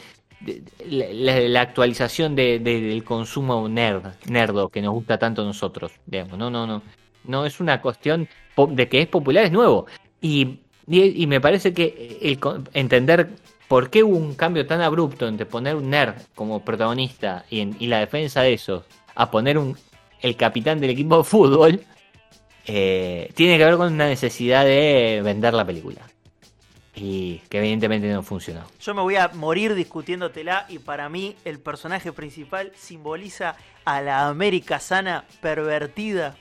la, 0.87 1.61
actualización 1.62 2.35
de- 2.37 2.59
de- 2.59 2.81
del 2.81 3.05
consumo 3.05 3.68
nerd, 3.68 4.05
nerdo 4.29 4.68
que 4.68 4.83
nos 4.83 4.92
gusta 4.94 5.18
tanto 5.18 5.42
a 5.42 5.44
nosotros. 5.44 5.92
Digamos, 6.07 6.38
no, 6.38 6.51
no, 6.51 6.66
no. 6.66 6.83
No 7.25 7.44
es 7.46 7.59
una 7.61 7.81
cuestión 7.81 8.29
de 8.70 8.88
que 8.88 9.01
es 9.03 9.09
popular, 9.09 9.44
es 9.44 9.53
nuevo. 9.53 9.87
Y, 10.20 10.61
y, 10.87 11.27
me 11.27 11.40
parece 11.40 11.72
que 11.75 12.18
el 12.22 12.38
entender 12.75 13.31
¿por 13.68 13.90
qué 13.90 14.05
hubo 14.05 14.16
un 14.16 14.35
cambio 14.35 14.66
tan 14.66 14.81
abrupto 14.81 15.27
entre 15.27 15.46
poner 15.46 15.75
un 15.77 15.90
nerd 15.90 16.14
como 16.35 16.64
protagonista 16.64 17.44
y, 17.51 17.61
en- 17.61 17.77
y 17.81 17.87
la 17.88 17.99
defensa 18.01 18.42
de 18.42 18.53
esos 18.55 18.85
a 19.16 19.31
poner 19.31 19.59
un, 19.59 19.77
el 20.22 20.37
capitán 20.37 20.81
del 20.81 20.90
equipo 20.90 21.18
de 21.18 21.25
fútbol? 21.25 21.81
eh, 22.66 23.31
tiene 23.35 23.59
que 23.59 23.64
ver 23.64 23.77
con 23.77 23.92
una 23.92 24.07
necesidad 24.09 24.64
de 24.64 25.20
vender 25.25 25.55
la 25.55 25.64
película. 25.64 26.01
Y 26.98 27.42
que 27.50 27.59
evidentemente 27.59 28.09
no 28.09 28.22
funcionó. 28.22 28.64
Yo 28.80 28.94
me 28.94 29.02
voy 29.02 29.16
a 29.16 29.28
morir 29.28 29.74
discutiéndotela 29.74 30.64
y 30.70 30.78
para 30.78 31.09
mí 31.11 31.37
el 31.44 31.59
personaje 31.59 32.11
principal 32.11 32.72
simboliza 32.74 33.54
a 33.85 34.00
la 34.00 34.26
América 34.28 34.80
sana 34.80 35.24
pervertida 35.42 36.37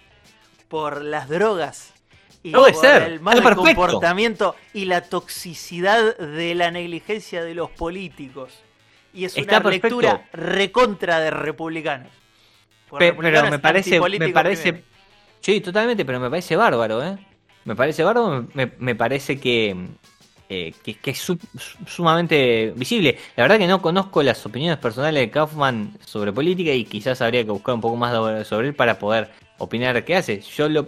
por 0.70 1.02
las 1.02 1.28
drogas 1.28 1.94
y 2.42 2.54
por 2.54 2.74
ser, 2.74 3.02
el 3.04 3.20
mal 3.20 3.42
comportamiento 3.56 4.56
y 4.74 4.86
la 4.86 5.02
toxicidad 5.02 6.18
de 6.18 6.56
la 6.56 6.72
negligencia 6.72 7.44
de 7.44 7.54
los 7.54 7.70
políticos. 7.72 8.54
Y 9.14 9.26
es 9.26 9.38
Está 9.38 9.58
una 9.58 9.64
perfecto. 9.64 9.88
lectura 10.02 10.26
recontra 10.32 11.20
de 11.20 11.32
republicanos. 11.32 12.10
Por 12.90 13.00
Pe- 13.00 13.08
republicanos 13.12 13.42
pero 13.42 13.52
me 13.52 13.60
parece, 13.60 14.00
me 14.00 14.30
parece, 14.30 14.74
primero. 14.74 14.88
sí, 15.42 15.60
totalmente, 15.60 16.06
pero 16.06 16.20
me 16.20 16.30
parece 16.30 16.56
bárbaro, 16.56 17.04
¿eh? 17.04 17.18
Me 17.66 17.76
parece 17.76 18.04
bárbaro, 18.04 18.48
me, 18.54 18.72
me 18.78 18.96
parece 18.96 19.40
que, 19.40 19.76
eh, 20.50 20.74
que, 20.84 20.96
que 20.96 21.12
es 21.12 21.18
su- 21.18 21.38
su- 21.58 21.78
sumamente 21.88 22.72
visible. 22.76 23.18
La 23.36 23.44
verdad 23.44 23.58
que 23.58 23.68
no 23.68 23.82
conozco 23.82 24.22
las 24.24 24.46
opiniones 24.46 24.78
personales 24.78 25.22
de 25.22 25.30
Kaufman 25.32 25.98
sobre 26.06 26.32
política 26.32 26.72
y 26.72 26.86
quizás 26.86 27.22
habría 27.22 27.44
que 27.44 27.52
buscar 27.52 27.76
un 27.76 27.82
poco 27.82 27.96
más 27.96 28.48
sobre- 28.48 28.68
él 28.68 28.74
para 28.76 29.00
poder 29.00 29.30
opinar 29.58 30.04
qué 30.06 30.16
hace. 30.16 30.42
Yo 30.42 30.70
lo 30.70 30.88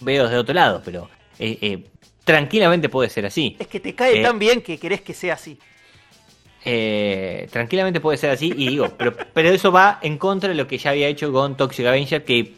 veo 0.00 0.24
desde 0.24 0.36
otro 0.38 0.54
lado, 0.54 0.82
pero 0.84 1.08
eh, 1.38 1.58
eh, 1.60 1.84
tranquilamente 2.24 2.88
puede 2.88 3.10
ser 3.10 3.26
así. 3.26 3.56
Es 3.58 3.66
que 3.66 3.80
te 3.80 3.94
cae 3.94 4.22
tan 4.22 4.38
bien 4.38 4.60
que 4.62 4.78
querés 4.78 5.00
que 5.00 5.14
sea 5.14 5.34
así. 5.34 5.58
Tranquilamente 7.50 8.00
puede 8.00 8.18
ser 8.18 8.30
así 8.30 8.52
y 8.54 8.68
digo, 8.68 8.88
pero, 8.96 9.16
pero 9.32 9.48
eso 9.48 9.72
va 9.72 9.98
en 10.02 10.18
contra 10.18 10.50
de 10.50 10.54
lo 10.54 10.66
que 10.66 10.76
ya 10.78 10.90
había 10.90 11.08
hecho 11.08 11.32
con 11.32 11.56
Toxic 11.56 11.86
Avenger, 11.86 12.24
que 12.24 12.54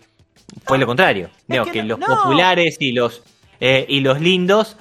fue 0.64 0.78
lo 0.78 0.86
contrario. 0.86 1.30
Digo, 1.46 1.64
que 1.66 1.82
los 1.82 1.98
no. 1.98 2.06
populares 2.06 2.76
y 2.80 2.92
los 2.92 3.22
eh, 3.60 3.84
y 3.88 4.00
los 4.00 4.20
lindos 4.20 4.76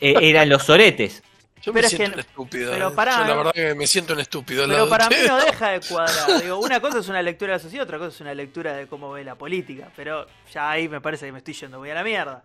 eh, 0.00 0.14
eran 0.20 0.48
los 0.48 0.62
soretes. 0.64 1.22
Yo 1.62 1.72
Pero 1.72 1.82
me 1.82 1.86
es 1.86 1.90
que 1.90 1.96
siento 1.96 2.14
un 2.14 2.20
estúpido. 2.20 2.72
pero 2.72 2.88
eh. 2.88 2.92
pará, 2.94 3.18
Yo 3.18 3.24
la 3.24 3.34
verdad 3.34 3.52
que 3.52 3.74
me 3.74 3.86
siento 3.86 4.12
un 4.12 4.20
estúpido. 4.20 4.66
Pero 4.68 4.84
de 4.84 4.90
para 4.90 5.08
mí 5.08 5.16
no 5.26 5.36
deja 5.44 5.70
de 5.70 5.80
cuadrar. 5.80 6.42
Digo, 6.42 6.58
una 6.58 6.80
cosa 6.80 6.98
es 7.00 7.08
una 7.08 7.22
lectura 7.22 7.52
de 7.52 7.58
la 7.58 7.62
sociedad, 7.62 7.84
otra 7.84 7.98
cosa 7.98 8.10
es 8.14 8.20
una 8.20 8.34
lectura 8.34 8.74
de 8.74 8.86
cómo 8.86 9.10
ve 9.10 9.24
la 9.24 9.34
política. 9.34 9.88
Pero 9.96 10.26
ya 10.52 10.70
ahí 10.70 10.88
me 10.88 11.00
parece 11.00 11.26
que 11.26 11.32
me 11.32 11.38
estoy 11.38 11.54
yendo 11.54 11.78
muy 11.80 11.90
a 11.90 11.94
la 11.94 12.04
mierda. 12.04 12.44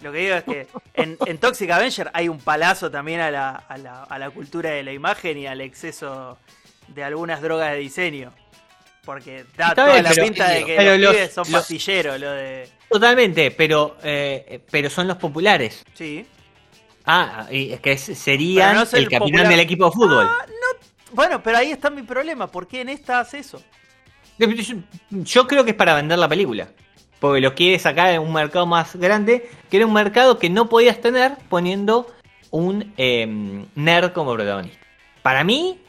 Lo 0.00 0.10
que 0.12 0.18
digo 0.18 0.34
es 0.34 0.44
que 0.44 0.66
en, 0.94 1.16
en 1.26 1.38
Toxic 1.38 1.70
Avenger 1.70 2.10
hay 2.12 2.28
un 2.28 2.38
palazo 2.40 2.90
también 2.90 3.20
a 3.20 3.30
la, 3.30 3.50
a, 3.50 3.78
la, 3.78 4.02
a 4.02 4.18
la 4.18 4.30
cultura 4.30 4.70
de 4.70 4.82
la 4.82 4.92
imagen 4.92 5.38
y 5.38 5.46
al 5.46 5.60
exceso 5.60 6.36
de 6.88 7.04
algunas 7.04 7.40
drogas 7.40 7.70
de 7.72 7.78
diseño. 7.78 8.32
Porque 9.04 9.44
da 9.56 9.74
toda 9.74 9.92
bien, 9.92 10.02
la 10.02 10.10
pero- 10.10 10.24
pinta 10.24 10.48
de 10.50 10.64
que 10.64 10.76
pero 10.76 10.90
los, 10.92 11.00
los- 11.00 11.12
pibes 11.14 11.32
son 11.32 11.44
los- 11.52 11.60
pastilleros, 11.62 12.20
lo 12.20 12.30
de... 12.32 12.68
Totalmente, 12.90 13.50
pero 13.52 13.96
eh, 14.02 14.60
pero 14.70 14.90
son 14.90 15.06
los 15.06 15.16
populares. 15.18 15.84
Sí. 15.94 16.26
Ah, 17.06 17.46
y 17.50 17.72
es 17.72 17.80
que 17.80 17.90
no 17.90 17.94
es 17.94 18.28
el, 18.28 18.34
el 18.34 19.04
capitán 19.04 19.18
popular. 19.20 19.48
del 19.48 19.60
equipo 19.60 19.84
de 19.86 19.90
fútbol. 19.92 20.28
Bueno, 21.12 21.40
pero 21.42 21.58
ahí 21.58 21.70
está 21.70 21.88
mi 21.88 22.02
problema. 22.02 22.48
¿Por 22.48 22.66
qué 22.66 22.80
en 22.80 22.88
esta 22.88 23.20
hace 23.20 23.38
eso? 23.38 23.62
Yo, 24.38 24.48
yo 25.10 25.46
creo 25.46 25.64
que 25.64 25.70
es 25.70 25.76
para 25.76 25.94
vender 25.94 26.18
la 26.18 26.28
película. 26.28 26.68
Porque 27.20 27.40
lo 27.40 27.54
quiere 27.54 27.78
sacar 27.78 28.10
en 28.10 28.20
un 28.20 28.32
mercado 28.32 28.66
más 28.66 28.96
grande, 28.96 29.48
que 29.70 29.78
era 29.78 29.86
un 29.86 29.92
mercado 29.92 30.38
que 30.38 30.50
no 30.50 30.68
podías 30.68 31.00
tener 31.00 31.36
poniendo 31.48 32.12
un 32.50 32.92
eh, 32.96 33.64
nerd 33.74 34.12
como 34.12 34.34
protagonista. 34.34 34.78
Para 35.22 35.44
mí, 35.44 35.80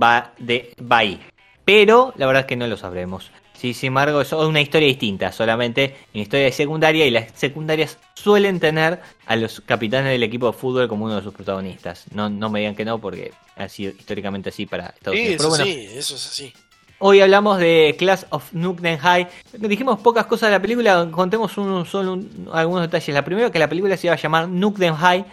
va, 0.00 0.32
de, 0.38 0.74
va 0.80 0.98
ahí. 0.98 1.20
Pero 1.64 2.12
la 2.16 2.26
verdad 2.26 2.40
es 2.40 2.46
que 2.46 2.56
no 2.56 2.66
lo 2.66 2.76
sabremos. 2.76 3.30
Sí, 3.62 3.74
sin 3.74 3.86
embargo, 3.88 4.20
es 4.22 4.32
una 4.32 4.60
historia 4.60 4.88
distinta, 4.88 5.30
solamente 5.30 5.94
una 6.12 6.22
historia 6.24 6.46
de 6.46 6.50
secundaria, 6.52 7.06
y 7.06 7.12
las 7.12 7.30
secundarias 7.36 7.96
suelen 8.14 8.58
tener 8.58 8.98
a 9.24 9.36
los 9.36 9.60
capitanes 9.60 10.10
del 10.10 10.24
equipo 10.24 10.48
de 10.48 10.52
fútbol 10.52 10.88
como 10.88 11.04
uno 11.04 11.14
de 11.14 11.22
sus 11.22 11.32
protagonistas. 11.32 12.06
No, 12.12 12.28
no 12.28 12.50
me 12.50 12.58
digan 12.58 12.74
que 12.74 12.84
no, 12.84 12.98
porque 12.98 13.30
ha 13.54 13.68
sido 13.68 13.92
históricamente 13.92 14.48
así 14.48 14.66
para 14.66 14.86
Estados 14.86 15.16
Sí, 15.16 15.26
Unidos. 15.26 15.34
eso 15.34 15.38
Pero 15.38 15.48
bueno, 15.50 15.64
sí, 15.64 15.96
eso 15.96 16.16
es 16.16 16.26
así. 16.26 16.52
Hoy 16.98 17.20
hablamos 17.20 17.58
de 17.60 17.94
Class 17.96 18.26
of 18.30 18.52
Nukem 18.52 18.98
High. 18.98 19.28
Dijimos 19.52 20.00
pocas 20.00 20.26
cosas 20.26 20.48
de 20.50 20.56
la 20.56 20.60
película, 20.62 21.08
contemos 21.12 21.56
un- 21.56 21.86
solo 21.86 22.14
un- 22.14 22.48
algunos 22.52 22.82
detalles. 22.82 23.14
La 23.14 23.24
primera 23.24 23.52
que 23.52 23.60
la 23.60 23.68
película 23.68 23.96
se 23.96 24.08
iba 24.08 24.14
a 24.14 24.18
llamar 24.18 24.48
Nukem 24.48 24.96
High 24.96 25.24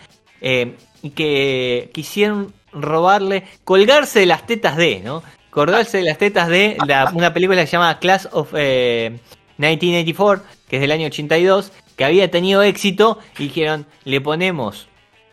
eh, 0.41 0.75
y 1.01 1.09
que 1.09 1.89
quisieron 1.95 2.53
robarle, 2.73 3.45
colgarse 3.63 4.19
de 4.19 4.25
las 4.27 4.45
tetas 4.45 4.77
de, 4.77 4.99
¿no? 5.03 5.23
Colgarse 5.49 5.97
de 5.97 6.03
las 6.03 6.17
tetas 6.17 6.47
de 6.47 6.77
la- 6.85 7.11
una 7.13 7.33
película 7.33 7.61
que 7.61 7.67
se 7.67 7.73
llama 7.73 7.97
Class 7.99 8.29
of 8.31 8.53
eh, 8.55 9.19
1984, 9.57 10.43
que 10.67 10.75
es 10.77 10.81
del 10.81 10.91
año 10.91 11.07
82, 11.07 11.71
que 11.95 12.05
había 12.05 12.29
tenido 12.31 12.61
éxito 12.63 13.19
y 13.37 13.43
dijeron, 13.43 13.85
le 14.05 14.21
ponemos 14.21 14.87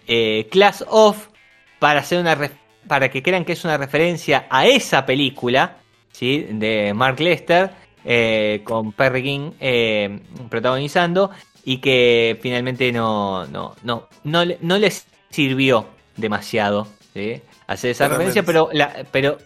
eh, 0.09 0.49
Class 0.51 0.85
of 0.89 1.29
para 1.79 2.01
hacer 2.01 2.19
una 2.21 2.39
para 2.89 3.11
que 3.11 3.23
crean 3.23 3.45
que 3.45 3.53
es 3.53 3.65
una 3.65 3.77
referencia 3.77 4.47
a 4.49 4.67
esa 4.67 5.05
película, 5.07 5.79
¿sí? 6.13 6.47
de 6.51 6.93
Mark 6.95 7.19
Lester 7.21 7.71
eh, 8.05 8.61
con 8.65 8.93
Perry 8.93 9.23
King 9.25 9.51
eh, 9.61 10.21
protagonizando 10.49 11.31
y 11.65 11.79
que 11.79 12.39
finalmente 12.41 12.93
no 12.93 13.45
no 13.47 13.75
no 13.83 14.09
no, 14.25 14.45
no 14.61 14.79
les 14.79 15.07
sirvió 15.31 15.89
demasiado 16.17 16.87
¿sí? 17.13 17.43
hacer 17.67 17.91
esa 17.91 18.07
referencia, 18.09 18.45
pero 18.45 18.71
la, 18.73 19.05
pero 19.11 19.39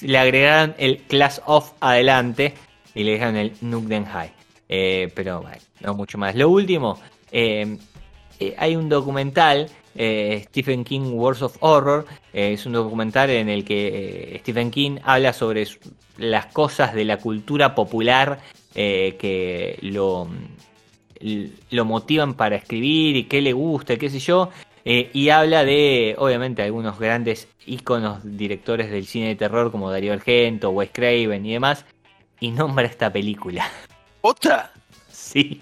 le 0.00 0.18
agregaron 0.18 0.74
el 0.78 0.98
Class 1.02 1.42
of 1.46 1.72
adelante 1.80 2.54
y 2.94 3.04
le 3.04 3.12
dejaron 3.12 3.36
el 3.36 3.52
Nukem 3.60 4.04
High. 4.04 4.32
Eh, 4.68 5.10
pero 5.14 5.42
bueno, 5.42 5.58
no 5.80 5.94
mucho 5.94 6.16
más. 6.16 6.34
Lo 6.34 6.48
último, 6.48 6.98
eh, 7.30 7.76
eh, 8.40 8.54
hay 8.56 8.76
un 8.76 8.88
documental, 8.88 9.68
Stephen 9.94 10.84
King 10.84 11.12
Wars 11.12 11.42
of 11.42 11.58
Horror, 11.60 12.06
es 12.32 12.64
un 12.64 12.72
documental 12.72 13.28
en 13.28 13.50
el 13.50 13.62
que 13.62 14.38
Stephen 14.40 14.70
King 14.70 14.96
habla 15.04 15.34
sobre 15.34 15.66
las 16.16 16.46
cosas 16.46 16.94
de 16.94 17.04
la 17.04 17.18
cultura 17.18 17.74
popular 17.74 18.40
que 18.72 19.78
lo, 19.82 20.30
lo 21.70 21.84
motivan 21.84 22.32
para 22.32 22.56
escribir 22.56 23.16
y 23.16 23.24
qué 23.24 23.42
le 23.42 23.52
gusta, 23.52 23.98
qué 23.98 24.08
sé 24.08 24.18
yo. 24.18 24.48
Eh, 24.84 25.10
y 25.12 25.28
habla 25.28 25.64
de, 25.64 26.14
obviamente, 26.18 26.62
algunos 26.62 26.98
grandes 26.98 27.48
íconos 27.66 28.20
directores 28.24 28.90
del 28.90 29.06
cine 29.06 29.28
de 29.28 29.36
terror 29.36 29.70
como 29.70 29.90
Darío 29.90 30.12
Argento, 30.12 30.70
Wes 30.70 30.90
Craven 30.92 31.46
y 31.46 31.52
demás. 31.52 31.84
Y 32.40 32.50
nombra 32.50 32.86
esta 32.86 33.12
película. 33.12 33.70
¿Otra? 34.20 34.72
Sí. 35.10 35.60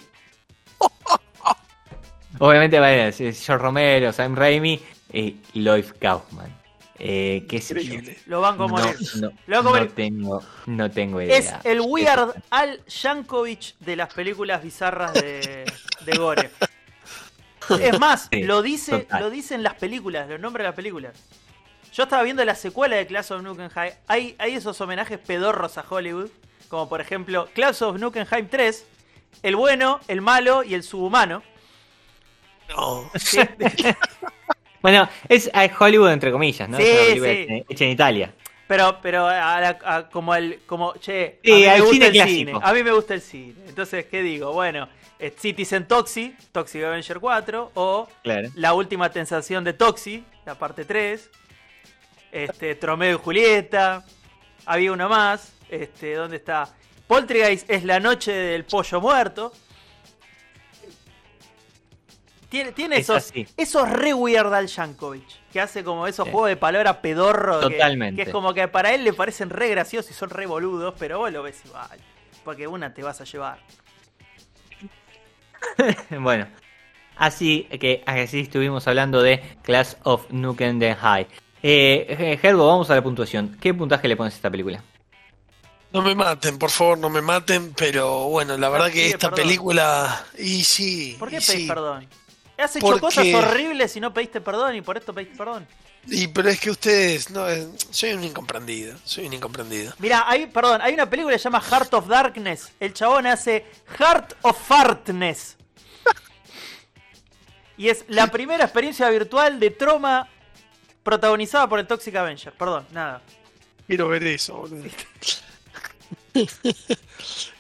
Obviamente, 2.39 2.79
bueno, 2.79 3.13
George 3.13 3.59
Romero, 3.59 4.13
Sam 4.13 4.35
Raimi 4.35 4.81
y 5.13 5.37
Lloyd 5.53 5.85
Kaufman. 5.99 6.61
Eh, 7.03 7.47
¿Qué 7.49 7.61
sé 7.63 7.83
yo? 7.83 7.99
Lo 8.27 8.43
van 8.43 8.59
como 8.59 8.79
No, 8.79 8.85
no, 9.21 9.33
Lo 9.47 9.57
van 9.57 9.59
a 9.59 9.63
no 9.63 9.71
morir. 9.71 9.93
tengo, 9.93 10.43
no 10.67 10.91
tengo 10.91 11.23
idea. 11.23 11.37
Es 11.39 11.53
el 11.65 11.81
Weird 11.81 12.35
Al 12.51 12.85
Yankovic 12.87 13.79
de 13.81 13.97
las 13.97 14.13
películas 14.13 14.63
bizarras 14.63 15.15
de, 15.15 15.65
de 16.05 16.17
Gore. 16.19 16.51
Es 17.79 17.99
más, 17.99 18.29
Sí, 18.31 18.43
lo 18.43 18.63
dice, 18.63 18.99
total. 19.01 19.21
lo 19.23 19.31
dicen 19.31 19.63
las 19.63 19.75
películas, 19.75 20.29
lo 20.29 20.39
nombra 20.39 20.65
las 20.65 20.75
películas. 20.75 21.15
Yo 21.93 22.05
estaba 22.05 22.23
viendo 22.23 22.45
la 22.45 22.55
secuela 22.55 22.97
de 22.97 23.07
Class 23.07 23.31
of 23.31 23.43
Nukem 23.43 23.69
High. 23.69 23.95
Hay, 24.07 24.35
hay 24.39 24.55
esos 24.55 24.81
homenajes 24.81 25.19
pedorros 25.19 25.77
a 25.79 25.85
Hollywood, 25.89 26.31
como 26.69 26.89
por 26.89 27.01
ejemplo 27.01 27.49
Class 27.53 27.83
of 27.83 27.99
Nukem 27.99 28.25
High 28.27 28.49
3, 28.49 28.87
el 29.43 29.57
bueno, 29.57 30.01
el 30.09 30.21
malo 30.21 30.63
y 30.63 30.75
el 30.75 30.83
subhumano. 30.83 31.43
No. 32.69 33.11
¿sí? 33.19 33.41
Bueno, 34.83 35.07
es 35.29 35.51
a 35.53 35.69
Hollywood 35.79 36.11
entre 36.11 36.33
comillas, 36.33 36.67
¿no? 36.67 36.79
Sí, 36.79 36.85
es 36.87 37.23
sí. 37.23 37.65
hecha- 37.69 37.85
en 37.85 37.91
Italia. 37.91 38.33
Pero, 38.67 38.99
pero 39.03 39.27
a 39.27 39.61
la- 39.61 39.79
a- 39.85 40.09
como 40.09 40.35
el, 40.35 40.61
como, 40.65 40.95
che, 40.97 41.39
a 41.45 41.47
Sí, 41.47 41.53
mí 41.53 41.61
me 41.67 41.81
gusta 41.81 41.93
cine 41.93 42.07
el 42.07 42.13
clásico. 42.13 42.37
cine. 42.39 42.53
A 42.63 42.73
mí 42.73 42.83
me 42.83 42.93
gusta 42.93 43.13
el 43.15 43.21
cine. 43.21 43.55
Entonces, 43.69 44.07
¿qué 44.07 44.23
digo? 44.23 44.53
Bueno, 44.55 44.85
eh, 44.85 44.89
Citizen 45.39 45.87
Toxi, 45.87 46.35
Toxic 46.53 46.83
Avenger 46.83 47.21
4, 47.21 47.73
o 47.75 48.09
Claro. 48.23 48.49
La 48.55 48.73
última 48.73 49.11
tentación 49.11 49.63
de 49.65 49.73
Toxi, 49.75 50.25
la 50.47 50.55
parte 50.55 50.85
3. 50.85 51.29
Este, 52.33 52.75
Tromeo 52.77 53.17
y 53.17 53.19
Julieta. 53.19 54.05
Había 54.65 54.93
uno 54.93 55.09
más. 55.09 55.53
Este, 55.69 56.15
¿dónde 56.15 56.37
está? 56.37 56.69
Poltergeist 57.07 57.69
es 57.69 57.85
la 57.85 57.99
noche 58.01 58.33
del 58.33 58.65
pollo 58.65 59.01
muerto. 59.01 59.53
Tiene, 62.49 62.73
tiene 62.73 62.97
Es 62.97 63.03
esos, 63.03 63.17
así. 63.19 63.47
esos 63.57 63.89
re 63.89 64.13
weird 64.13 64.53
Al 64.53 64.67
Yankovic, 64.67 65.25
que 65.53 65.61
hace 65.61 65.85
como 65.85 66.07
esos 66.09 66.25
Sí. 66.27 66.33
juegos 66.33 66.49
de 66.49 66.57
palabras 66.57 66.97
pedorro. 66.97 67.61
que- 67.61 67.71
Totalmente. 67.77 68.17
Que, 68.17 68.29
es 68.29 68.33
como 68.33 68.53
que 68.55 68.67
para 68.67 68.93
él 68.93 69.05
le 69.05 69.13
parecen 69.13 69.51
re 69.51 69.69
graciosos 69.69 70.11
y 70.11 70.15
son 70.15 70.31
re 70.31 70.47
boludos, 70.47 70.95
pero 70.99 71.19
vos 71.19 71.33
lo 71.33 71.45
ves 71.45 71.63
igual. 71.65 71.99
Porque 72.45 72.67
una 72.67 72.93
te 72.93 73.03
vas 73.05 73.21
a 73.21 73.25
llevar. 73.25 73.61
bueno, 76.21 76.47
así 77.17 77.65
que 77.81 78.03
así 78.07 78.41
estuvimos 78.41 78.87
hablando 78.89 79.23
de 79.23 79.43
Class 79.63 79.97
of 80.03 80.31
Nukem 80.31 80.79
the 80.79 80.95
High. 80.95 81.27
Eh, 81.63 82.39
Gerbo, 82.41 82.67
vamos 82.67 82.91
a 82.91 82.95
la 82.95 83.03
puntuación. 83.03 83.57
¿Qué 83.61 83.75
puntaje 83.75 84.09
le 84.09 84.17
pones 84.17 84.35
a 84.35 84.37
esta 84.37 84.51
película? 84.51 84.83
No 85.93 86.03
me 86.03 86.15
maten, 86.15 86.59
por 86.59 86.71
favor, 86.71 86.99
no 86.99 87.11
me 87.11 87.21
maten, 87.21 87.75
pero 87.77 88.29
bueno, 88.29 88.57
la 88.57 88.69
verdad 88.69 88.91
que 88.93 89.07
esta 89.09 89.31
perdón. 89.31 89.45
película... 89.45 90.25
Y 90.39 90.63
sí, 90.63 91.17
¿Por 91.19 91.29
qué 91.29 91.37
pedís 91.39 91.63
sí. 91.63 91.67
perdón? 91.67 92.07
Has 92.57 92.77
hecho 92.77 92.87
Porque- 92.87 93.01
cosas 93.01 93.27
horribles 93.35 93.97
y 93.97 94.01
no 94.01 94.15
pediste 94.15 94.41
perdón 94.41 94.77
y 94.77 94.83
por 94.83 94.97
esto 94.97 95.13
pediste 95.13 95.37
perdón. 95.37 95.67
Y 96.07 96.29
pero 96.29 96.49
es 96.49 96.59
que 96.59 96.71
ustedes, 96.71 97.31
no, 97.31 97.49
eh, 97.49 97.69
soy 97.91 98.13
un 98.13 98.25
incomprendido, 98.25 98.97
soy 99.05 99.27
un 99.27 99.35
incomprendido. 99.35 99.93
Mira, 99.99 100.25
hay, 100.27 100.47
perdón, 100.47 100.81
hay 100.83 100.95
una 100.95 101.09
película 101.09 101.35
que 101.35 101.39
se 101.39 101.45
llama 101.45 101.61
Heart 101.61 101.95
of 101.95 102.07
Darkness. 102.09 102.73
El 102.81 102.95
chabón 102.95 103.27
hace 103.27 103.67
Heart 103.99 104.35
of 104.43 104.59
Fartness. 104.67 105.57
Y 107.77 107.89
es 107.89 108.05
la 108.09 108.27
primera 108.27 108.65
experiencia 108.65 109.09
virtual 109.09 109.59
de 109.59 109.71
Troma 109.71 110.29
protagonizada 111.03 111.69
por 111.69 111.79
el 111.79 111.87
Toxic 111.87 112.15
Avenger. 112.15 112.53
Perdón, 112.53 112.87
nada. 112.93 113.23
Quiero 113.87 114.09
ver 114.09 114.25
eso, 114.25 114.57
boludo. 114.57 114.85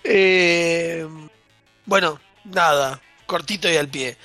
Eh, 0.03 1.07
bueno, 1.84 2.18
nada, 2.45 3.01
cortito 3.26 3.70
y 3.70 3.76
al 3.76 3.88
pie. 3.88 4.16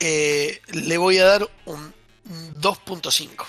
Eh, 0.00 0.60
le 0.72 0.98
voy 0.98 1.18
a 1.18 1.24
dar 1.24 1.48
un 1.66 1.93
2.5. 2.24 3.44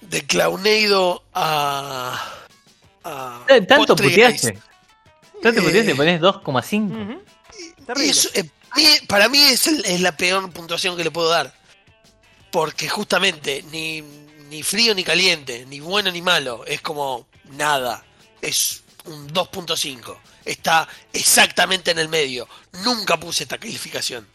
De 0.00 0.24
Clownado 0.26 1.24
a. 1.34 2.22
a 3.04 3.44
Eh, 3.48 3.62
¿Tanto 3.62 3.96
puteaste? 3.96 4.58
¿Tanto 5.42 5.60
Eh, 5.60 5.64
puteaste? 5.64 5.94
¿Ponés 5.94 6.20
2,5? 6.20 6.90
Ujú. 6.90 7.22
Terrible. 7.86 8.10
Eso, 8.10 8.28
eh, 8.34 8.48
para 9.08 9.28
mí 9.28 9.38
es, 9.38 9.66
el- 9.66 9.84
es 9.84 10.00
la 10.00 10.16
peor 10.16 10.50
puntuación 10.52 10.96
que 10.96 11.04
le 11.04 11.10
puedo 11.10 11.28
dar. 11.28 11.52
Porque 12.50 12.88
justamente 12.88 13.64
ni, 13.70 14.02
ni 14.48 14.62
frío 14.62 14.94
ni 14.94 15.02
caliente, 15.04 15.64
ni 15.66 15.80
bueno 15.80 16.10
ni 16.12 16.22
malo, 16.22 16.64
es 16.66 16.80
como 16.80 17.26
nada. 17.44 18.04
Es 18.40 18.82
un 19.04 19.28
2.5. 19.32 20.16
Está 20.44 20.88
exactamente 21.12 21.90
en 21.90 21.98
el 21.98 22.08
medio. 22.08 22.48
Nunca 22.84 23.18
puse 23.18 23.42
esta 23.44 23.58
calificación. 23.58 24.26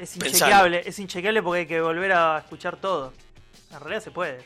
Es 0.00 0.16
inchequeable, 0.16 0.82
es 0.86 0.98
inchequeable 0.98 1.42
porque 1.42 1.60
hay 1.60 1.66
que 1.66 1.80
volver 1.80 2.12
a 2.12 2.38
escuchar 2.38 2.76
todo. 2.76 3.12
En 3.72 3.80
realidad 3.80 4.02
se 4.02 4.10
puede. 4.10 4.44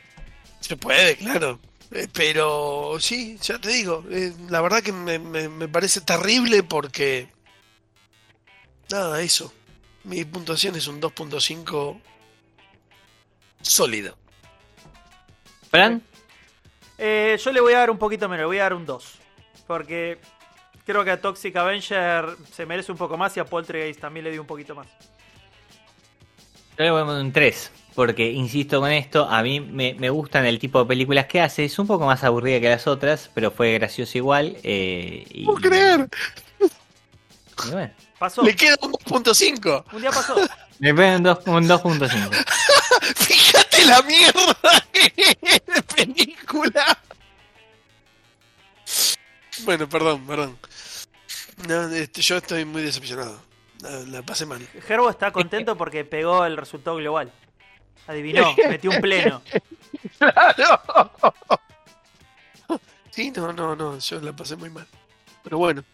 Se 0.60 0.76
puede, 0.76 1.16
claro. 1.16 1.58
Eh, 1.90 2.08
Pero 2.12 2.96
sí, 2.98 3.38
ya 3.40 3.58
te 3.58 3.68
digo, 3.68 4.04
eh, 4.10 4.32
la 4.48 4.60
verdad 4.60 4.82
que 4.82 4.92
me, 4.92 5.18
me- 5.18 5.48
me 5.48 5.68
parece 5.68 6.00
terrible 6.00 6.62
porque... 6.62 7.28
Nada, 8.90 9.20
eso. 9.22 9.52
Mi 10.04 10.24
puntuación 10.24 10.74
es 10.76 10.86
un 10.88 11.00
2.5 11.00 12.00
sólido. 13.62 14.16
¿Fran? 15.70 16.02
Eh, 16.98 17.38
yo 17.42 17.52
le 17.52 17.60
voy 17.60 17.72
a 17.74 17.78
dar 17.78 17.90
un 17.90 17.98
poquito 17.98 18.28
menos, 18.28 18.42
le 18.42 18.46
voy 18.46 18.58
a 18.58 18.62
dar 18.64 18.74
un 18.74 18.86
2. 18.86 19.12
Porque 19.66 20.18
creo 20.84 21.04
que 21.04 21.10
a 21.10 21.20
Toxic 21.20 21.54
Avenger 21.56 22.36
se 22.52 22.66
merece 22.66 22.92
un 22.92 22.98
poco 22.98 23.16
más 23.16 23.36
y 23.36 23.40
a 23.40 23.44
Poltergeist 23.46 24.00
también 24.00 24.24
le 24.24 24.30
di 24.32 24.38
un 24.38 24.46
poquito 24.46 24.74
más. 24.74 24.86
Yo 26.78 26.84
le 26.84 26.90
voy 26.90 27.02
a 27.02 27.04
poner 27.04 27.22
un 27.22 27.32
3. 27.32 27.70
Porque, 27.94 28.28
insisto 28.32 28.80
con 28.80 28.90
esto, 28.90 29.28
a 29.28 29.40
mí 29.44 29.60
me, 29.60 29.94
me 29.94 30.10
gustan 30.10 30.44
el 30.46 30.58
tipo 30.58 30.80
de 30.80 30.86
películas 30.86 31.26
que 31.26 31.40
hace. 31.40 31.64
Es 31.64 31.78
un 31.78 31.86
poco 31.86 32.06
más 32.06 32.24
aburrida 32.24 32.58
que 32.60 32.68
las 32.68 32.88
otras, 32.88 33.30
pero 33.34 33.52
fue 33.52 33.72
gracioso 33.74 34.18
igual. 34.18 34.56
Eh, 34.64 35.24
y, 35.30 35.44
¿Puedo 35.44 35.58
creer? 35.60 36.08
y 36.60 37.70
bueno, 37.70 37.92
Pasó. 38.18 38.42
Le 38.42 38.56
queda 38.56 38.76
un 38.82 38.92
2.5. 38.92 39.84
Un 39.92 40.00
día 40.00 40.10
pasó. 40.10 40.34
le 40.80 40.92
ponen 40.94 41.16
un 41.16 41.22
dos- 41.22 41.38
un 41.46 41.68
2.5. 41.68 42.44
Fíjate 43.16 43.84
la 43.86 44.02
mierda 44.02 44.86
que 44.92 45.12
es 45.42 45.62
de 45.66 45.82
película. 45.94 46.98
Bueno, 49.64 49.88
perdón, 49.88 50.26
perdón. 50.26 50.58
No, 51.68 51.88
este, 51.94 52.22
yo 52.22 52.38
estoy 52.38 52.64
muy 52.64 52.82
decepcionado. 52.82 53.40
La, 54.06 54.22
pasé 54.22 54.46
mal. 54.46 54.66
Gerbo 54.86 55.10
está 55.10 55.30
contento 55.30 55.76
porque 55.76 56.04
pegó 56.04 56.44
el 56.46 56.56
resultado 56.56 56.96
global. 56.96 57.30
Adivinó, 58.06 58.54
metió 58.68 58.90
un 58.90 59.00
pleno. 59.00 59.42
Claro. 60.18 60.70
Sí, 63.10 63.30
no, 63.30 63.52
no, 63.52 63.76
no, 63.76 63.98
yo 63.98 64.20
la 64.20 64.32
pasé 64.32 64.56
muy 64.56 64.70
mal. 64.70 64.86
Pero 65.42 65.58
bueno. 65.58 65.84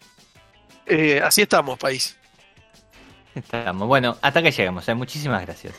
Eh, 0.87 1.21
así 1.23 1.43
estamos, 1.43 1.79
país. 1.79 2.17
Estamos. 3.35 3.87
Bueno, 3.87 4.17
hasta 4.23 4.43
que 4.43 4.51
llegamos. 4.51 4.89
eh. 4.89 4.95
Muchísimas 4.95 5.43
gracias. 5.45 5.75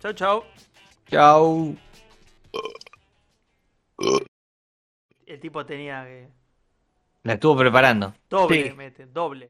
Chau, 0.00 0.12
chau. 0.12 0.44
Chau. 1.10 1.76
El 5.26 5.40
tipo 5.40 5.64
tenía 5.66 6.04
que. 6.04 6.28
La 7.22 7.34
estuvo 7.34 7.56
preparando. 7.56 8.14
Doble, 8.28 8.68
Sí. 8.68 8.72
mete, 8.74 9.06
doble. 9.06 9.42